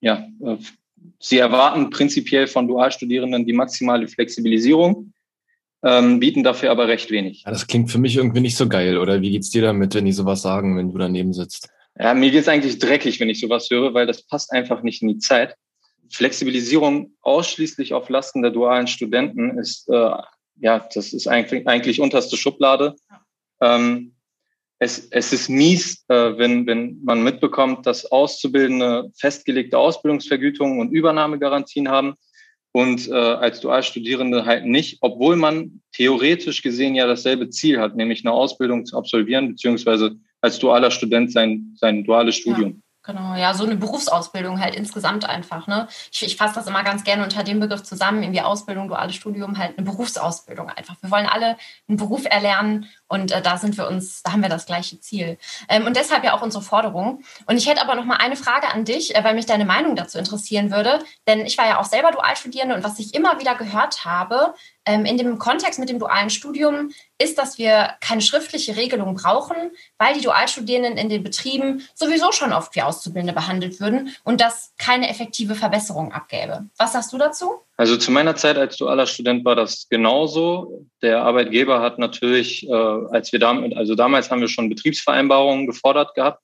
ja, 0.00 0.26
äh, 0.44 0.56
Sie 1.20 1.38
erwarten 1.38 1.90
prinzipiell 1.90 2.46
von 2.46 2.66
Dualstudierenden 2.66 3.44
die 3.44 3.52
maximale 3.52 4.08
Flexibilisierung, 4.08 5.12
ähm, 5.84 6.18
bieten 6.18 6.42
dafür 6.42 6.70
aber 6.70 6.88
recht 6.88 7.10
wenig. 7.10 7.42
Ja, 7.44 7.52
das 7.52 7.66
klingt 7.66 7.90
für 7.90 7.98
mich 7.98 8.16
irgendwie 8.16 8.40
nicht 8.40 8.56
so 8.56 8.68
geil, 8.68 8.98
oder 8.98 9.20
wie 9.20 9.30
geht's 9.30 9.50
dir 9.50 9.62
damit, 9.62 9.94
wenn 9.94 10.06
die 10.06 10.12
sowas 10.12 10.42
sagen, 10.42 10.76
wenn 10.76 10.90
du 10.90 10.98
daneben 10.98 11.32
sitzt? 11.32 11.68
Ja, 11.98 12.14
mir 12.14 12.30
geht's 12.30 12.48
eigentlich 12.48 12.78
dreckig, 12.78 13.20
wenn 13.20 13.28
ich 13.28 13.40
sowas 13.40 13.68
höre, 13.70 13.92
weil 13.92 14.06
das 14.06 14.22
passt 14.22 14.52
einfach 14.52 14.82
nicht 14.82 15.02
in 15.02 15.08
die 15.08 15.18
Zeit. 15.18 15.54
Flexibilisierung 16.10 17.12
ausschließlich 17.20 17.92
auf 17.92 18.08
Lasten 18.08 18.42
der 18.42 18.50
dualen 18.50 18.86
Studenten 18.86 19.58
ist, 19.58 19.88
äh, 19.88 20.10
ja, 20.56 20.88
das 20.94 21.12
ist 21.12 21.28
eigentlich, 21.28 21.66
eigentlich 21.68 22.00
unterste 22.00 22.36
Schublade. 22.36 22.96
Ähm, 23.60 24.14
es, 24.80 25.08
es 25.10 25.32
ist 25.32 25.48
mies, 25.50 26.04
äh, 26.08 26.38
wenn, 26.38 26.66
wenn 26.66 27.00
man 27.04 27.22
mitbekommt, 27.22 27.86
dass 27.86 28.10
Auszubildende 28.10 29.10
festgelegte 29.14 29.78
Ausbildungsvergütungen 29.78 30.80
und 30.80 30.90
Übernahmegarantien 30.90 31.88
haben. 31.88 32.14
und 32.72 33.08
äh, 33.08 33.12
als 33.14 33.60
Dualstudierende 33.60 34.46
halt 34.46 34.64
nicht, 34.64 34.98
obwohl 35.00 35.36
man 35.36 35.82
theoretisch 35.92 36.62
gesehen 36.62 36.94
ja 36.94 37.06
dasselbe 37.06 37.50
Ziel 37.50 37.80
hat, 37.80 37.96
nämlich 37.96 38.24
eine 38.24 38.32
Ausbildung 38.32 38.86
zu 38.86 38.96
absolvieren, 38.96 39.48
beziehungsweise 39.48 40.16
als 40.40 40.58
dualer 40.60 40.90
Student 40.90 41.32
sein, 41.32 41.74
sein 41.76 42.04
duales 42.04 42.36
Studium. 42.36 42.70
Ja. 42.70 42.89
Genau, 43.02 43.34
ja, 43.34 43.54
so 43.54 43.64
eine 43.64 43.76
Berufsausbildung 43.76 44.60
halt 44.60 44.74
insgesamt 44.74 45.26
einfach. 45.26 45.66
Ne? 45.66 45.88
Ich, 46.12 46.22
ich 46.22 46.36
fasse 46.36 46.56
das 46.56 46.66
immer 46.66 46.82
ganz 46.84 47.02
gerne 47.02 47.24
unter 47.24 47.42
dem 47.42 47.58
Begriff 47.58 47.82
zusammen, 47.82 48.22
irgendwie 48.22 48.42
Ausbildung, 48.42 48.88
duales 48.88 49.14
Studium, 49.14 49.56
halt 49.56 49.78
eine 49.78 49.86
Berufsausbildung 49.86 50.68
einfach. 50.68 50.96
Wir 51.00 51.10
wollen 51.10 51.26
alle 51.26 51.56
einen 51.88 51.96
Beruf 51.96 52.26
erlernen 52.26 52.90
und 53.08 53.32
äh, 53.32 53.40
da 53.40 53.56
sind 53.56 53.78
wir 53.78 53.88
uns, 53.88 54.22
da 54.22 54.32
haben 54.32 54.42
wir 54.42 54.50
das 54.50 54.66
gleiche 54.66 55.00
Ziel. 55.00 55.38
Ähm, 55.70 55.86
und 55.86 55.96
deshalb 55.96 56.24
ja 56.24 56.34
auch 56.34 56.42
unsere 56.42 56.62
Forderung. 56.62 57.22
Und 57.46 57.56
ich 57.56 57.66
hätte 57.66 57.80
aber 57.80 57.94
noch 57.94 58.04
mal 58.04 58.18
eine 58.18 58.36
Frage 58.36 58.70
an 58.70 58.84
dich, 58.84 59.16
äh, 59.16 59.24
weil 59.24 59.34
mich 59.34 59.46
deine 59.46 59.64
Meinung 59.64 59.96
dazu 59.96 60.18
interessieren 60.18 60.70
würde. 60.70 60.98
Denn 61.26 61.46
ich 61.46 61.56
war 61.56 61.66
ja 61.66 61.80
auch 61.80 61.86
selber 61.86 62.10
Dualstudierende 62.10 62.74
und 62.74 62.84
was 62.84 62.98
ich 62.98 63.14
immer 63.14 63.40
wieder 63.40 63.54
gehört 63.54 64.04
habe, 64.04 64.54
in 64.86 65.18
dem 65.18 65.38
Kontext 65.38 65.78
mit 65.78 65.88
dem 65.88 65.98
dualen 65.98 66.30
Studium 66.30 66.90
ist, 67.18 67.38
dass 67.38 67.58
wir 67.58 67.90
keine 68.00 68.22
schriftliche 68.22 68.76
Regelung 68.76 69.14
brauchen, 69.14 69.56
weil 69.98 70.14
die 70.14 70.22
Dualstudierenden 70.22 70.96
in 70.96 71.08
den 71.08 71.22
Betrieben 71.22 71.82
sowieso 71.94 72.32
schon 72.32 72.52
oft 72.52 72.74
wie 72.74 72.82
Auszubildende 72.82 73.34
behandelt 73.34 73.78
würden 73.78 74.14
und 74.24 74.40
das 74.40 74.72
keine 74.78 75.08
effektive 75.10 75.54
Verbesserung 75.54 76.12
abgäbe. 76.12 76.66
Was 76.78 76.94
sagst 76.94 77.12
du 77.12 77.18
dazu? 77.18 77.60
Also 77.76 77.96
zu 77.96 78.10
meiner 78.10 78.36
Zeit 78.36 78.56
als 78.56 78.76
dualer 78.76 79.06
Student 79.06 79.44
war 79.44 79.54
das 79.54 79.86
genauso. 79.88 80.86
Der 81.02 81.22
Arbeitgeber 81.22 81.80
hat 81.80 81.98
natürlich, 81.98 82.68
äh, 82.68 82.72
als 82.72 83.32
wir 83.32 83.38
damit, 83.38 83.76
also 83.76 83.94
damals 83.94 84.30
haben 84.30 84.40
wir 84.40 84.48
schon 84.48 84.68
Betriebsvereinbarungen 84.68 85.66
gefordert 85.66 86.14
gehabt, 86.14 86.42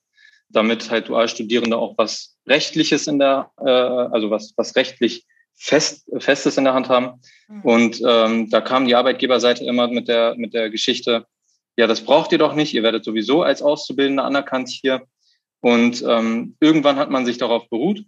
damit 0.48 0.90
halt 0.90 1.08
Dualstudierende 1.08 1.76
auch 1.76 1.94
was 1.96 2.36
Rechtliches 2.46 3.06
in 3.06 3.18
der, 3.18 3.50
äh, 3.60 3.68
also 3.68 4.30
was, 4.30 4.52
was 4.56 4.76
rechtlich 4.76 5.24
Fest, 5.56 6.08
Festes 6.18 6.56
in 6.58 6.64
der 6.64 6.74
Hand 6.74 6.88
haben. 6.88 7.20
Mhm. 7.48 7.60
Und 7.62 8.02
ähm, 8.06 8.50
da 8.50 8.60
kam 8.60 8.86
die 8.86 8.94
Arbeitgeberseite 8.94 9.64
immer 9.64 9.88
mit 9.88 10.08
der, 10.08 10.34
mit 10.36 10.54
der 10.54 10.70
Geschichte, 10.70 11.26
ja, 11.78 11.86
das 11.86 12.02
braucht 12.02 12.32
ihr 12.32 12.38
doch 12.38 12.54
nicht, 12.54 12.74
ihr 12.74 12.82
werdet 12.82 13.04
sowieso 13.04 13.42
als 13.42 13.62
Auszubildende 13.62 14.22
anerkannt 14.22 14.68
hier. 14.68 15.02
Und 15.60 16.02
ähm, 16.06 16.56
irgendwann 16.60 16.96
hat 16.96 17.10
man 17.10 17.26
sich 17.26 17.38
darauf 17.38 17.68
beruht. 17.68 18.04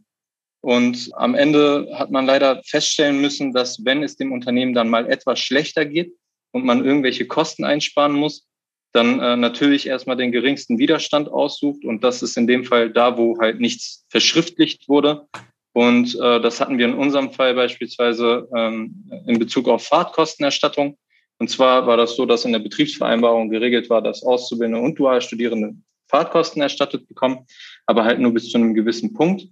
Und 0.61 1.11
am 1.15 1.35
Ende 1.35 1.89
hat 1.95 2.11
man 2.11 2.27
leider 2.27 2.63
feststellen 2.65 3.21
müssen, 3.21 3.53
dass 3.53 3.85
wenn 3.85 4.03
es 4.03 4.17
dem 4.17 4.33
Unternehmen 4.33 4.75
dann 4.75 4.89
mal 4.89 5.11
etwas 5.11 5.39
schlechter 5.39 5.85
geht 5.85 6.15
und 6.53 6.65
man 6.65 6.85
irgendwelche 6.85 7.27
Kosten 7.27 7.65
einsparen 7.65 8.13
muss, 8.13 8.47
dann 8.93 9.21
äh, 9.21 9.37
natürlich 9.37 9.87
erstmal 9.87 10.17
den 10.17 10.33
geringsten 10.33 10.79
Widerstand 10.79 11.29
aussucht. 11.29 11.85
Und 11.85 12.03
das 12.03 12.23
ist 12.23 12.37
in 12.37 12.47
dem 12.47 12.65
Fall 12.65 12.91
da, 12.91 13.17
wo 13.19 13.39
halt 13.39 13.61
nichts 13.61 14.07
verschriftlicht 14.09 14.89
wurde, 14.89 15.29
und 15.73 16.15
äh, 16.21 16.41
das 16.41 16.61
hatten 16.61 16.79
wir 16.79 16.87
in 16.87 16.95
unserem 16.95 17.31
Fall 17.33 17.55
beispielsweise 17.55 18.49
ähm, 18.57 19.11
in 19.27 19.39
Bezug 19.39 19.69
auf 19.69 19.87
Fahrtkostenerstattung. 19.87 20.97
Und 21.39 21.51
zwar 21.51 21.87
war 21.87 21.97
das 21.97 22.17
so, 22.17 22.27
dass 22.27 22.45
in 22.45 22.53
der 22.53 22.59
Betriebsvereinbarung 22.59 23.49
geregelt 23.49 23.89
war, 23.91 24.03
dass 24.03 24.25
Auszubildende 24.25 24.81
und 24.81 24.99
Dualstudierende 24.99 25.75
Fahrtkosten 26.09 26.63
erstattet 26.63 27.07
bekommen, 27.07 27.47
aber 27.87 28.05
halt 28.05 28.19
nur 28.19 28.33
bis 28.33 28.51
zu 28.51 28.59
einem 28.59 28.75
gewissen 28.75 29.13
Punkt. 29.13 29.47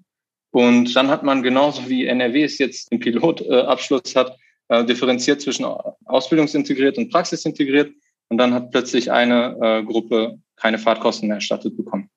Und 0.51 0.97
dann 0.97 1.09
hat 1.09 1.23
man 1.23 1.43
genauso 1.43 1.89
wie 1.89 2.07
NRW 2.07 2.43
es 2.43 2.59
jetzt 2.59 2.91
im 2.91 2.99
Pilotabschluss 2.99 4.17
hat, 4.17 4.37
äh, 4.69 4.85
differenziert 4.85 5.43
zwischen 5.43 5.67
Ausbildungsintegriert 6.07 6.99
und 6.99 7.13
Praxisintegriert. 7.13 7.93
Und 8.29 8.39
dann 8.39 8.55
hat 8.55 8.71
plötzlich 8.71 9.13
eine 9.13 9.57
äh, 9.61 9.85
Gruppe 9.85 10.41
keine 10.57 10.79
Fahrtkosten 10.79 11.29
mehr 11.29 11.37
erstattet 11.37 11.77
bekommen. 11.77 12.11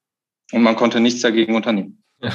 Und 0.52 0.64
man 0.64 0.76
konnte 0.76 1.00
nichts 1.00 1.22
dagegen 1.22 1.56
unternehmen. 1.56 1.99
Ja, 2.22 2.34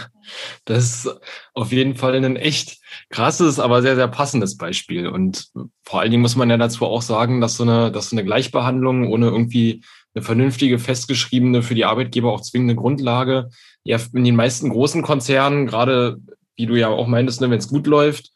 das 0.64 0.84
ist 0.84 1.20
auf 1.52 1.70
jeden 1.70 1.94
Fall 1.94 2.14
ein 2.14 2.36
echt 2.36 2.78
krasses, 3.10 3.60
aber 3.60 3.82
sehr, 3.82 3.96
sehr 3.96 4.08
passendes 4.08 4.56
Beispiel. 4.56 5.08
Und 5.08 5.48
vor 5.82 6.00
allen 6.00 6.10
Dingen 6.10 6.22
muss 6.22 6.36
man 6.36 6.48
ja 6.48 6.56
dazu 6.56 6.86
auch 6.86 7.02
sagen, 7.02 7.40
dass 7.40 7.56
so 7.56 7.64
eine, 7.64 7.92
dass 7.92 8.10
so 8.10 8.16
eine 8.16 8.24
Gleichbehandlung 8.24 9.12
ohne 9.12 9.26
irgendwie 9.26 9.84
eine 10.14 10.24
vernünftige, 10.24 10.78
festgeschriebene, 10.78 11.62
für 11.62 11.74
die 11.74 11.84
Arbeitgeber 11.84 12.32
auch 12.32 12.40
zwingende 12.40 12.76
Grundlage, 12.76 13.50
ja, 13.82 13.98
in 14.14 14.24
den 14.24 14.36
meisten 14.36 14.70
großen 14.70 15.02
Konzernen, 15.02 15.66
gerade 15.66 16.18
wie 16.56 16.66
du 16.66 16.76
ja 16.76 16.88
auch 16.88 17.06
meintest, 17.06 17.40
ne, 17.40 17.50
wenn 17.50 17.58
es 17.58 17.68
gut 17.68 17.86
läuft, 17.86 18.30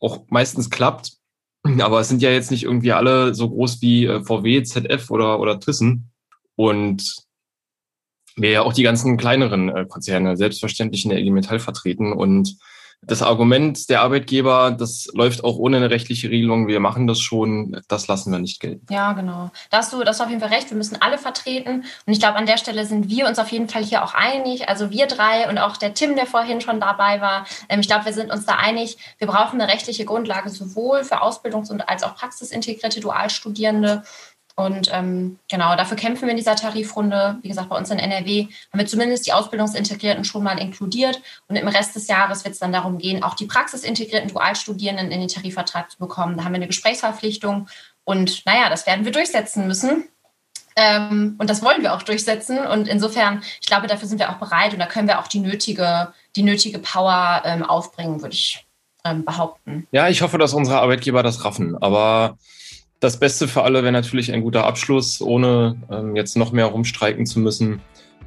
auch 0.00 0.24
meistens 0.28 0.70
klappt. 0.70 1.12
Aber 1.80 2.00
es 2.00 2.08
sind 2.08 2.22
ja 2.22 2.30
jetzt 2.30 2.50
nicht 2.50 2.64
irgendwie 2.64 2.92
alle 2.92 3.34
so 3.34 3.50
groß 3.50 3.82
wie 3.82 4.06
äh, 4.06 4.22
VW, 4.22 4.62
ZF 4.62 5.10
oder, 5.10 5.40
oder 5.40 5.60
Thyssen. 5.60 6.10
Und 6.56 7.23
wir 8.36 8.50
ja 8.50 8.62
auch 8.62 8.72
die 8.72 8.82
ganzen 8.82 9.16
kleineren 9.16 9.68
äh, 9.68 9.86
Konzerne 9.86 10.36
selbstverständlich 10.36 11.04
in 11.04 11.10
der 11.10 11.20
IG 11.20 11.30
Metall 11.30 11.60
vertreten. 11.60 12.12
Und 12.12 12.56
das 13.06 13.22
Argument 13.22 13.90
der 13.90 14.00
Arbeitgeber, 14.00 14.70
das 14.70 15.08
läuft 15.12 15.44
auch 15.44 15.56
ohne 15.56 15.76
eine 15.76 15.90
rechtliche 15.90 16.30
Regelung, 16.30 16.68
wir 16.68 16.80
machen 16.80 17.06
das 17.06 17.20
schon, 17.20 17.80
das 17.88 18.08
lassen 18.08 18.32
wir 18.32 18.38
nicht 18.38 18.60
gelten. 18.60 18.86
Ja, 18.90 19.12
genau. 19.12 19.50
Da 19.70 19.78
hast 19.78 19.92
du, 19.92 20.02
das 20.04 20.20
auf 20.20 20.28
jeden 20.28 20.40
Fall 20.40 20.50
recht, 20.50 20.70
wir 20.70 20.76
müssen 20.76 21.00
alle 21.00 21.18
vertreten. 21.18 21.84
Und 22.06 22.12
ich 22.12 22.18
glaube, 22.18 22.36
an 22.36 22.46
der 22.46 22.56
Stelle 22.56 22.86
sind 22.86 23.10
wir 23.10 23.26
uns 23.26 23.38
auf 23.38 23.48
jeden 23.48 23.68
Fall 23.68 23.84
hier 23.84 24.04
auch 24.04 24.14
einig. 24.14 24.68
Also 24.68 24.90
wir 24.90 25.06
drei 25.06 25.48
und 25.48 25.58
auch 25.58 25.76
der 25.76 25.94
Tim, 25.94 26.16
der 26.16 26.26
vorhin 26.26 26.60
schon 26.60 26.80
dabei 26.80 27.20
war. 27.20 27.46
Ähm, 27.68 27.80
ich 27.80 27.88
glaube, 27.88 28.06
wir 28.06 28.12
sind 28.12 28.32
uns 28.32 28.46
da 28.46 28.54
einig, 28.54 28.96
wir 29.18 29.26
brauchen 29.26 29.60
eine 29.60 29.70
rechtliche 29.70 30.04
Grundlage 30.04 30.48
sowohl 30.48 31.04
für 31.04 31.22
Ausbildungs- 31.22 31.70
und 31.70 31.88
als 31.88 32.02
auch 32.02 32.14
praxisintegrierte 32.14 33.00
Dualstudierende. 33.00 34.02
Und 34.56 34.88
ähm, 34.92 35.38
genau, 35.50 35.74
dafür 35.74 35.96
kämpfen 35.96 36.22
wir 36.22 36.30
in 36.30 36.36
dieser 36.36 36.54
Tarifrunde. 36.54 37.38
Wie 37.42 37.48
gesagt, 37.48 37.68
bei 37.68 37.76
uns 37.76 37.90
in 37.90 37.98
NRW 37.98 38.46
haben 38.70 38.78
wir 38.78 38.86
zumindest 38.86 39.26
die 39.26 39.32
Ausbildungsintegrierten 39.32 40.24
schon 40.24 40.44
mal 40.44 40.60
inkludiert. 40.60 41.20
Und 41.48 41.56
im 41.56 41.66
Rest 41.66 41.96
des 41.96 42.06
Jahres 42.06 42.44
wird 42.44 42.54
es 42.54 42.60
dann 42.60 42.72
darum 42.72 42.98
gehen, 42.98 43.24
auch 43.24 43.34
die 43.34 43.46
praxisintegrierten 43.46 44.30
Dualstudierenden 44.30 45.10
in 45.10 45.20
den 45.20 45.28
Tarifvertrag 45.28 45.90
zu 45.90 45.98
bekommen. 45.98 46.36
Da 46.36 46.44
haben 46.44 46.52
wir 46.52 46.56
eine 46.56 46.68
Gesprächsverpflichtung. 46.68 47.68
Und 48.04 48.46
naja, 48.46 48.68
das 48.68 48.86
werden 48.86 49.04
wir 49.04 49.12
durchsetzen 49.12 49.66
müssen. 49.66 50.04
Ähm, 50.76 51.34
und 51.38 51.50
das 51.50 51.62
wollen 51.62 51.82
wir 51.82 51.94
auch 51.94 52.02
durchsetzen. 52.02 52.58
Und 52.58 52.86
insofern, 52.86 53.42
ich 53.60 53.66
glaube, 53.66 53.88
dafür 53.88 54.06
sind 54.06 54.18
wir 54.18 54.30
auch 54.30 54.36
bereit 54.36 54.72
und 54.72 54.78
da 54.78 54.86
können 54.86 55.08
wir 55.08 55.18
auch 55.18 55.28
die 55.28 55.40
nötige, 55.40 56.12
die 56.36 56.42
nötige 56.42 56.78
Power 56.78 57.42
ähm, 57.44 57.64
aufbringen, 57.64 58.22
würde 58.22 58.34
ich 58.34 58.64
ähm, 59.04 59.24
behaupten. 59.24 59.86
Ja, 59.92 60.08
ich 60.08 60.22
hoffe, 60.22 60.38
dass 60.38 60.54
unsere 60.54 60.80
Arbeitgeber 60.80 61.22
das 61.22 61.44
raffen. 61.44 61.76
Aber 61.80 62.38
das 63.04 63.18
Beste 63.18 63.46
für 63.46 63.62
alle 63.62 63.82
wäre 63.82 63.92
natürlich 63.92 64.32
ein 64.32 64.40
guter 64.40 64.64
Abschluss, 64.64 65.20
ohne 65.20 65.76
ähm, 65.90 66.16
jetzt 66.16 66.36
noch 66.36 66.52
mehr 66.52 66.66
rumstreiken 66.66 67.26
zu 67.26 67.38
müssen. 67.38 67.80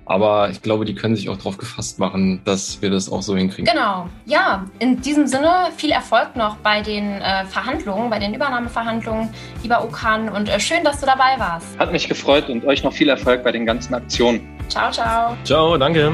Aber 0.06 0.50
ich 0.50 0.62
glaube, 0.62 0.86
die 0.86 0.96
können 0.96 1.18
sich 1.18 1.28
auch 1.28 1.36
darauf 1.36 1.58
gefasst 1.58 2.00
machen, 2.00 2.42
dass 2.46 2.82
wir 2.82 2.90
das 2.90 3.12
auch 3.12 3.22
so 3.22 3.36
hinkriegen. 3.36 3.66
Genau. 3.66 4.08
Ja, 4.26 4.66
in 4.80 5.02
diesem 5.02 5.28
Sinne 5.28 5.70
viel 5.76 5.92
Erfolg 5.92 6.36
noch 6.38 6.56
bei 6.58 6.82
den 6.82 7.20
äh, 7.20 7.44
Verhandlungen, 7.46 8.10
bei 8.10 8.20
den 8.20 8.34
Übernahmeverhandlungen, 8.34 9.30
lieber 9.64 9.84
Okan. 9.84 10.30
Und 10.30 10.48
äh, 10.48 10.60
schön, 10.62 10.84
dass 10.86 11.02
du 11.02 11.08
dabei 11.08 11.38
warst. 11.38 11.78
Hat 11.78 11.92
mich 11.92 12.08
gefreut 12.08 12.48
und 12.48 12.64
euch 12.64 12.84
noch 12.84 12.94
viel 12.94 13.10
Erfolg 13.10 13.44
bei 13.44 13.52
den 13.52 13.66
ganzen 13.66 13.96
Aktionen. 13.96 14.48
Ciao, 14.70 14.92
ciao. 14.92 15.36
Ciao, 15.44 15.78
danke. 15.78 16.14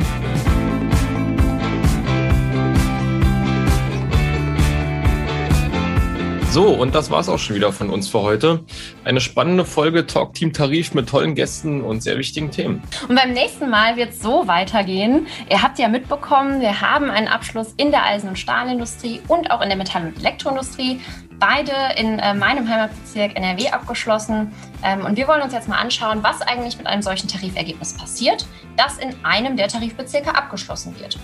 So, 6.53 6.67
und 6.67 6.93
das 6.93 7.09
war's 7.09 7.29
auch 7.29 7.39
schon 7.39 7.55
wieder 7.55 7.73
von 7.73 7.89
uns 7.89 8.07
für 8.07 8.21
heute. 8.21 8.63
Eine 9.03 9.21
spannende 9.21 9.65
Folge 9.65 10.05
Talk 10.05 10.35
Team 10.35 10.53
Tarif 10.53 10.93
mit 10.93 11.09
tollen 11.09 11.33
Gästen 11.33 11.81
und 11.81 12.03
sehr 12.03 12.15
wichtigen 12.19 12.51
Themen. 12.51 12.83
Und 13.09 13.15
beim 13.15 13.33
nächsten 13.33 13.71
Mal 13.71 13.97
wird 13.97 14.11
es 14.11 14.21
so 14.21 14.47
weitergehen. 14.47 15.25
Ihr 15.49 15.63
habt 15.63 15.79
ja 15.79 15.87
mitbekommen, 15.87 16.61
wir 16.61 16.79
haben 16.79 17.09
einen 17.09 17.27
Abschluss 17.27 17.73
in 17.77 17.89
der 17.89 18.05
Eisen- 18.05 18.29
und 18.29 18.37
Stahlindustrie 18.37 19.19
und 19.27 19.49
auch 19.49 19.61
in 19.61 19.69
der 19.69 19.79
Metall- 19.79 20.05
und 20.05 20.17
Elektroindustrie. 20.19 21.01
Beide 21.39 21.71
in 21.97 22.19
äh, 22.19 22.35
meinem 22.35 22.69
Heimatbezirk 22.69 23.35
NRW 23.35 23.69
abgeschlossen. 23.69 24.51
Ähm, 24.83 25.05
und 25.05 25.17
wir 25.17 25.27
wollen 25.27 25.41
uns 25.41 25.53
jetzt 25.53 25.67
mal 25.67 25.79
anschauen, 25.79 26.19
was 26.21 26.43
eigentlich 26.43 26.77
mit 26.77 26.85
einem 26.85 27.01
solchen 27.01 27.29
Tarifergebnis 27.29 27.97
passiert, 27.97 28.45
das 28.77 28.99
in 28.99 29.15
einem 29.23 29.57
der 29.57 29.69
Tarifbezirke 29.69 30.35
abgeschlossen 30.35 30.93
wird 30.99 31.17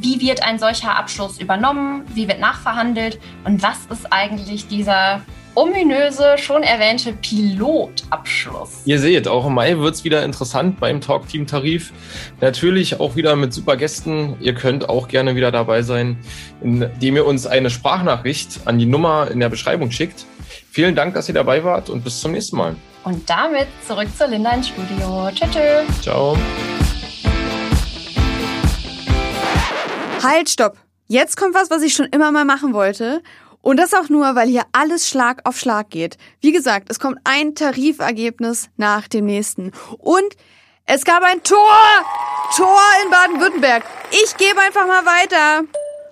wie 0.00 0.20
wird 0.20 0.42
ein 0.42 0.58
solcher 0.58 0.96
Abschluss 0.96 1.38
übernommen, 1.40 2.04
wie 2.14 2.28
wird 2.28 2.40
nachverhandelt 2.40 3.18
und 3.44 3.62
was 3.62 3.78
ist 3.90 4.12
eigentlich 4.12 4.68
dieser 4.68 5.22
ominöse, 5.54 6.36
schon 6.38 6.62
erwähnte 6.62 7.12
Pilotabschluss. 7.12 8.82
Ihr 8.84 8.98
seht, 8.98 9.26
auch 9.28 9.46
im 9.46 9.54
Mai 9.54 9.76
wird 9.78 9.94
es 9.94 10.04
wieder 10.04 10.24
interessant 10.24 10.78
beim 10.78 11.00
Talk-Team-Tarif. 11.00 11.92
Natürlich 12.40 13.00
auch 13.00 13.16
wieder 13.16 13.36
mit 13.36 13.52
super 13.52 13.76
Gästen. 13.76 14.36
Ihr 14.40 14.54
könnt 14.54 14.88
auch 14.88 15.08
gerne 15.08 15.34
wieder 15.34 15.50
dabei 15.50 15.82
sein, 15.82 16.18
indem 16.60 17.16
ihr 17.16 17.26
uns 17.26 17.46
eine 17.46 17.70
Sprachnachricht 17.70 18.60
an 18.66 18.78
die 18.78 18.86
Nummer 18.86 19.30
in 19.30 19.40
der 19.40 19.48
Beschreibung 19.48 19.90
schickt. 19.90 20.24
Vielen 20.70 20.94
Dank, 20.94 21.14
dass 21.14 21.28
ihr 21.28 21.34
dabei 21.34 21.64
wart 21.64 21.90
und 21.90 22.04
bis 22.04 22.20
zum 22.20 22.32
nächsten 22.32 22.56
Mal. 22.56 22.76
Und 23.02 23.28
damit 23.28 23.66
zurück 23.86 24.08
zu 24.16 24.26
Linda 24.26 24.52
ins 24.52 24.68
Studio. 24.68 25.30
Tschüss. 25.34 25.50
tschüss. 25.50 26.02
Ciao. 26.02 26.36
Halt, 30.22 30.50
stopp. 30.50 30.76
Jetzt 31.06 31.36
kommt 31.36 31.54
was, 31.54 31.70
was 31.70 31.82
ich 31.82 31.94
schon 31.94 32.06
immer 32.06 32.30
mal 32.30 32.44
machen 32.44 32.74
wollte. 32.74 33.22
Und 33.62 33.78
das 33.78 33.94
auch 33.94 34.08
nur, 34.08 34.34
weil 34.34 34.48
hier 34.48 34.64
alles 34.72 35.08
Schlag 35.08 35.40
auf 35.44 35.58
Schlag 35.58 35.90
geht. 35.90 36.18
Wie 36.40 36.52
gesagt, 36.52 36.88
es 36.90 37.00
kommt 37.00 37.18
ein 37.24 37.54
Tarifergebnis 37.54 38.68
nach 38.76 39.08
dem 39.08 39.26
nächsten. 39.26 39.72
Und 39.98 40.36
es 40.86 41.04
gab 41.04 41.22
ein 41.22 41.42
Tor! 41.42 41.58
Tor 42.56 42.80
in 43.04 43.10
Baden-Württemberg. 43.10 43.84
Ich 44.10 44.36
gebe 44.36 44.60
einfach 44.60 44.86
mal 44.86 45.06
weiter. 45.06 45.66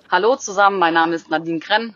Hallo 0.09 0.37
zusammen, 0.37 0.79
mein 0.79 0.93
Name 0.93 1.15
ist 1.15 1.29
Nadine 1.29 1.59
Krenn. 1.59 1.95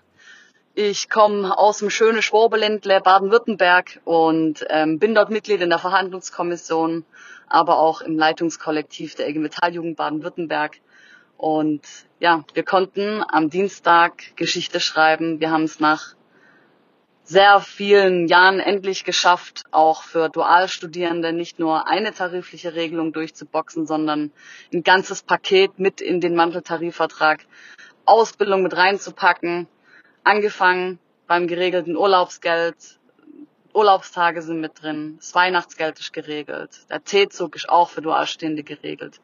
Ich 0.76 1.09
komme 1.09 1.57
aus 1.57 1.80
dem 1.80 1.89
schönen 1.89 2.22
Schwabeländle 2.22 2.99
Baden-Württemberg 3.01 4.01
und 4.05 4.66
ähm, 4.70 4.99
bin 4.99 5.16
dort 5.16 5.30
Mitglied 5.30 5.61
in 5.61 5.70
der 5.70 5.80
Verhandlungskommission, 5.80 7.05
aber 7.47 7.80
auch 7.80 8.01
im 8.01 8.18
Leitungskollektiv 8.18 9.16
der 9.16 9.30
IG 9.30 9.39
Metalljugend 9.39 9.97
Baden-Württemberg. 9.97 10.80
Und 11.44 11.82
ja, 12.22 12.46
wir 12.54 12.64
konnten 12.64 13.22
am 13.28 13.50
Dienstag 13.50 14.34
Geschichte 14.38 14.80
schreiben. 14.80 15.41
Wir 15.41 15.52
haben 15.52 15.66
es 15.66 15.82
nach 15.82 16.16
sehr 17.26 17.60
vielen 17.60 18.30
Jahren 18.30 18.62
endlich 18.62 19.04
geschafft, 19.04 19.64
auch 19.72 20.04
für 20.04 20.30
Dualstudierende 20.30 21.34
nicht 21.34 21.60
nur 21.60 21.86
eine 21.86 22.14
tarifliche 22.14 22.76
Regelung 22.76 23.12
durchzuboxen, 23.12 23.86
sondern 23.86 24.32
ein 24.74 24.84
ganzes 24.84 25.22
Paket 25.22 25.80
mit 25.80 26.00
in 26.00 26.22
den 26.22 26.34
Manteltarifvertrag 26.34 27.46
Ausbildung 28.06 28.64
mit 28.64 28.78
reinzupacken. 28.78 29.68
Angefangen 30.24 30.98
beim 31.28 31.48
geregelten 31.48 31.98
Urlaubsgeld. 31.98 32.78
Urlaubstage 33.74 34.44
sind 34.44 34.62
mit 34.62 34.82
drin. 34.82 35.18
Das 35.18 35.36
Weihnachtsgeld 35.36 36.00
ist 36.00 36.14
geregelt. 36.14 36.86
Der 36.89 37.04
T-Zug 37.04 37.58
ist 37.58 37.68
auch 37.68 37.89
für 37.89 38.02
Dualstehende 38.02 38.64
geregelt. 38.64 39.20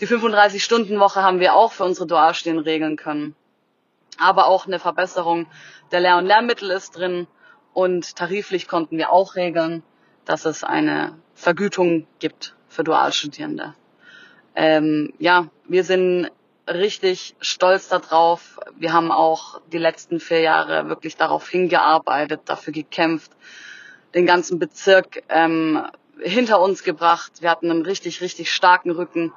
Die 0.00 0.06
35-Stunden-Woche 0.06 1.22
haben 1.22 1.40
wir 1.40 1.54
auch 1.54 1.72
für 1.72 1.84
unsere 1.84 2.06
Dualstehenden 2.06 2.64
regeln 2.64 2.96
können 2.96 3.34
aber 4.18 4.46
auch 4.46 4.66
eine 4.66 4.78
Verbesserung 4.78 5.46
der 5.92 6.00
Lehr- 6.00 6.18
und 6.18 6.26
Lehrmittel 6.26 6.70
ist 6.70 6.96
drin 6.96 7.26
und 7.72 8.16
tariflich 8.16 8.68
konnten 8.68 8.98
wir 8.98 9.10
auch 9.12 9.36
regeln, 9.36 9.82
dass 10.24 10.44
es 10.44 10.64
eine 10.64 11.18
Vergütung 11.34 12.06
gibt 12.18 12.54
für 12.68 12.84
Dualstudierende. 12.84 13.74
Ähm, 14.54 15.12
ja, 15.18 15.48
wir 15.68 15.84
sind 15.84 16.30
richtig 16.66 17.36
stolz 17.40 17.88
darauf. 17.88 18.58
Wir 18.74 18.92
haben 18.92 19.12
auch 19.12 19.60
die 19.70 19.78
letzten 19.78 20.18
vier 20.18 20.40
Jahre 20.40 20.88
wirklich 20.88 21.16
darauf 21.16 21.48
hingearbeitet, 21.48 22.40
dafür 22.46 22.72
gekämpft, 22.72 23.30
den 24.14 24.26
ganzen 24.26 24.58
Bezirk 24.58 25.22
ähm, 25.28 25.86
hinter 26.18 26.60
uns 26.60 26.82
gebracht. 26.82 27.32
Wir 27.40 27.50
hatten 27.50 27.70
einen 27.70 27.82
richtig, 27.82 28.22
richtig 28.22 28.50
starken 28.50 28.90
Rücken, 28.90 29.32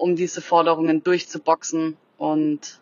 um 0.00 0.16
diese 0.16 0.40
Forderungen 0.40 1.04
durchzuboxen. 1.04 1.96
Und 2.16 2.80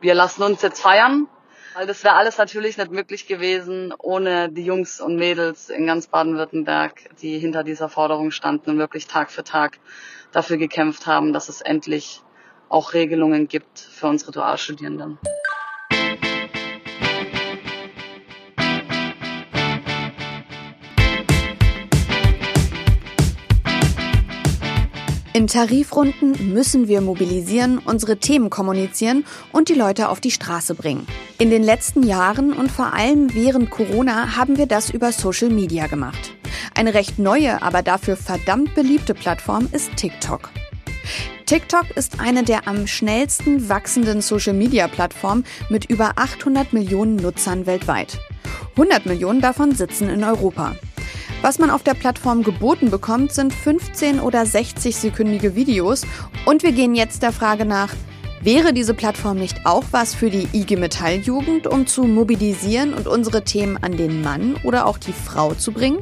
wir 0.00 0.14
lassen 0.14 0.42
uns 0.42 0.62
jetzt 0.62 0.80
feiern, 0.80 1.26
weil 1.74 1.86
das 1.86 2.04
wäre 2.04 2.14
alles 2.14 2.38
natürlich 2.38 2.76
nicht 2.76 2.90
möglich 2.90 3.26
gewesen 3.26 3.94
ohne 3.98 4.50
die 4.50 4.64
Jungs 4.64 5.00
und 5.00 5.16
Mädels 5.16 5.70
in 5.70 5.86
ganz 5.86 6.06
Baden-Württemberg, 6.08 7.10
die 7.22 7.38
hinter 7.38 7.64
dieser 7.64 7.88
Forderung 7.88 8.30
standen 8.30 8.70
und 8.70 8.78
wirklich 8.78 9.06
Tag 9.06 9.30
für 9.30 9.44
Tag 9.44 9.78
dafür 10.32 10.58
gekämpft 10.58 11.06
haben, 11.06 11.32
dass 11.32 11.48
es 11.48 11.60
endlich 11.60 12.22
auch 12.68 12.92
Regelungen 12.92 13.48
gibt 13.48 13.78
für 13.78 14.06
unsere 14.06 14.32
Dualstudierenden. 14.32 15.18
In 25.32 25.46
Tarifrunden 25.46 26.52
müssen 26.52 26.88
wir 26.88 27.00
mobilisieren, 27.00 27.78
unsere 27.78 28.16
Themen 28.16 28.50
kommunizieren 28.50 29.24
und 29.52 29.68
die 29.68 29.74
Leute 29.74 30.08
auf 30.08 30.20
die 30.20 30.32
Straße 30.32 30.74
bringen. 30.74 31.06
In 31.38 31.50
den 31.50 31.62
letzten 31.62 32.02
Jahren 32.02 32.52
und 32.52 32.68
vor 32.68 32.94
allem 32.94 33.32
während 33.32 33.70
Corona 33.70 34.36
haben 34.36 34.58
wir 34.58 34.66
das 34.66 34.90
über 34.90 35.12
Social 35.12 35.50
Media 35.50 35.86
gemacht. 35.86 36.34
Eine 36.74 36.94
recht 36.94 37.20
neue, 37.20 37.62
aber 37.62 37.82
dafür 37.82 38.16
verdammt 38.16 38.74
beliebte 38.74 39.14
Plattform 39.14 39.68
ist 39.70 39.94
TikTok. 39.94 40.50
TikTok 41.46 41.90
ist 41.94 42.18
eine 42.18 42.42
der 42.42 42.66
am 42.66 42.88
schnellsten 42.88 43.68
wachsenden 43.68 44.22
Social-Media-Plattformen 44.22 45.44
mit 45.68 45.84
über 45.84 46.12
800 46.16 46.72
Millionen 46.72 47.16
Nutzern 47.16 47.66
weltweit. 47.66 48.18
100 48.72 49.06
Millionen 49.06 49.40
davon 49.40 49.74
sitzen 49.74 50.08
in 50.08 50.24
Europa. 50.24 50.74
Was 51.42 51.58
man 51.58 51.70
auf 51.70 51.82
der 51.82 51.94
Plattform 51.94 52.42
geboten 52.42 52.90
bekommt, 52.90 53.32
sind 53.32 53.54
15 53.54 54.20
oder 54.20 54.44
60 54.44 54.94
sekündige 54.94 55.54
Videos. 55.54 56.02
Und 56.44 56.62
wir 56.62 56.72
gehen 56.72 56.94
jetzt 56.94 57.22
der 57.22 57.32
Frage 57.32 57.64
nach, 57.64 57.94
wäre 58.42 58.74
diese 58.74 58.92
Plattform 58.92 59.38
nicht 59.38 59.64
auch 59.64 59.84
was 59.90 60.14
für 60.14 60.28
die 60.28 60.48
IG 60.52 60.76
Metall-Jugend, 60.76 61.66
um 61.66 61.86
zu 61.86 62.04
mobilisieren 62.04 62.92
und 62.92 63.06
unsere 63.06 63.42
Themen 63.42 63.78
an 63.82 63.96
den 63.96 64.20
Mann 64.20 64.56
oder 64.64 64.84
auch 64.84 64.98
die 64.98 65.14
Frau 65.14 65.54
zu 65.54 65.72
bringen? 65.72 66.00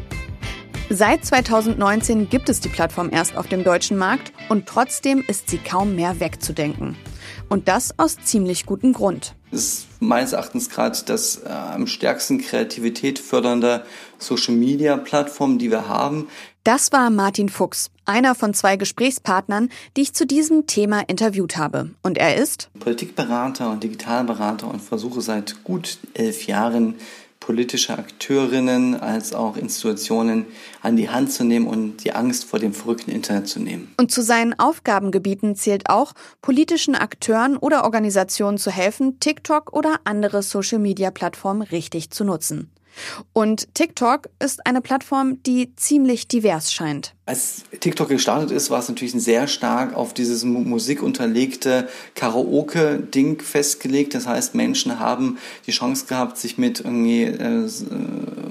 Seit 0.90 1.24
2019 1.24 2.28
gibt 2.28 2.48
es 2.48 2.58
die 2.58 2.68
Plattform 2.68 3.10
erst 3.12 3.36
auf 3.36 3.46
dem 3.46 3.62
deutschen 3.62 3.96
Markt 3.96 4.32
und 4.48 4.66
trotzdem 4.66 5.22
ist 5.28 5.50
sie 5.50 5.58
kaum 5.58 5.94
mehr 5.94 6.18
wegzudenken. 6.18 6.96
Und 7.48 7.68
das 7.68 7.96
aus 7.96 8.16
ziemlich 8.16 8.66
gutem 8.66 8.92
Grund. 8.92 9.36
Das 9.50 9.60
ist 9.60 9.86
meines 10.00 10.32
Erachtens 10.32 10.68
gerade 10.68 10.98
das 11.06 11.38
äh, 11.38 11.48
am 11.48 11.86
stärksten 11.86 12.38
Kreativität 12.38 13.18
fördernde 13.18 13.84
Social-Media-Plattform, 14.18 15.58
die 15.58 15.70
wir 15.70 15.88
haben. 15.88 16.28
Das 16.64 16.92
war 16.92 17.08
Martin 17.08 17.48
Fuchs, 17.48 17.90
einer 18.04 18.34
von 18.34 18.52
zwei 18.52 18.76
Gesprächspartnern, 18.76 19.70
die 19.96 20.02
ich 20.02 20.12
zu 20.12 20.26
diesem 20.26 20.66
Thema 20.66 21.00
interviewt 21.00 21.56
habe. 21.56 21.90
Und 22.02 22.18
er 22.18 22.36
ist 22.36 22.68
Politikberater 22.78 23.70
und 23.70 23.82
Digitalberater 23.82 24.68
und 24.68 24.82
versuche 24.82 25.22
seit 25.22 25.64
gut 25.64 25.98
elf 26.14 26.46
Jahren 26.46 26.96
politische 27.48 27.96
Akteurinnen 27.96 29.00
als 29.00 29.32
auch 29.32 29.56
Institutionen 29.56 30.44
an 30.82 30.96
die 30.96 31.08
Hand 31.08 31.32
zu 31.32 31.44
nehmen 31.44 31.66
und 31.66 32.04
die 32.04 32.12
Angst 32.12 32.44
vor 32.44 32.58
dem 32.58 32.74
verrückten 32.74 33.10
Internet 33.10 33.48
zu 33.48 33.58
nehmen. 33.58 33.90
Und 33.96 34.12
zu 34.12 34.20
seinen 34.20 34.52
Aufgabengebieten 34.58 35.56
zählt 35.56 35.88
auch, 35.88 36.12
politischen 36.42 36.94
Akteuren 36.94 37.56
oder 37.56 37.84
Organisationen 37.84 38.58
zu 38.58 38.70
helfen, 38.70 39.18
TikTok 39.18 39.72
oder 39.72 40.00
andere 40.04 40.42
Social-Media-Plattformen 40.42 41.62
richtig 41.62 42.10
zu 42.10 42.24
nutzen. 42.24 42.70
Und 43.32 43.74
TikTok 43.74 44.28
ist 44.38 44.66
eine 44.66 44.80
Plattform, 44.80 45.42
die 45.42 45.74
ziemlich 45.76 46.28
divers 46.28 46.72
scheint. 46.72 47.14
Als 47.26 47.64
TikTok 47.80 48.08
gestartet 48.08 48.50
ist, 48.50 48.70
war 48.70 48.80
es 48.80 48.88
natürlich 48.88 49.12
sehr 49.12 49.46
stark 49.48 49.94
auf 49.94 50.14
dieses 50.14 50.44
musikunterlegte 50.44 51.88
Karaoke-Ding 52.14 53.40
festgelegt. 53.40 54.14
Das 54.14 54.26
heißt, 54.26 54.54
Menschen 54.54 54.98
haben 54.98 55.38
die 55.66 55.72
Chance 55.72 56.06
gehabt, 56.06 56.38
sich 56.38 56.56
mit 56.56 56.80
irgendwie 56.80 57.24
äh, 57.24 57.68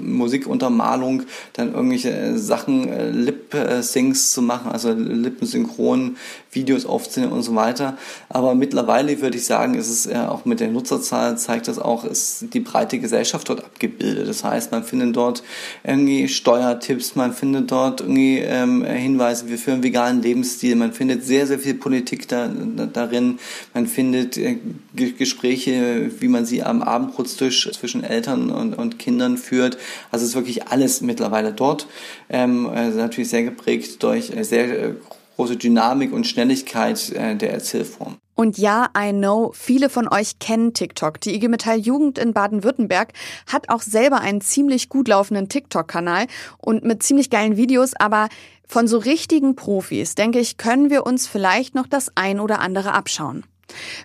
Musikuntermalung 0.00 1.24
dann 1.54 1.74
irgendwelche 1.74 2.10
äh, 2.10 2.38
Sachen, 2.38 2.88
äh, 2.88 3.32
Lip-Syncs 3.52 4.32
zu 4.32 4.42
machen, 4.42 4.70
also 4.70 4.92
lippensynchron 4.92 6.16
Videos 6.52 6.86
aufzunehmen 6.86 7.32
und 7.32 7.42
so 7.42 7.54
weiter. 7.54 7.98
Aber 8.28 8.54
mittlerweile 8.54 9.20
würde 9.20 9.36
ich 9.36 9.44
sagen, 9.44 9.74
ist 9.74 9.88
es 9.88 10.06
äh, 10.06 10.16
auch 10.16 10.44
mit 10.44 10.60
der 10.60 10.68
Nutzerzahl 10.68 11.36
zeigt 11.38 11.68
das 11.68 11.78
auch, 11.78 12.04
ist 12.04 12.46
die 12.54 12.60
breite 12.60 12.98
Gesellschaft 12.98 13.48
dort 13.48 13.64
abgebildet. 13.64 14.28
Das 14.28 14.44
heißt, 14.44 14.72
man 14.72 14.82
findet 14.82 15.16
dort 15.16 15.42
irgendwie 15.84 16.28
Steuertipps, 16.28 17.16
man 17.16 17.32
findet 17.32 17.70
dort 17.70 18.00
irgendwie 18.00 18.38
ähm, 18.38 18.84
Hinweise, 18.84 19.48
wir 19.48 19.58
führen 19.58 19.82
veganen 19.82 20.22
Lebensstil, 20.22 20.74
man 20.76 20.92
findet 20.92 21.24
sehr, 21.24 21.46
sehr 21.46 21.58
viel 21.58 21.74
Politik 21.74 22.28
da, 22.28 22.48
da, 22.48 22.86
darin, 22.86 23.38
man 23.74 23.86
findet 23.86 24.36
äh, 24.38 24.56
Gespräche, 24.94 26.10
wie 26.18 26.28
man 26.28 26.46
sie 26.46 26.62
am 26.62 26.82
Abendbrotstisch 26.82 27.70
zwischen 27.72 28.04
Eltern 28.04 28.50
und, 28.50 28.74
und 28.74 28.98
Kindern 28.98 29.36
führt. 29.36 29.78
Also 30.10 30.24
es 30.24 30.30
ist 30.30 30.36
wirklich 30.36 30.68
alles 30.68 31.02
mittlerweile 31.02 31.52
dort. 31.52 31.86
Ähm, 32.30 32.66
also 32.66 32.98
natürlich 32.98 33.28
sehr 33.28 33.37
geprägt 33.42 34.02
durch 34.02 34.30
äh, 34.30 34.42
sehr 34.44 34.68
äh, 34.68 34.94
große 35.36 35.56
Dynamik 35.56 36.12
und 36.12 36.26
Schnelligkeit 36.26 37.10
äh, 37.10 37.36
der 37.36 37.52
Erzählform. 37.52 38.16
Und 38.34 38.56
ja, 38.56 38.88
I 38.96 39.10
know, 39.10 39.50
viele 39.52 39.88
von 39.88 40.06
euch 40.06 40.38
kennen 40.38 40.72
TikTok. 40.72 41.20
Die 41.20 41.34
IG 41.34 41.48
Metall 41.48 41.78
Jugend 41.78 42.18
in 42.18 42.32
Baden-Württemberg 42.32 43.12
hat 43.46 43.68
auch 43.68 43.82
selber 43.82 44.20
einen 44.20 44.40
ziemlich 44.40 44.88
gut 44.88 45.08
laufenden 45.08 45.48
TikTok-Kanal 45.48 46.26
und 46.58 46.84
mit 46.84 47.02
ziemlich 47.02 47.30
geilen 47.30 47.56
Videos, 47.56 47.94
aber 47.98 48.28
von 48.68 48.86
so 48.86 48.98
richtigen 48.98 49.56
Profis, 49.56 50.14
denke 50.14 50.38
ich, 50.38 50.56
können 50.56 50.88
wir 50.90 51.04
uns 51.04 51.26
vielleicht 51.26 51.74
noch 51.74 51.88
das 51.88 52.12
ein 52.14 52.38
oder 52.38 52.60
andere 52.60 52.92
abschauen. 52.92 53.44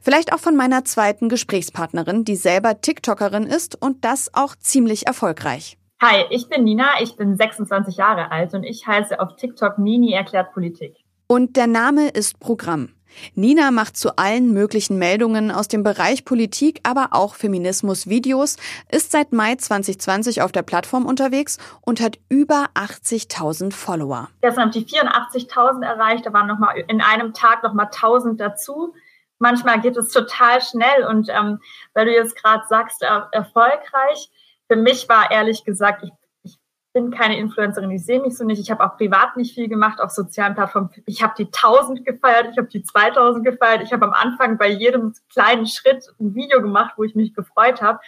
Vielleicht 0.02 0.34
auch 0.34 0.40
von 0.40 0.56
meiner 0.56 0.84
zweiten 0.84 1.30
Gesprächspartnerin, 1.30 2.26
die 2.26 2.36
selber 2.36 2.82
TikTokerin 2.82 3.44
ist 3.44 3.80
und 3.80 4.04
das 4.04 4.34
auch 4.34 4.56
ziemlich 4.56 5.06
erfolgreich. 5.06 5.78
Hi, 6.06 6.26
ich 6.32 6.50
bin 6.50 6.66
Nina, 6.66 7.00
ich 7.00 7.16
bin 7.16 7.38
26 7.38 7.96
Jahre 7.96 8.30
alt 8.30 8.54
und 8.54 8.66
ich 8.66 8.86
heiße 8.86 9.22
auf 9.22 9.38
TikTok 9.38 9.78
Nini 9.78 10.12
erklärt 10.12 10.52
Politik. 10.52 10.98
Und 11.28 11.56
der 11.56 11.68
Name 11.68 12.10
ist 12.10 12.42
Programm. 12.42 12.90
Nina 13.36 13.72
macht 13.72 13.96
zu 13.96 14.18
allen 14.18 14.52
möglichen 14.52 14.98
Meldungen 14.98 15.50
aus 15.50 15.70
dem 15.70 15.82
Bereich 15.82 16.26
Politik, 16.26 16.82
aber 16.84 17.12
auch 17.12 17.36
Feminismus 17.36 18.10
Videos, 18.10 18.58
ist 18.92 19.14
seit 19.14 19.32
Mai 19.32 19.56
2020 19.56 20.42
auf 20.42 20.52
der 20.52 20.64
Plattform 20.64 21.06
unterwegs 21.06 21.58
und 21.80 22.02
hat 22.02 22.20
über 22.28 22.68
80.000 22.76 23.72
Follower. 23.72 24.28
Gestern 24.42 24.64
haben 24.64 24.72
die 24.72 24.86
84.000 24.86 25.86
erreicht, 25.86 26.26
da 26.26 26.34
waren 26.34 26.48
noch 26.48 26.60
mal 26.60 26.74
in 26.86 27.00
einem 27.00 27.34
Tag 27.34 27.64
noch 27.64 27.74
mal 27.74 27.86
1.000 27.86 28.36
dazu. 28.36 28.94
Manchmal 29.40 29.80
geht 29.80 29.96
es 29.96 30.10
total 30.10 30.62
schnell 30.62 31.06
und 31.08 31.30
ähm, 31.30 31.62
weil 31.94 32.08
du 32.08 32.12
jetzt 32.12 32.36
gerade 32.36 32.66
sagst, 32.68 33.02
er 33.04 33.30
erfolgreich, 33.32 34.30
für 34.74 34.82
mich 34.82 35.08
war 35.08 35.30
ehrlich 35.30 35.64
gesagt, 35.64 36.04
ich 36.04 36.58
bin 36.94 37.12
keine 37.12 37.38
Influencerin, 37.38 37.92
ich 37.92 38.04
sehe 38.04 38.20
mich 38.20 38.36
so 38.36 38.44
nicht. 38.44 38.60
Ich 38.60 38.72
habe 38.72 38.84
auch 38.84 38.98
privat 38.98 39.38
nicht 39.38 39.54
viel 39.54 39.68
gemacht 39.68 40.02
auf 40.02 40.10
sozialen 40.10 40.56
Plattformen. 40.56 40.90
Ich 41.06 41.22
habe 41.22 41.34
die 41.38 41.46
1000 41.46 42.04
gefeiert, 42.04 42.48
ich 42.52 42.58
habe 42.58 42.68
die 42.68 42.82
2000 42.82 43.46
gefeiert. 43.46 43.84
Ich 43.84 43.94
habe 43.94 44.06
am 44.06 44.14
Anfang 44.14 44.58
bei 44.58 44.70
jedem 44.70 45.14
kleinen 45.32 45.68
Schritt 45.68 46.06
ein 46.20 46.34
Video 46.34 46.60
gemacht, 46.60 46.94
wo 46.98 47.04
ich 47.04 47.14
mich 47.14 47.36
gefreut 47.36 47.84
habe. 47.84 48.00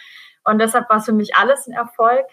Und 0.42 0.58
deshalb 0.58 0.90
war 0.90 0.96
es 0.96 1.04
für 1.04 1.12
mich 1.12 1.36
alles 1.36 1.68
ein 1.68 1.72
Erfolg. 1.72 2.26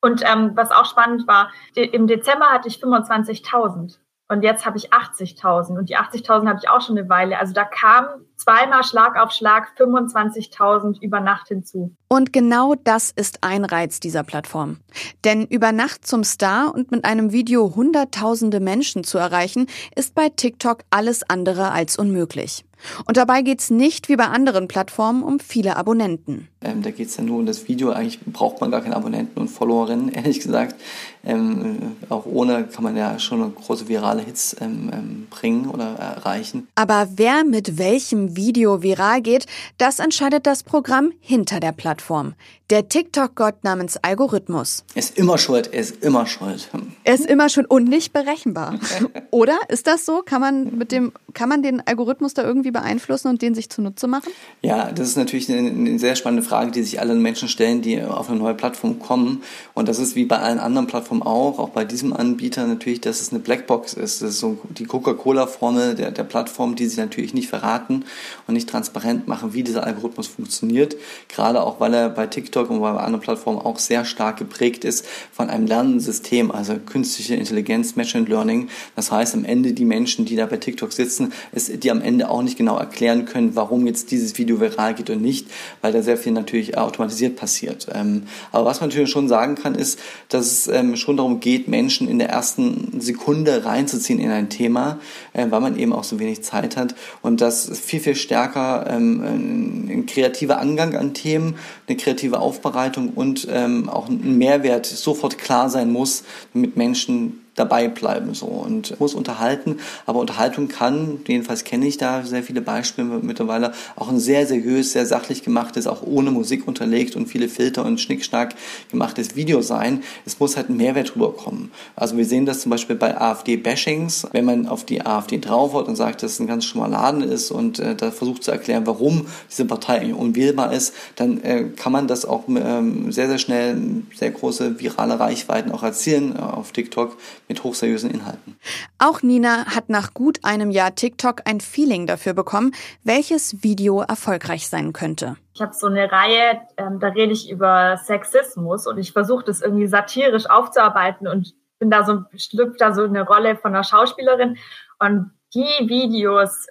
Und 0.00 0.22
ähm, 0.24 0.52
was 0.54 0.70
auch 0.70 0.86
spannend 0.86 1.26
war, 1.26 1.50
im 1.74 2.06
Dezember 2.06 2.46
hatte 2.46 2.68
ich 2.68 2.76
25.000 2.76 3.98
und 4.28 4.42
jetzt 4.42 4.64
habe 4.64 4.78
ich 4.78 4.92
80.000 4.92 5.76
und 5.76 5.90
die 5.90 5.98
80.000 5.98 6.48
habe 6.48 6.58
ich 6.62 6.68
auch 6.68 6.80
schon 6.80 6.96
eine 6.96 7.08
Weile. 7.10 7.38
Also 7.38 7.52
da 7.52 7.64
kam 7.64 8.06
zweimal 8.36 8.82
Schlag 8.82 9.20
auf 9.20 9.32
Schlag 9.32 9.72
25.000 9.78 11.00
über 11.02 11.20
Nacht 11.20 11.48
hinzu. 11.48 11.94
Und 12.08 12.32
genau 12.32 12.74
das 12.74 13.10
ist 13.10 13.38
ein 13.42 13.66
Reiz 13.66 14.00
dieser 14.00 14.22
Plattform. 14.22 14.78
Denn 15.24 15.46
über 15.46 15.72
Nacht 15.72 16.06
zum 16.06 16.24
Star 16.24 16.74
und 16.74 16.90
mit 16.90 17.04
einem 17.04 17.32
Video 17.32 17.74
hunderttausende 17.74 18.60
Menschen 18.60 19.04
zu 19.04 19.18
erreichen, 19.18 19.66
ist 19.94 20.14
bei 20.14 20.30
TikTok 20.30 20.84
alles 20.90 21.28
andere 21.28 21.72
als 21.72 21.98
unmöglich. 21.98 22.64
Und 23.06 23.16
dabei 23.16 23.42
geht's 23.42 23.70
nicht 23.70 24.08
wie 24.08 24.16
bei 24.16 24.26
anderen 24.26 24.68
Plattformen 24.68 25.22
um 25.22 25.40
viele 25.40 25.76
Abonnenten. 25.76 26.48
Ähm, 26.62 26.82
da 26.82 26.90
geht's 26.90 27.16
ja 27.16 27.24
nur 27.24 27.38
um 27.38 27.46
das 27.46 27.68
Video. 27.68 27.90
Eigentlich 27.90 28.20
braucht 28.20 28.60
man 28.60 28.70
gar 28.70 28.80
keine 28.80 28.96
Abonnenten 28.96 29.40
und 29.40 29.48
Followerinnen, 29.48 30.08
ehrlich 30.12 30.40
gesagt. 30.40 30.76
Ähm, 31.24 31.96
auch 32.08 32.26
ohne 32.26 32.64
kann 32.64 32.84
man 32.84 32.96
ja 32.96 33.18
schon 33.18 33.54
große 33.54 33.88
virale 33.88 34.22
Hits 34.22 34.56
ähm, 34.60 34.90
ähm, 34.92 35.26
bringen 35.30 35.68
oder 35.68 35.94
erreichen. 35.94 36.68
Aber 36.74 37.08
wer 37.16 37.44
mit 37.44 37.78
welchem 37.78 38.36
Video 38.36 38.82
viral 38.82 39.22
geht, 39.22 39.46
das 39.78 39.98
entscheidet 39.98 40.46
das 40.46 40.62
Programm 40.62 41.12
hinter 41.20 41.60
der 41.60 41.72
Plattform. 41.72 42.34
Der 42.70 42.88
TikTok-Gott 42.88 43.62
namens 43.62 43.98
Algorithmus. 43.98 44.84
Er 44.94 45.00
ist 45.00 45.18
immer 45.18 45.36
schuld, 45.36 45.68
er 45.74 45.80
ist 45.80 46.02
immer 46.02 46.24
schuld. 46.24 46.70
Er 47.04 47.14
ist 47.14 47.26
immer 47.26 47.50
schuld 47.50 47.70
und 47.70 47.84
nicht 47.90 48.14
berechenbar. 48.14 48.80
Oder? 49.30 49.58
Ist 49.68 49.86
das 49.86 50.06
so? 50.06 50.22
Kann 50.24 50.40
man 50.40 50.78
mit 50.78 50.90
dem, 50.90 51.12
kann 51.34 51.50
man 51.50 51.62
den 51.62 51.86
Algorithmus 51.86 52.32
da 52.32 52.42
irgendwie 52.42 52.70
beeinflussen 52.70 53.28
und 53.28 53.42
den 53.42 53.54
sich 53.54 53.68
zunutze 53.68 54.06
machen? 54.06 54.32
Ja, 54.62 54.92
das 54.92 55.08
ist 55.08 55.18
natürlich 55.18 55.52
eine, 55.52 55.68
eine 55.68 55.98
sehr 55.98 56.16
spannende 56.16 56.42
Frage, 56.42 56.70
die 56.70 56.82
sich 56.82 57.00
alle 57.00 57.14
Menschen 57.14 57.48
stellen, 57.48 57.82
die 57.82 58.02
auf 58.02 58.30
eine 58.30 58.38
neue 58.38 58.54
Plattform 58.54 58.98
kommen. 58.98 59.42
Und 59.74 59.86
das 59.86 59.98
ist 59.98 60.16
wie 60.16 60.24
bei 60.24 60.38
allen 60.38 60.58
anderen 60.58 60.86
Plattformen 60.86 61.22
auch, 61.22 61.58
auch 61.58 61.68
bei 61.68 61.84
diesem 61.84 62.14
Anbieter 62.14 62.66
natürlich, 62.66 63.02
dass 63.02 63.20
es 63.20 63.30
eine 63.30 63.40
Blackbox 63.40 63.92
ist. 63.92 64.22
Das 64.22 64.30
ist 64.30 64.40
so 64.40 64.56
die 64.70 64.86
Coca-Cola-Formel 64.86 65.96
der, 65.96 66.12
der 66.12 66.24
Plattform, 66.24 66.76
die 66.76 66.86
sie 66.86 66.98
natürlich 66.98 67.34
nicht 67.34 67.50
verraten 67.50 68.06
und 68.46 68.54
nicht 68.54 68.70
transparent 68.70 69.28
machen, 69.28 69.52
wie 69.52 69.62
dieser 69.62 69.84
Algorithmus 69.84 70.28
funktioniert. 70.28 70.96
Gerade 71.28 71.62
auch, 71.62 71.78
weil 71.78 71.92
er 71.92 72.08
bei 72.08 72.26
TikTok 72.26 72.53
TikTok 72.54 72.70
und 72.70 72.80
bei 72.80 72.90
anderen 72.90 73.20
Plattformen 73.20 73.58
auch 73.58 73.80
sehr 73.80 74.04
stark 74.04 74.36
geprägt 74.36 74.84
ist 74.84 75.04
von 75.32 75.50
einem 75.50 75.66
Lernensystem, 75.66 76.52
also 76.52 76.76
künstliche 76.76 77.34
Intelligenz, 77.34 77.96
Machine 77.96 78.26
Learning. 78.26 78.68
Das 78.94 79.10
heißt, 79.10 79.34
am 79.34 79.44
Ende 79.44 79.72
die 79.72 79.84
Menschen, 79.84 80.24
die 80.24 80.36
da 80.36 80.46
bei 80.46 80.58
TikTok 80.58 80.92
sitzen, 80.92 81.32
ist, 81.50 81.82
die 81.82 81.90
am 81.90 82.00
Ende 82.00 82.30
auch 82.30 82.42
nicht 82.42 82.56
genau 82.56 82.76
erklären 82.76 83.24
können, 83.24 83.56
warum 83.56 83.88
jetzt 83.88 84.12
dieses 84.12 84.38
Video 84.38 84.60
viral 84.60 84.94
geht 84.94 85.10
und 85.10 85.20
nicht, 85.20 85.48
weil 85.82 85.92
da 85.92 86.00
sehr 86.02 86.16
viel 86.16 86.30
natürlich 86.30 86.78
automatisiert 86.78 87.34
passiert. 87.34 87.88
Ähm, 87.92 88.24
aber 88.52 88.66
was 88.66 88.80
man 88.80 88.90
natürlich 88.90 89.10
schon 89.10 89.26
sagen 89.26 89.56
kann, 89.56 89.74
ist, 89.74 89.98
dass 90.28 90.46
es 90.46 90.68
ähm, 90.68 90.94
schon 90.94 91.16
darum 91.16 91.40
geht, 91.40 91.66
Menschen 91.66 92.08
in 92.08 92.20
der 92.20 92.28
ersten 92.28 93.00
Sekunde 93.00 93.64
reinzuziehen 93.64 94.20
in 94.20 94.30
ein 94.30 94.48
Thema, 94.48 95.00
äh, 95.32 95.46
weil 95.50 95.60
man 95.60 95.76
eben 95.76 95.92
auch 95.92 96.04
so 96.04 96.20
wenig 96.20 96.44
Zeit 96.44 96.76
hat 96.76 96.94
und 97.20 97.40
das 97.40 97.76
viel, 97.80 97.98
viel 97.98 98.14
stärker 98.14 98.86
ähm, 98.88 99.88
ein 99.88 100.06
kreativer 100.06 100.60
Angang 100.60 100.94
an 100.94 101.14
Themen, 101.14 101.56
eine 101.88 101.96
kreative 101.96 102.43
Aufbereitung 102.44 103.10
und 103.10 103.48
ähm, 103.50 103.88
auch 103.88 104.08
ein 104.08 104.38
Mehrwert 104.38 104.86
sofort 104.86 105.38
klar 105.38 105.68
sein 105.70 105.90
muss, 105.90 106.24
damit 106.52 106.76
Menschen 106.76 107.43
dabei 107.54 107.88
bleiben 107.88 108.34
so 108.34 108.46
und 108.46 108.98
muss 109.00 109.14
unterhalten, 109.14 109.78
aber 110.06 110.20
Unterhaltung 110.20 110.68
kann, 110.68 111.20
jedenfalls 111.26 111.64
kenne 111.64 111.86
ich 111.86 111.96
da 111.96 112.22
sehr 112.24 112.42
viele 112.42 112.60
Beispiele 112.60 113.20
mittlerweile, 113.22 113.72
auch 113.96 114.08
ein 114.08 114.18
sehr 114.18 114.46
seriös, 114.46 114.92
sehr 114.92 115.06
sachlich 115.06 115.42
gemachtes, 115.42 115.86
auch 115.86 116.02
ohne 116.02 116.30
Musik 116.30 116.66
unterlegt 116.66 117.16
und 117.16 117.26
viele 117.26 117.48
Filter 117.48 117.84
und 117.84 118.00
Schnickschnack 118.00 118.54
gemachtes 118.90 119.36
Video 119.36 119.62
sein. 119.62 120.02
Es 120.26 120.40
muss 120.40 120.56
halt 120.56 120.68
ein 120.68 120.76
Mehrwert 120.76 121.14
rüberkommen. 121.14 121.70
Also 121.96 122.16
wir 122.16 122.24
sehen 122.24 122.46
das 122.46 122.60
zum 122.60 122.70
Beispiel 122.70 122.96
bei 122.96 123.16
AfD-Bashings, 123.16 124.26
wenn 124.32 124.44
man 124.44 124.66
auf 124.66 124.84
die 124.84 125.04
AfD 125.04 125.38
draufhaut 125.38 125.88
und 125.88 125.96
sagt, 125.96 126.22
dass 126.22 126.32
es 126.32 126.40
ein 126.40 126.46
ganz 126.46 126.64
schlimmer 126.64 126.88
Laden 126.88 127.22
ist 127.22 127.50
und 127.50 127.78
äh, 127.78 127.94
da 127.94 128.10
versucht 128.10 128.44
zu 128.44 128.50
erklären, 128.50 128.86
warum 128.86 129.26
diese 129.50 129.64
Partei 129.64 130.14
unwählbar 130.14 130.72
ist, 130.72 130.94
dann 131.16 131.40
äh, 131.42 131.64
kann 131.76 131.92
man 131.92 132.08
das 132.08 132.24
auch 132.24 132.44
ähm, 132.48 133.12
sehr, 133.12 133.28
sehr 133.28 133.38
schnell 133.38 133.76
sehr 134.14 134.30
große 134.30 134.80
virale 134.80 135.18
Reichweiten 135.18 135.70
auch 135.70 135.82
erzielen 135.82 136.34
äh, 136.36 136.40
auf 136.40 136.72
TikTok 136.72 137.16
mit 137.48 137.62
hochseriösen 137.62 138.10
Inhalten. 138.10 138.58
Auch 138.98 139.22
Nina 139.22 139.66
hat 139.66 139.88
nach 139.88 140.14
gut 140.14 140.38
einem 140.44 140.70
Jahr 140.70 140.94
TikTok 140.94 141.42
ein 141.44 141.60
Feeling 141.60 142.06
dafür 142.06 142.34
bekommen, 142.34 142.72
welches 143.02 143.62
Video 143.62 144.00
erfolgreich 144.00 144.68
sein 144.68 144.92
könnte. 144.92 145.36
Ich 145.54 145.60
habe 145.60 145.72
so 145.72 145.86
eine 145.86 146.10
Reihe, 146.10 146.60
ähm, 146.76 147.00
da 147.00 147.08
rede 147.08 147.32
ich 147.32 147.50
über 147.50 147.98
Sexismus 147.98 148.86
und 148.86 148.98
ich 148.98 149.12
versuche 149.12 149.44
das 149.44 149.60
irgendwie 149.60 149.86
satirisch 149.86 150.46
aufzuarbeiten 150.48 151.28
und 151.28 151.54
bin 151.78 151.90
da 151.90 152.04
so 152.04 152.24
schlüpft 152.36 152.80
da 152.80 152.94
so 152.94 153.04
eine 153.04 153.26
Rolle 153.26 153.56
von 153.56 153.74
einer 153.74 153.84
Schauspielerin 153.84 154.56
und 154.98 155.30
die 155.54 155.88
Videos, 155.88 156.66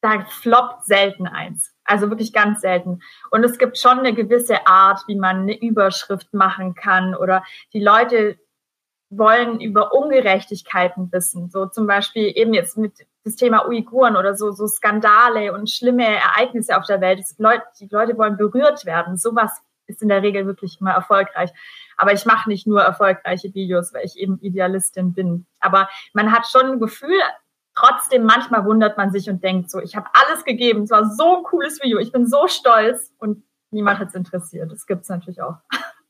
da 0.00 0.24
floppt 0.24 0.84
selten 0.86 1.26
eins. 1.26 1.72
Also 1.84 2.10
wirklich 2.10 2.32
ganz 2.32 2.60
selten. 2.60 3.00
Und 3.30 3.44
es 3.44 3.58
gibt 3.58 3.78
schon 3.78 3.98
eine 3.98 4.12
gewisse 4.12 4.66
Art, 4.66 5.00
wie 5.06 5.16
man 5.16 5.42
eine 5.42 5.58
Überschrift 5.58 6.34
machen 6.34 6.74
kann 6.74 7.14
oder 7.14 7.44
die 7.72 7.80
Leute 7.80 8.38
wollen 9.10 9.60
über 9.60 9.92
Ungerechtigkeiten 9.92 11.10
wissen. 11.12 11.50
So 11.50 11.66
zum 11.66 11.86
Beispiel 11.86 12.32
eben 12.36 12.52
jetzt 12.52 12.76
mit 12.76 12.92
das 13.24 13.36
Thema 13.36 13.66
Uiguren 13.66 14.16
oder 14.16 14.34
so, 14.34 14.50
so 14.52 14.66
Skandale 14.66 15.52
und 15.52 15.70
schlimme 15.70 16.06
Ereignisse 16.06 16.76
auf 16.76 16.84
der 16.86 17.00
Welt. 17.00 17.24
Leute, 17.38 17.62
die 17.80 17.88
Leute 17.90 18.16
wollen 18.18 18.36
berührt 18.36 18.84
werden. 18.84 19.16
Sowas 19.16 19.52
ist 19.86 20.02
in 20.02 20.08
der 20.08 20.22
Regel 20.22 20.46
wirklich 20.46 20.80
immer 20.80 20.92
erfolgreich. 20.92 21.50
Aber 21.96 22.12
ich 22.12 22.26
mache 22.26 22.48
nicht 22.48 22.66
nur 22.66 22.82
erfolgreiche 22.82 23.52
Videos, 23.54 23.92
weil 23.92 24.04
ich 24.04 24.16
eben 24.16 24.38
Idealistin 24.40 25.14
bin. 25.14 25.46
Aber 25.60 25.88
man 26.12 26.30
hat 26.32 26.46
schon 26.46 26.72
ein 26.72 26.80
Gefühl, 26.80 27.20
trotzdem 27.74 28.24
manchmal 28.24 28.64
wundert 28.64 28.96
man 28.96 29.10
sich 29.10 29.28
und 29.28 29.42
denkt 29.42 29.70
so, 29.70 29.80
ich 29.80 29.96
habe 29.96 30.08
alles 30.12 30.44
gegeben. 30.44 30.82
Es 30.82 30.90
war 30.90 31.10
so 31.10 31.38
ein 31.38 31.42
cooles 31.44 31.82
Video. 31.82 31.98
Ich 31.98 32.12
bin 32.12 32.26
so 32.26 32.46
stolz 32.46 33.12
und 33.18 33.42
niemand 33.70 33.98
hat 33.98 34.08
es 34.08 34.14
interessiert. 34.14 34.70
Das 34.70 34.86
gibt's 34.86 35.08
natürlich 35.08 35.40
auch. 35.42 35.56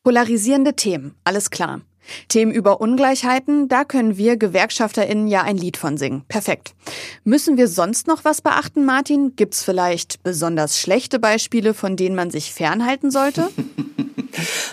Polarisierende 0.02 0.74
Themen, 0.74 1.14
alles 1.24 1.50
klar. 1.50 1.80
Themen 2.28 2.52
über 2.52 2.80
Ungleichheiten, 2.80 3.68
da 3.68 3.84
können 3.84 4.16
wir 4.16 4.36
GewerkschafterInnen 4.36 5.28
ja 5.28 5.42
ein 5.42 5.56
Lied 5.56 5.76
von 5.76 5.96
singen. 5.96 6.22
Perfekt. 6.28 6.74
Müssen 7.24 7.56
wir 7.56 7.68
sonst 7.68 8.06
noch 8.06 8.24
was 8.24 8.40
beachten, 8.40 8.84
Martin? 8.84 9.34
Gibt's 9.36 9.62
vielleicht 9.64 10.22
besonders 10.22 10.80
schlechte 10.80 11.18
Beispiele, 11.18 11.74
von 11.74 11.96
denen 11.96 12.16
man 12.16 12.30
sich 12.30 12.52
fernhalten 12.52 13.10
sollte? 13.10 13.48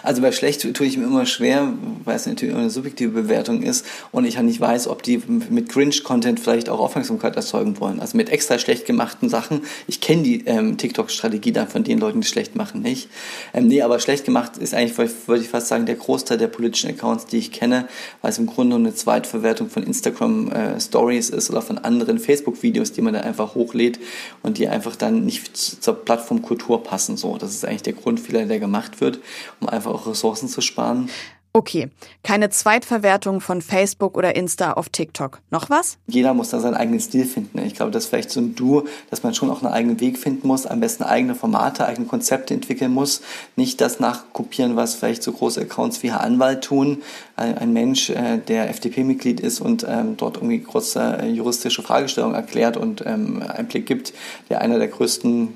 Also 0.03 0.21
bei 0.21 0.31
schlecht 0.31 0.61
tue 0.73 0.87
ich 0.87 0.97
mir 0.97 1.05
immer 1.05 1.25
schwer, 1.25 1.73
weil 2.03 2.15
es 2.15 2.25
natürlich 2.25 2.55
eine 2.55 2.69
subjektive 2.69 3.11
Bewertung 3.11 3.63
ist 3.63 3.85
und 4.11 4.25
ich 4.25 4.35
ja 4.35 4.43
nicht 4.43 4.59
weiß, 4.59 4.87
ob 4.87 5.03
die 5.03 5.21
mit 5.27 5.69
Cringe-Content 5.69 6.39
vielleicht 6.39 6.69
auch 6.69 6.79
Aufmerksamkeit 6.79 7.35
erzeugen 7.35 7.79
wollen. 7.79 7.99
Also 7.99 8.17
mit 8.17 8.29
extra 8.29 8.59
schlecht 8.59 8.85
gemachten 8.85 9.29
Sachen. 9.29 9.61
Ich 9.87 10.01
kenne 10.01 10.23
die 10.23 10.45
ähm, 10.45 10.77
TikTok-Strategie 10.77 11.51
dann 11.51 11.67
von 11.67 11.83
den 11.83 11.99
Leuten, 11.99 12.21
die 12.21 12.27
schlecht 12.27 12.55
machen, 12.55 12.81
nicht. 12.81 13.09
Ähm, 13.53 13.67
nee, 13.67 13.81
aber 13.81 13.99
schlecht 13.99 14.25
gemacht 14.25 14.57
ist 14.57 14.73
eigentlich, 14.73 14.97
würde 15.27 15.41
ich 15.41 15.49
fast 15.49 15.67
sagen, 15.67 15.85
der 15.85 15.95
Großteil 15.95 16.37
der 16.37 16.47
politischen 16.47 16.89
Accounts, 16.89 17.24
die 17.31 17.37
ich 17.37 17.51
kenne, 17.51 17.87
weil 18.21 18.31
es 18.31 18.37
im 18.37 18.45
Grunde 18.45 18.75
eine 18.75 18.93
Zweitverwertung 18.93 19.69
von 19.69 19.83
Instagram 19.83 20.51
äh, 20.51 20.79
Stories 20.79 21.29
ist 21.29 21.49
oder 21.49 21.61
von 21.61 21.77
anderen 21.77 22.19
Facebook-Videos, 22.19 22.91
die 22.91 23.01
man 23.01 23.13
dann 23.13 23.23
einfach 23.23 23.55
hochlädt 23.55 23.99
und 24.43 24.57
die 24.57 24.67
einfach 24.67 24.95
dann 24.95 25.25
nicht 25.25 25.57
zur 25.57 25.93
Plattformkultur 25.93 26.83
passen. 26.83 27.17
So, 27.17 27.37
das 27.37 27.53
ist 27.53 27.65
eigentlich 27.65 27.83
der 27.83 27.93
Grundfehler, 27.93 28.45
der 28.45 28.59
gemacht 28.59 29.01
wird 29.01 29.19
um 29.59 29.69
einfach 29.69 29.91
auch 29.91 30.07
Ressourcen 30.07 30.47
zu 30.47 30.61
sparen. 30.61 31.09
Okay, 31.55 31.87
keine 32.21 32.49
Zweitverwertung 32.49 33.39
von 33.39 33.61
Facebook 33.61 34.17
oder 34.17 34.35
Insta 34.35 34.73
auf 34.73 34.89
TikTok. 34.89 35.39
Noch 35.51 35.69
was? 35.69 35.97
Jeder 36.05 36.33
muss 36.33 36.49
da 36.49 36.59
seinen 36.59 36.73
eigenen 36.73 36.99
Stil 36.99 37.23
finden. 37.23 37.59
Ich 37.59 37.75
glaube, 37.75 37.93
das 37.93 38.03
ist 38.03 38.09
vielleicht 38.09 38.29
so 38.29 38.41
ein 38.41 38.55
Duo, 38.55 38.83
dass 39.09 39.23
man 39.23 39.33
schon 39.33 39.49
auch 39.49 39.63
einen 39.63 39.71
eigenen 39.71 40.01
Weg 40.01 40.17
finden 40.17 40.49
muss, 40.49 40.65
am 40.65 40.81
besten 40.81 41.03
eigene 41.03 41.33
Formate, 41.33 41.85
eigene 41.85 42.07
Konzepte 42.07 42.53
entwickeln 42.53 42.91
muss. 42.91 43.21
Nicht 43.55 43.79
das 43.79 44.01
nachkopieren, 44.01 44.75
was 44.75 44.95
vielleicht 44.95 45.23
so 45.23 45.31
große 45.31 45.61
Accounts 45.61 46.03
wie 46.03 46.11
Herr 46.11 46.19
Anwalt 46.19 46.61
tun. 46.65 47.03
Ein 47.37 47.71
Mensch, 47.71 48.09
äh, 48.09 48.37
der 48.37 48.69
FDP-Mitglied 48.69 49.39
ist 49.39 49.61
und 49.61 49.85
ähm, 49.87 50.17
dort 50.17 50.35
irgendwie 50.35 50.59
große 50.59 51.19
äh, 51.21 51.29
juristische 51.29 51.83
Fragestellungen 51.83 52.35
erklärt 52.35 52.75
und 52.75 53.01
ähm, 53.05 53.41
Einblick 53.41 53.85
gibt, 53.85 54.11
der 54.49 54.59
einer 54.59 54.77
der 54.77 54.89
größten 54.89 55.53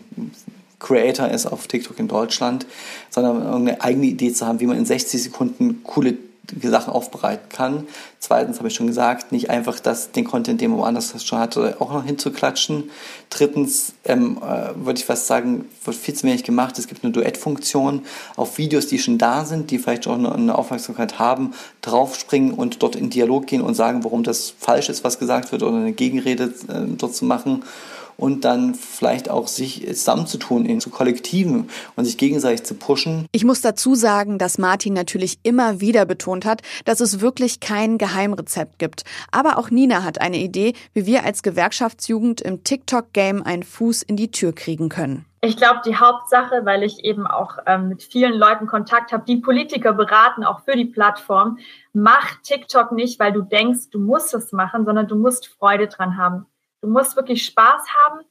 Creator 0.79 1.27
ist 1.27 1.45
auf 1.45 1.67
TikTok 1.67 1.99
in 1.99 2.07
Deutschland, 2.07 2.65
sondern 3.09 3.45
eine 3.47 3.81
eigene 3.81 4.07
Idee 4.07 4.33
zu 4.33 4.47
haben, 4.47 4.59
wie 4.59 4.65
man 4.65 4.77
in 4.77 4.85
60 4.85 5.21
Sekunden 5.21 5.83
coole 5.83 6.17
Sachen 6.63 6.91
aufbereiten 6.91 7.49
kann. 7.49 7.87
Zweitens 8.19 8.57
habe 8.57 8.67
ich 8.67 8.75
schon 8.75 8.87
gesagt, 8.87 9.31
nicht 9.31 9.49
einfach 9.49 9.79
das, 9.79 10.11
den 10.11 10.25
Content, 10.25 10.61
den 10.61 10.71
man 10.71 10.79
woanders 10.79 11.23
schon 11.23 11.39
hatte, 11.39 11.77
auch 11.79 11.93
noch 11.93 12.03
hinzuklatschen. 12.03 12.89
Drittens 13.29 13.93
ähm, 14.05 14.37
äh, 14.37 14.69
würde 14.75 14.99
ich 14.99 15.05
fast 15.05 15.27
sagen, 15.27 15.65
wird 15.85 15.95
viel 15.95 16.13
zu 16.13 16.25
wenig 16.25 16.43
gemacht. 16.43 16.77
Es 16.79 16.87
gibt 16.87 17.03
eine 17.03 17.13
Duettfunktion 17.13 18.03
auf 18.35 18.57
Videos, 18.57 18.87
die 18.87 18.99
schon 18.99 19.17
da 19.17 19.45
sind, 19.45 19.71
die 19.71 19.79
vielleicht 19.79 20.07
auch 20.07 20.15
eine, 20.15 20.33
eine 20.33 20.57
Aufmerksamkeit 20.57 21.19
haben, 21.19 21.53
draufspringen 21.81 22.53
und 22.53 22.81
dort 22.83 22.95
in 22.95 23.09
Dialog 23.09 23.47
gehen 23.47 23.61
und 23.61 23.75
sagen, 23.75 24.03
warum 24.03 24.23
das 24.23 24.53
falsch 24.57 24.89
ist, 24.89 25.03
was 25.03 25.19
gesagt 25.19 25.51
wird 25.51 25.63
oder 25.63 25.77
eine 25.77 25.93
Gegenrede 25.93 26.45
äh, 26.67 26.85
dort 26.97 27.15
zu 27.15 27.25
machen 27.25 27.63
und 28.19 28.45
dann 28.45 28.75
vielleicht 28.75 29.29
auch 29.29 29.47
sich 29.47 29.85
zusammenzutun 29.87 30.65
in 30.65 30.81
zu 30.81 30.89
Kollektiven 30.89 31.69
und 31.95 32.05
sich 32.05 32.17
gegenseitig 32.17 32.63
zu 32.63 32.75
pushen. 32.75 33.25
Ich 33.31 33.45
muss 33.45 33.61
dazu 33.61 33.95
sagen, 33.95 34.37
dass 34.37 34.57
Martin 34.57 34.93
natürlich 34.93 35.39
immer 35.43 35.81
wieder 35.81 36.05
betont 36.05 36.45
hat, 36.45 36.61
dass 36.85 36.99
es 36.99 37.21
wirklich 37.21 37.59
kein 37.59 37.97
Geheimrezept 37.97 38.79
gibt. 38.79 39.03
Aber 39.31 39.57
auch 39.57 39.69
Nina 39.69 40.03
hat 40.03 40.21
eine 40.21 40.37
Idee, 40.37 40.73
wie 40.93 41.05
wir 41.05 41.23
als 41.23 41.43
Gewerkschaftsjugend 41.43 42.41
im 42.41 42.63
TikTok-Game 42.63 43.43
einen 43.43 43.63
Fuß 43.63 44.03
in 44.03 44.15
die 44.15 44.31
Tür 44.31 44.53
kriegen 44.53 44.89
können. 44.89 45.25
Ich 45.41 45.55
glaube, 45.55 45.79
die 45.85 45.95
Hauptsache, 45.95 46.65
weil 46.65 46.83
ich 46.83 47.05
eben 47.05 47.25
auch 47.25 47.59
ähm, 47.65 47.87
mit 47.87 48.03
vielen 48.03 48.33
Leuten 48.33 48.67
Kontakt 48.67 49.13
habe, 49.13 49.23
die 49.25 49.37
Politiker 49.37 49.93
beraten, 49.93 50.43
auch 50.43 50.65
für 50.65 50.75
die 50.75 50.85
Plattform, 50.85 51.59
mach 51.93 52.35
TikTok 52.43 52.91
nicht, 52.91 53.21
weil 53.21 53.31
du 53.31 53.41
denkst, 53.41 53.89
du 53.89 53.99
musst 53.99 54.33
es 54.33 54.51
machen, 54.51 54.83
sondern 54.83 55.07
du 55.07 55.15
musst 55.15 55.47
Freude 55.47 55.87
dran 55.87 56.17
haben. 56.17 56.45
Du 56.81 56.87
musst 56.87 57.15
wirklich 57.15 57.45
Spaß 57.45 57.87
haben 58.05 58.21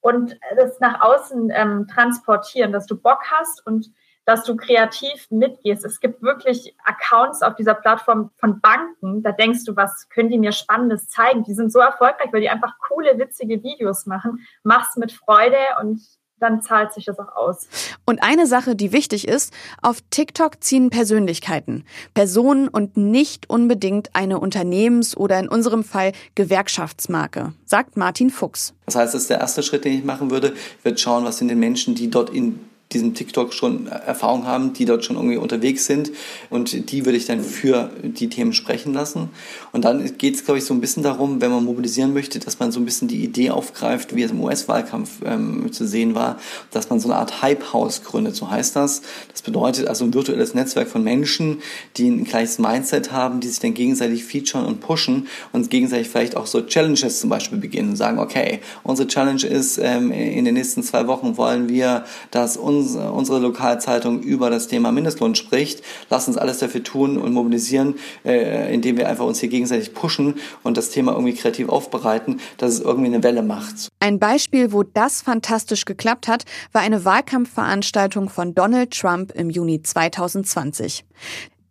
und 0.00 0.38
das 0.56 0.80
nach 0.80 1.00
außen 1.00 1.50
ähm, 1.54 1.86
transportieren, 1.88 2.72
dass 2.72 2.86
du 2.86 2.96
Bock 2.96 3.20
hast 3.30 3.66
und 3.66 3.90
dass 4.26 4.44
du 4.44 4.56
kreativ 4.56 5.30
mitgehst. 5.30 5.84
Es 5.84 6.00
gibt 6.00 6.22
wirklich 6.22 6.74
Accounts 6.84 7.42
auf 7.42 7.56
dieser 7.56 7.74
Plattform 7.74 8.30
von 8.38 8.60
Banken, 8.60 9.22
da 9.22 9.32
denkst 9.32 9.64
du, 9.64 9.76
was 9.76 10.08
können 10.08 10.30
die 10.30 10.38
mir 10.38 10.52
Spannendes 10.52 11.08
zeigen? 11.08 11.44
Die 11.44 11.54
sind 11.54 11.70
so 11.70 11.78
erfolgreich, 11.78 12.32
weil 12.32 12.40
die 12.40 12.48
einfach 12.50 12.78
coole, 12.78 13.18
witzige 13.18 13.62
Videos 13.62 14.06
machen. 14.06 14.46
Mach's 14.62 14.96
mit 14.96 15.12
Freude 15.12 15.58
und 15.80 16.00
dann 16.40 16.62
zahlt 16.62 16.92
sich 16.92 17.04
das 17.04 17.18
auch 17.18 17.34
aus. 17.36 17.68
Und 18.04 18.22
eine 18.22 18.46
Sache, 18.46 18.76
die 18.76 18.92
wichtig 18.92 19.28
ist, 19.28 19.52
auf 19.82 19.98
TikTok 20.10 20.62
ziehen 20.62 20.90
Persönlichkeiten, 20.90 21.84
Personen 22.12 22.68
und 22.68 22.96
nicht 22.96 23.48
unbedingt 23.48 24.10
eine 24.14 24.38
Unternehmens- 24.40 25.16
oder 25.16 25.38
in 25.38 25.48
unserem 25.48 25.84
Fall 25.84 26.12
Gewerkschaftsmarke, 26.34 27.52
sagt 27.64 27.96
Martin 27.96 28.30
Fuchs. 28.30 28.74
Das 28.86 28.96
heißt, 28.96 29.14
das 29.14 29.22
ist 29.22 29.30
der 29.30 29.40
erste 29.40 29.62
Schritt, 29.62 29.84
den 29.84 29.98
ich 29.98 30.04
machen 30.04 30.30
würde. 30.30 30.54
Ich 30.78 30.84
würde 30.84 30.98
schauen, 30.98 31.24
was 31.24 31.38
sind 31.38 31.48
die 31.48 31.54
Menschen, 31.54 31.94
die 31.94 32.10
dort 32.10 32.30
in 32.30 32.60
diesem 32.94 33.14
TikTok 33.14 33.52
schon 33.52 33.86
Erfahrung 33.86 34.46
haben, 34.46 34.72
die 34.72 34.84
dort 34.84 35.04
schon 35.04 35.16
irgendwie 35.16 35.36
unterwegs 35.36 35.86
sind 35.86 36.12
und 36.50 36.90
die 36.90 37.04
würde 37.04 37.18
ich 37.18 37.26
dann 37.26 37.40
für 37.40 37.90
die 38.02 38.28
Themen 38.28 38.52
sprechen 38.52 38.94
lassen. 38.94 39.28
Und 39.72 39.84
dann 39.84 40.16
geht 40.16 40.36
es, 40.36 40.44
glaube 40.44 40.58
ich, 40.58 40.64
so 40.64 40.72
ein 40.72 40.80
bisschen 40.80 41.02
darum, 41.02 41.40
wenn 41.40 41.50
man 41.50 41.64
mobilisieren 41.64 42.14
möchte, 42.14 42.38
dass 42.38 42.58
man 42.58 42.72
so 42.72 42.80
ein 42.80 42.84
bisschen 42.84 43.08
die 43.08 43.22
Idee 43.22 43.50
aufgreift, 43.50 44.14
wie 44.14 44.22
es 44.22 44.30
im 44.30 44.40
US-Wahlkampf 44.40 45.10
ähm, 45.24 45.72
zu 45.72 45.86
sehen 45.86 46.14
war, 46.14 46.38
dass 46.70 46.88
man 46.90 47.00
so 47.00 47.08
eine 47.08 47.18
Art 47.18 47.42
Hype-House 47.42 48.02
gründet, 48.04 48.36
so 48.36 48.50
heißt 48.50 48.76
das. 48.76 49.02
Das 49.30 49.42
bedeutet 49.42 49.88
also 49.88 50.04
ein 50.04 50.14
virtuelles 50.14 50.54
Netzwerk 50.54 50.88
von 50.88 51.02
Menschen, 51.02 51.60
die 51.96 52.08
ein 52.08 52.24
gleiches 52.24 52.58
Mindset 52.58 53.12
haben, 53.12 53.40
die 53.40 53.48
sich 53.48 53.60
dann 53.60 53.74
gegenseitig 53.74 54.24
featuren 54.24 54.66
und 54.66 54.80
pushen 54.80 55.28
und 55.52 55.70
gegenseitig 55.70 56.08
vielleicht 56.08 56.36
auch 56.36 56.46
so 56.46 56.62
Challenges 56.62 57.20
zum 57.20 57.30
Beispiel 57.30 57.58
beginnen 57.58 57.90
und 57.90 57.96
sagen, 57.96 58.18
okay, 58.18 58.60
unsere 58.82 59.08
Challenge 59.08 59.44
ist, 59.44 59.78
ähm, 59.78 60.12
in 60.12 60.44
den 60.44 60.54
nächsten 60.54 60.82
zwei 60.82 61.06
Wochen 61.06 61.36
wollen 61.36 61.68
wir, 61.68 62.04
dass 62.30 62.56
uns 62.84 63.24
unsere 63.24 63.38
Lokalzeitung 63.38 64.20
über 64.20 64.50
das 64.50 64.68
Thema 64.68 64.92
Mindestlohn 64.92 65.34
spricht. 65.34 65.82
Lass 66.10 66.28
uns 66.28 66.36
alles 66.36 66.58
dafür 66.58 66.82
tun 66.82 67.16
und 67.16 67.32
mobilisieren, 67.32 67.94
äh, 68.24 68.72
indem 68.72 68.98
wir 68.98 69.08
einfach 69.08 69.24
uns 69.24 69.40
hier 69.40 69.48
gegenseitig 69.48 69.94
pushen 69.94 70.34
und 70.62 70.76
das 70.76 70.90
Thema 70.90 71.12
irgendwie 71.12 71.34
kreativ 71.34 71.68
aufbereiten, 71.68 72.40
dass 72.58 72.74
es 72.74 72.80
irgendwie 72.80 73.06
eine 73.06 73.22
Welle 73.22 73.42
macht. 73.42 73.88
Ein 74.00 74.18
Beispiel, 74.18 74.72
wo 74.72 74.82
das 74.82 75.22
fantastisch 75.22 75.86
geklappt 75.86 76.28
hat, 76.28 76.44
war 76.72 76.82
eine 76.82 77.04
Wahlkampfveranstaltung 77.04 78.28
von 78.28 78.54
Donald 78.54 78.90
Trump 78.90 79.32
im 79.34 79.48
Juni 79.48 79.82
2020. 79.82 81.04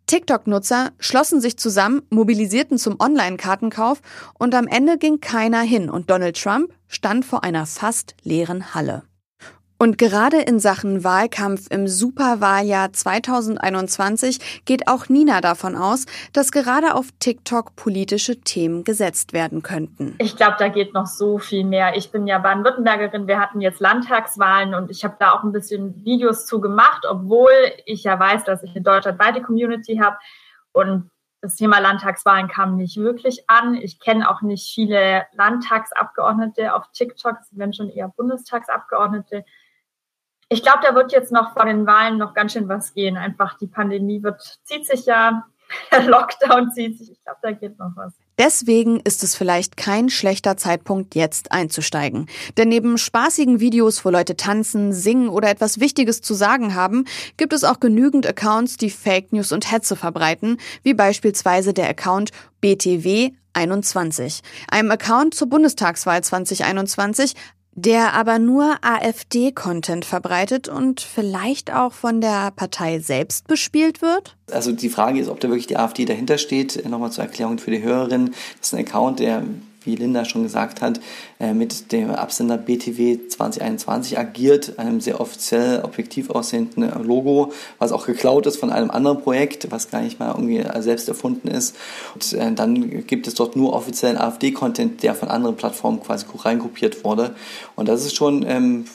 TikTok-Nutzer 0.06 0.90
schlossen 0.98 1.40
sich 1.40 1.56
zusammen, 1.56 2.02
mobilisierten 2.10 2.78
zum 2.78 3.00
Online-Kartenkauf 3.00 4.00
und 4.38 4.54
am 4.54 4.66
Ende 4.66 4.98
ging 4.98 5.20
keiner 5.20 5.62
hin 5.62 5.88
und 5.88 6.10
Donald 6.10 6.40
Trump 6.40 6.72
stand 6.88 7.24
vor 7.24 7.42
einer 7.42 7.64
fast 7.64 8.14
leeren 8.22 8.74
Halle. 8.74 9.04
Und 9.76 9.98
gerade 9.98 10.40
in 10.40 10.60
Sachen 10.60 11.04
Wahlkampf 11.04 11.66
im 11.70 11.88
Superwahljahr 11.88 12.92
2021 12.92 14.64
geht 14.64 14.88
auch 14.88 15.08
Nina 15.08 15.40
davon 15.40 15.76
aus, 15.76 16.06
dass 16.32 16.52
gerade 16.52 16.94
auf 16.94 17.08
TikTok 17.18 17.74
politische 17.76 18.40
Themen 18.40 18.84
gesetzt 18.84 19.32
werden 19.32 19.62
könnten. 19.62 20.14
Ich 20.18 20.36
glaube, 20.36 20.56
da 20.58 20.68
geht 20.68 20.94
noch 20.94 21.06
so 21.06 21.38
viel 21.38 21.64
mehr. 21.64 21.96
Ich 21.96 22.12
bin 22.12 22.26
ja 22.26 22.38
Baden-Württembergerin. 22.38 23.26
Wir 23.26 23.40
hatten 23.40 23.60
jetzt 23.60 23.80
Landtagswahlen 23.80 24.74
und 24.74 24.90
ich 24.90 25.04
habe 25.04 25.16
da 25.18 25.32
auch 25.32 25.42
ein 25.42 25.52
bisschen 25.52 26.04
Videos 26.04 26.46
zu 26.46 26.60
gemacht, 26.60 27.04
obwohl 27.08 27.50
ich 27.84 28.04
ja 28.04 28.18
weiß, 28.18 28.44
dass 28.44 28.62
ich 28.62 28.70
eine 28.70 28.82
deutschlandweite 28.82 29.42
Community 29.42 29.96
habe. 29.96 30.16
Und 30.72 31.10
das 31.40 31.56
Thema 31.56 31.78
Landtagswahlen 31.78 32.48
kam 32.48 32.76
nicht 32.76 32.96
wirklich 32.96 33.50
an. 33.50 33.74
Ich 33.74 34.00
kenne 34.00 34.30
auch 34.30 34.40
nicht 34.40 34.72
viele 34.72 35.26
Landtagsabgeordnete 35.34 36.74
auf 36.74 36.84
TikTok, 36.92 37.36
werden 37.50 37.74
schon 37.74 37.90
eher 37.90 38.08
Bundestagsabgeordnete 38.08 39.44
ich 40.54 40.62
glaube, 40.62 40.78
da 40.82 40.94
wird 40.94 41.10
jetzt 41.10 41.32
noch 41.32 41.52
vor 41.52 41.64
den 41.64 41.84
Wahlen 41.84 42.16
noch 42.16 42.32
ganz 42.32 42.52
schön 42.52 42.68
was 42.68 42.94
gehen. 42.94 43.16
Einfach 43.16 43.58
die 43.58 43.66
Pandemie 43.66 44.22
wird, 44.22 44.60
zieht 44.62 44.86
sich 44.86 45.04
ja, 45.04 45.44
der 45.90 46.04
Lockdown 46.04 46.70
zieht 46.72 46.96
sich. 46.96 47.10
Ich 47.10 47.22
glaube, 47.24 47.38
da 47.42 47.50
geht 47.50 47.76
noch 47.78 47.90
was. 47.96 48.12
Deswegen 48.38 49.00
ist 49.00 49.24
es 49.24 49.34
vielleicht 49.34 49.76
kein 49.76 50.10
schlechter 50.10 50.56
Zeitpunkt, 50.56 51.16
jetzt 51.16 51.50
einzusteigen. 51.50 52.26
Denn 52.56 52.68
neben 52.68 52.98
spaßigen 52.98 53.58
Videos, 53.58 54.04
wo 54.04 54.10
Leute 54.10 54.36
tanzen, 54.36 54.92
singen 54.92 55.28
oder 55.28 55.50
etwas 55.50 55.80
Wichtiges 55.80 56.20
zu 56.20 56.34
sagen 56.34 56.76
haben, 56.76 57.04
gibt 57.36 57.52
es 57.52 57.64
auch 57.64 57.80
genügend 57.80 58.24
Accounts, 58.24 58.76
die 58.76 58.90
Fake 58.90 59.32
News 59.32 59.50
und 59.50 59.70
Hetze 59.70 59.96
verbreiten, 59.96 60.58
wie 60.84 60.94
beispielsweise 60.94 61.72
der 61.74 61.88
Account 61.88 62.30
BTW 62.60 63.32
21. 63.54 64.40
Einem 64.68 64.90
Account 64.92 65.34
zur 65.34 65.48
Bundestagswahl 65.48 66.22
2021 66.22 67.34
der 67.74 68.14
aber 68.14 68.38
nur 68.38 68.76
AfD-Content 68.82 70.04
verbreitet 70.04 70.68
und 70.68 71.00
vielleicht 71.00 71.72
auch 71.72 71.92
von 71.92 72.20
der 72.20 72.50
Partei 72.52 73.00
selbst 73.00 73.46
bespielt 73.46 74.00
wird? 74.00 74.36
Also 74.50 74.72
die 74.72 74.88
Frage 74.88 75.20
ist, 75.20 75.28
ob 75.28 75.40
da 75.40 75.48
wirklich 75.48 75.66
die 75.66 75.76
AfD 75.76 76.04
dahinter 76.04 76.38
steht. 76.38 76.88
Nochmal 76.88 77.10
zur 77.10 77.24
Erklärung 77.24 77.58
für 77.58 77.70
die 77.70 77.82
Hörerin. 77.82 78.34
Das 78.58 78.68
ist 78.68 78.74
ein 78.74 78.86
Account, 78.86 79.18
der 79.18 79.42
wie 79.84 79.96
Linda 79.96 80.24
schon 80.24 80.42
gesagt 80.42 80.80
hat, 80.80 81.00
mit 81.52 81.92
dem 81.92 82.10
Absender 82.10 82.56
BTW 82.56 83.18
2021 83.28 84.18
agiert, 84.18 84.78
einem 84.78 85.00
sehr 85.00 85.20
offiziell 85.20 85.82
objektiv 85.82 86.30
aussehenden 86.30 86.90
Logo, 87.04 87.52
was 87.78 87.92
auch 87.92 88.06
geklaut 88.06 88.46
ist 88.46 88.56
von 88.56 88.70
einem 88.70 88.90
anderen 88.90 89.20
Projekt, 89.20 89.70
was 89.70 89.90
gar 89.90 90.00
nicht 90.00 90.18
mal 90.18 90.30
irgendwie 90.30 90.64
selbst 90.80 91.08
erfunden 91.08 91.48
ist. 91.48 91.76
Und 92.14 92.32
äh, 92.32 92.52
dann 92.52 93.06
gibt 93.06 93.26
es 93.26 93.34
dort 93.34 93.56
nur 93.56 93.72
offiziellen 93.72 94.16
AfD-Content, 94.16 95.02
der 95.02 95.14
von 95.14 95.28
anderen 95.28 95.56
Plattformen 95.56 96.00
quasi 96.00 96.24
reinkopiert 96.36 97.04
wurde. 97.04 97.34
Und 97.76 97.88
das 97.88 98.04
ist 98.04 98.14
schon 98.14 98.44
ähm, 98.46 98.86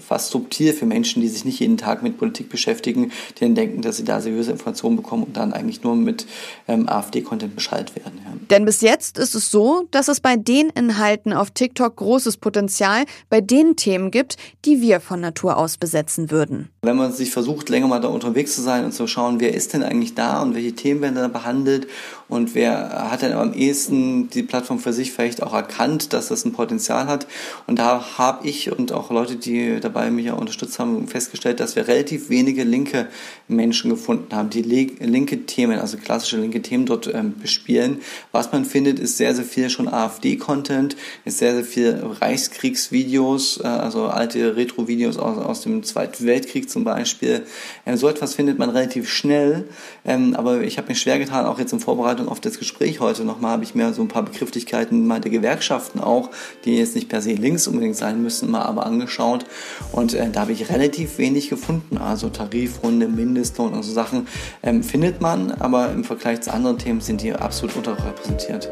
fast 0.00 0.30
subtil 0.30 0.72
für 0.72 0.86
Menschen, 0.86 1.22
die 1.22 1.28
sich 1.28 1.44
nicht 1.44 1.60
jeden 1.60 1.76
Tag 1.76 2.02
mit 2.02 2.18
Politik 2.18 2.48
beschäftigen, 2.48 3.12
die 3.36 3.44
dann 3.44 3.54
denken, 3.54 3.82
dass 3.82 3.96
sie 3.96 4.04
da 4.04 4.20
seriöse 4.20 4.50
Informationen 4.50 4.96
bekommen 4.96 5.24
und 5.24 5.36
dann 5.36 5.52
eigentlich 5.52 5.82
nur 5.82 5.94
mit 5.96 6.26
ähm, 6.66 6.88
AfD-Content 6.88 7.54
beschallt 7.54 7.94
werden. 7.96 8.20
Ja. 8.24 8.32
Denn 8.50 8.64
bis 8.64 8.80
jetzt 8.80 9.18
ist 9.18 9.34
es 9.34 9.50
so, 9.50 9.86
dass 9.90 10.08
es 10.08 10.20
bei 10.20 10.36
den 10.36 10.70
Inhalten 10.70 11.32
auf 11.32 11.50
TikTok 11.50 11.67
großes 11.74 12.36
Potenzial 12.38 13.04
bei 13.28 13.40
den 13.40 13.76
Themen 13.76 14.10
gibt, 14.10 14.36
die 14.64 14.80
wir 14.80 15.00
von 15.00 15.20
Natur 15.20 15.56
aus 15.56 15.76
besetzen 15.76 16.30
würden. 16.30 16.70
Wenn 16.82 16.96
man 16.96 17.12
sich 17.12 17.30
versucht, 17.30 17.68
länger 17.68 17.88
mal 17.88 18.00
da 18.00 18.08
unterwegs 18.08 18.54
zu 18.54 18.62
sein 18.62 18.84
und 18.84 18.92
zu 18.92 19.06
schauen, 19.06 19.40
wer 19.40 19.54
ist 19.54 19.72
denn 19.72 19.82
eigentlich 19.82 20.14
da 20.14 20.42
und 20.42 20.54
welche 20.54 20.72
Themen 20.72 21.00
werden 21.02 21.14
da 21.16 21.28
behandelt 21.28 21.86
und 22.28 22.54
wer 22.54 23.10
hat 23.10 23.22
denn 23.22 23.32
am 23.32 23.54
ehesten 23.54 24.28
die 24.28 24.42
Plattform 24.42 24.78
für 24.78 24.92
sich 24.92 25.12
vielleicht 25.12 25.42
auch 25.42 25.54
erkannt, 25.54 26.12
dass 26.12 26.28
das 26.28 26.44
ein 26.44 26.52
Potenzial 26.52 27.06
hat. 27.06 27.26
Und 27.66 27.78
da 27.78 28.18
habe 28.18 28.46
ich 28.46 28.70
und 28.70 28.92
auch 28.92 29.10
Leute, 29.10 29.36
die 29.36 29.80
dabei 29.80 30.10
mich 30.10 30.30
auch 30.30 30.38
unterstützt 30.38 30.78
haben, 30.78 31.08
festgestellt, 31.08 31.58
dass 31.58 31.74
wir 31.74 31.88
relativ 31.88 32.28
wenige 32.28 32.64
linke 32.64 33.08
Menschen 33.48 33.90
gefunden 33.90 34.34
haben, 34.36 34.50
die 34.50 34.60
linke 34.60 35.46
Themen, 35.46 35.78
also 35.78 35.96
klassische 35.96 36.36
linke 36.36 36.60
Themen 36.60 36.84
dort 36.84 37.12
ähm, 37.12 37.34
bespielen. 37.40 38.02
Was 38.30 38.52
man 38.52 38.66
findet, 38.66 38.98
ist 38.98 39.16
sehr, 39.16 39.34
sehr 39.34 39.44
viel 39.44 39.70
schon 39.70 39.88
AfD-Content, 39.88 40.96
ist 41.24 41.38
sehr, 41.38 41.54
sehr 41.54 41.64
viel 41.64 42.02
Reichskriegsvideos, 42.20 43.60
äh, 43.64 43.66
also 43.66 44.06
alte 44.06 44.54
Retro-Videos 44.54 45.16
aus, 45.16 45.38
aus 45.38 45.60
dem 45.62 45.82
Zweiten 45.82 46.26
Weltkrieg 46.26 46.68
zum 46.68 46.84
Beispiel. 46.84 47.46
Ähm, 47.86 47.96
so 47.96 48.06
etwas 48.06 48.34
findet 48.34 48.58
man 48.58 48.68
relativ 48.68 49.08
schnell, 49.08 49.66
ähm, 50.04 50.34
aber 50.36 50.60
ich 50.60 50.76
habe 50.76 50.88
mich 50.88 51.00
schwer 51.00 51.18
getan, 51.18 51.46
auch 51.46 51.58
jetzt 51.58 51.72
im 51.72 51.80
Vorbereitung 51.80 52.17
Vorbereitung 52.18 52.28
auf 52.28 52.40
das 52.40 52.58
Gespräch 52.58 53.00
heute 53.00 53.24
nochmal 53.24 53.52
habe 53.52 53.64
ich 53.64 53.74
mir 53.74 53.92
so 53.92 54.02
ein 54.02 54.08
paar 54.08 54.24
Begrifflichkeiten 54.24 55.06
mal 55.06 55.20
der 55.20 55.30
Gewerkschaften 55.30 56.00
auch, 56.00 56.30
die 56.64 56.76
jetzt 56.76 56.94
nicht 56.94 57.08
per 57.08 57.22
se 57.22 57.32
links 57.32 57.66
unbedingt 57.66 57.96
sein 57.96 58.22
müssen, 58.22 58.50
mal 58.50 58.62
aber 58.62 58.86
angeschaut. 58.86 59.44
Und 59.92 60.14
äh, 60.14 60.30
da 60.30 60.40
habe 60.40 60.52
ich 60.52 60.68
relativ 60.70 61.18
wenig 61.18 61.48
gefunden. 61.48 61.98
Also 61.98 62.28
Tarifrunde, 62.28 63.08
Mindestlohn 63.08 63.72
und 63.72 63.82
so 63.82 63.92
Sachen 63.92 64.26
ähm, 64.62 64.82
findet 64.82 65.20
man, 65.20 65.52
aber 65.52 65.92
im 65.92 66.04
Vergleich 66.04 66.40
zu 66.40 66.52
anderen 66.52 66.78
Themen 66.78 67.00
sind 67.00 67.22
die 67.22 67.32
absolut 67.32 67.76
unterrepräsentiert. 67.76 68.70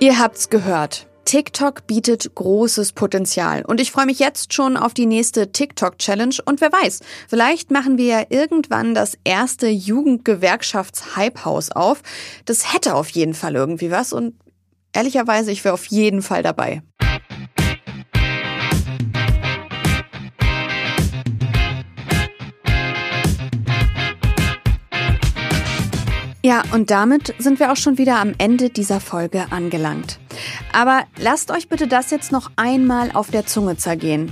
Ihr 0.00 0.18
habt's 0.18 0.50
gehört. 0.50 1.06
TikTok 1.32 1.86
bietet 1.86 2.34
großes 2.34 2.92
Potenzial 2.92 3.64
und 3.64 3.80
ich 3.80 3.90
freue 3.90 4.04
mich 4.04 4.18
jetzt 4.18 4.52
schon 4.52 4.76
auf 4.76 4.92
die 4.92 5.06
nächste 5.06 5.50
TikTok-Challenge 5.50 6.34
und 6.44 6.60
wer 6.60 6.70
weiß, 6.70 7.00
vielleicht 7.26 7.70
machen 7.70 7.96
wir 7.96 8.04
ja 8.04 8.22
irgendwann 8.28 8.94
das 8.94 9.16
erste 9.24 9.68
Jugendgewerkschafts-Hype-Haus 9.68 11.70
auf. 11.70 12.02
Das 12.44 12.74
hätte 12.74 12.94
auf 12.94 13.08
jeden 13.08 13.32
Fall 13.32 13.54
irgendwie 13.54 13.90
was 13.90 14.12
und 14.12 14.34
ehrlicherweise, 14.92 15.52
ich 15.52 15.64
wäre 15.64 15.72
auf 15.72 15.86
jeden 15.86 16.20
Fall 16.20 16.42
dabei. 16.42 16.82
Ja, 26.52 26.64
und 26.74 26.90
damit 26.90 27.34
sind 27.38 27.60
wir 27.60 27.72
auch 27.72 27.76
schon 27.76 27.96
wieder 27.96 28.20
am 28.20 28.34
Ende 28.36 28.68
dieser 28.68 29.00
Folge 29.00 29.46
angelangt. 29.52 30.20
Aber 30.70 31.04
lasst 31.18 31.50
euch 31.50 31.70
bitte 31.70 31.88
das 31.88 32.10
jetzt 32.10 32.30
noch 32.30 32.50
einmal 32.56 33.10
auf 33.12 33.30
der 33.30 33.46
Zunge 33.46 33.78
zergehen. 33.78 34.30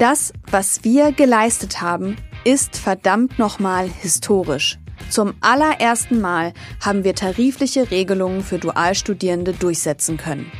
Das, 0.00 0.32
was 0.50 0.82
wir 0.82 1.12
geleistet 1.12 1.80
haben, 1.80 2.16
ist 2.42 2.76
verdammt 2.76 3.38
nochmal 3.38 3.88
historisch. 3.88 4.80
Zum 5.08 5.34
allerersten 5.40 6.20
Mal 6.20 6.52
haben 6.84 7.04
wir 7.04 7.14
tarifliche 7.14 7.92
Regelungen 7.92 8.42
für 8.42 8.58
Dualstudierende 8.58 9.52
durchsetzen 9.52 10.16
können. 10.16 10.50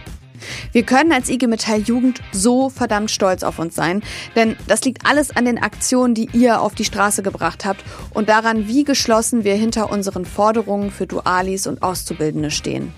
Wir 0.72 0.82
können 0.82 1.12
als 1.12 1.28
IG 1.28 1.46
Metall 1.46 1.80
Jugend 1.80 2.20
so 2.32 2.68
verdammt 2.68 3.10
stolz 3.10 3.42
auf 3.42 3.58
uns 3.58 3.74
sein, 3.74 4.02
denn 4.36 4.56
das 4.66 4.84
liegt 4.84 5.06
alles 5.06 5.34
an 5.34 5.44
den 5.44 5.62
Aktionen, 5.62 6.14
die 6.14 6.28
ihr 6.32 6.60
auf 6.60 6.74
die 6.74 6.84
Straße 6.84 7.22
gebracht 7.22 7.64
habt 7.64 7.84
und 8.14 8.28
daran, 8.28 8.68
wie 8.68 8.84
geschlossen 8.84 9.44
wir 9.44 9.54
hinter 9.54 9.90
unseren 9.90 10.24
Forderungen 10.24 10.90
für 10.90 11.06
Dualis 11.06 11.66
und 11.66 11.82
Auszubildende 11.82 12.50
stehen. 12.50 12.92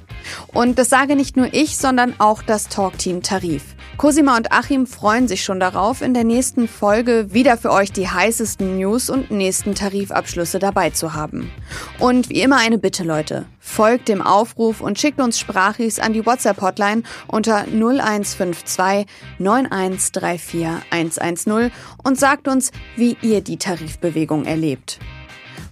Und 0.49 0.79
das 0.79 0.89
sage 0.89 1.17
nicht 1.17 1.37
nur 1.37 1.53
ich, 1.53 1.77
sondern 1.77 2.15
auch 2.19 2.43
das 2.43 2.69
Talkteam 2.69 3.23
Tarif. 3.23 3.63
Cosima 3.99 4.37
und 4.37 4.51
Achim 4.51 4.87
freuen 4.87 5.29
sich 5.29 5.45
schon 5.45 5.61
darauf, 5.61 6.03
in 6.03 6.15
der 6.15 6.25
nächsten 6.25 6.67
Folge 6.67 7.33
wieder 7.33 7.57
für 7.57 7.71
euch 7.71 7.93
die 7.93 8.09
heißesten 8.09 8.79
News 8.79 9.11
und 9.11 9.31
nächsten 9.31 9.75
Tarifabschlüsse 9.75 10.59
dabei 10.59 10.91
zu 10.91 11.15
haben. 11.15 11.51
Und 11.99 12.29
wie 12.29 12.41
immer 12.41 12.57
eine 12.57 12.79
Bitte, 12.79 13.05
Leute. 13.05 13.47
Folgt 13.61 14.09
dem 14.09 14.21
Aufruf 14.21 14.81
und 14.81 14.99
schickt 14.99 15.21
uns 15.21 15.39
Sprachis 15.39 16.01
an 16.01 16.15
die 16.15 16.27
WhatsApp-Hotline 16.27 17.03
unter 17.29 17.65
0152 17.67 19.07
9134 19.39 20.67
110 20.91 21.71
und 22.03 22.19
sagt 22.19 22.49
uns, 22.49 22.73
wie 22.97 23.17
ihr 23.23 23.41
die 23.41 23.59
Tarifbewegung 23.59 24.47
erlebt. 24.47 24.99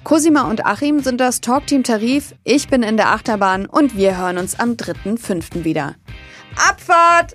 Cosima 0.04 0.48
und 0.48 0.64
Achim 0.64 1.00
sind 1.00 1.20
das 1.20 1.40
Talkteam 1.40 1.82
Tarif, 1.82 2.34
ich 2.44 2.68
bin 2.68 2.82
in 2.82 2.96
der 2.96 3.08
Achterbahn 3.08 3.66
und 3.66 3.96
wir 3.96 4.16
hören 4.16 4.38
uns 4.38 4.58
am 4.58 4.72
3.5. 4.72 5.64
wieder. 5.64 5.96
Abfahrt! 6.56 7.34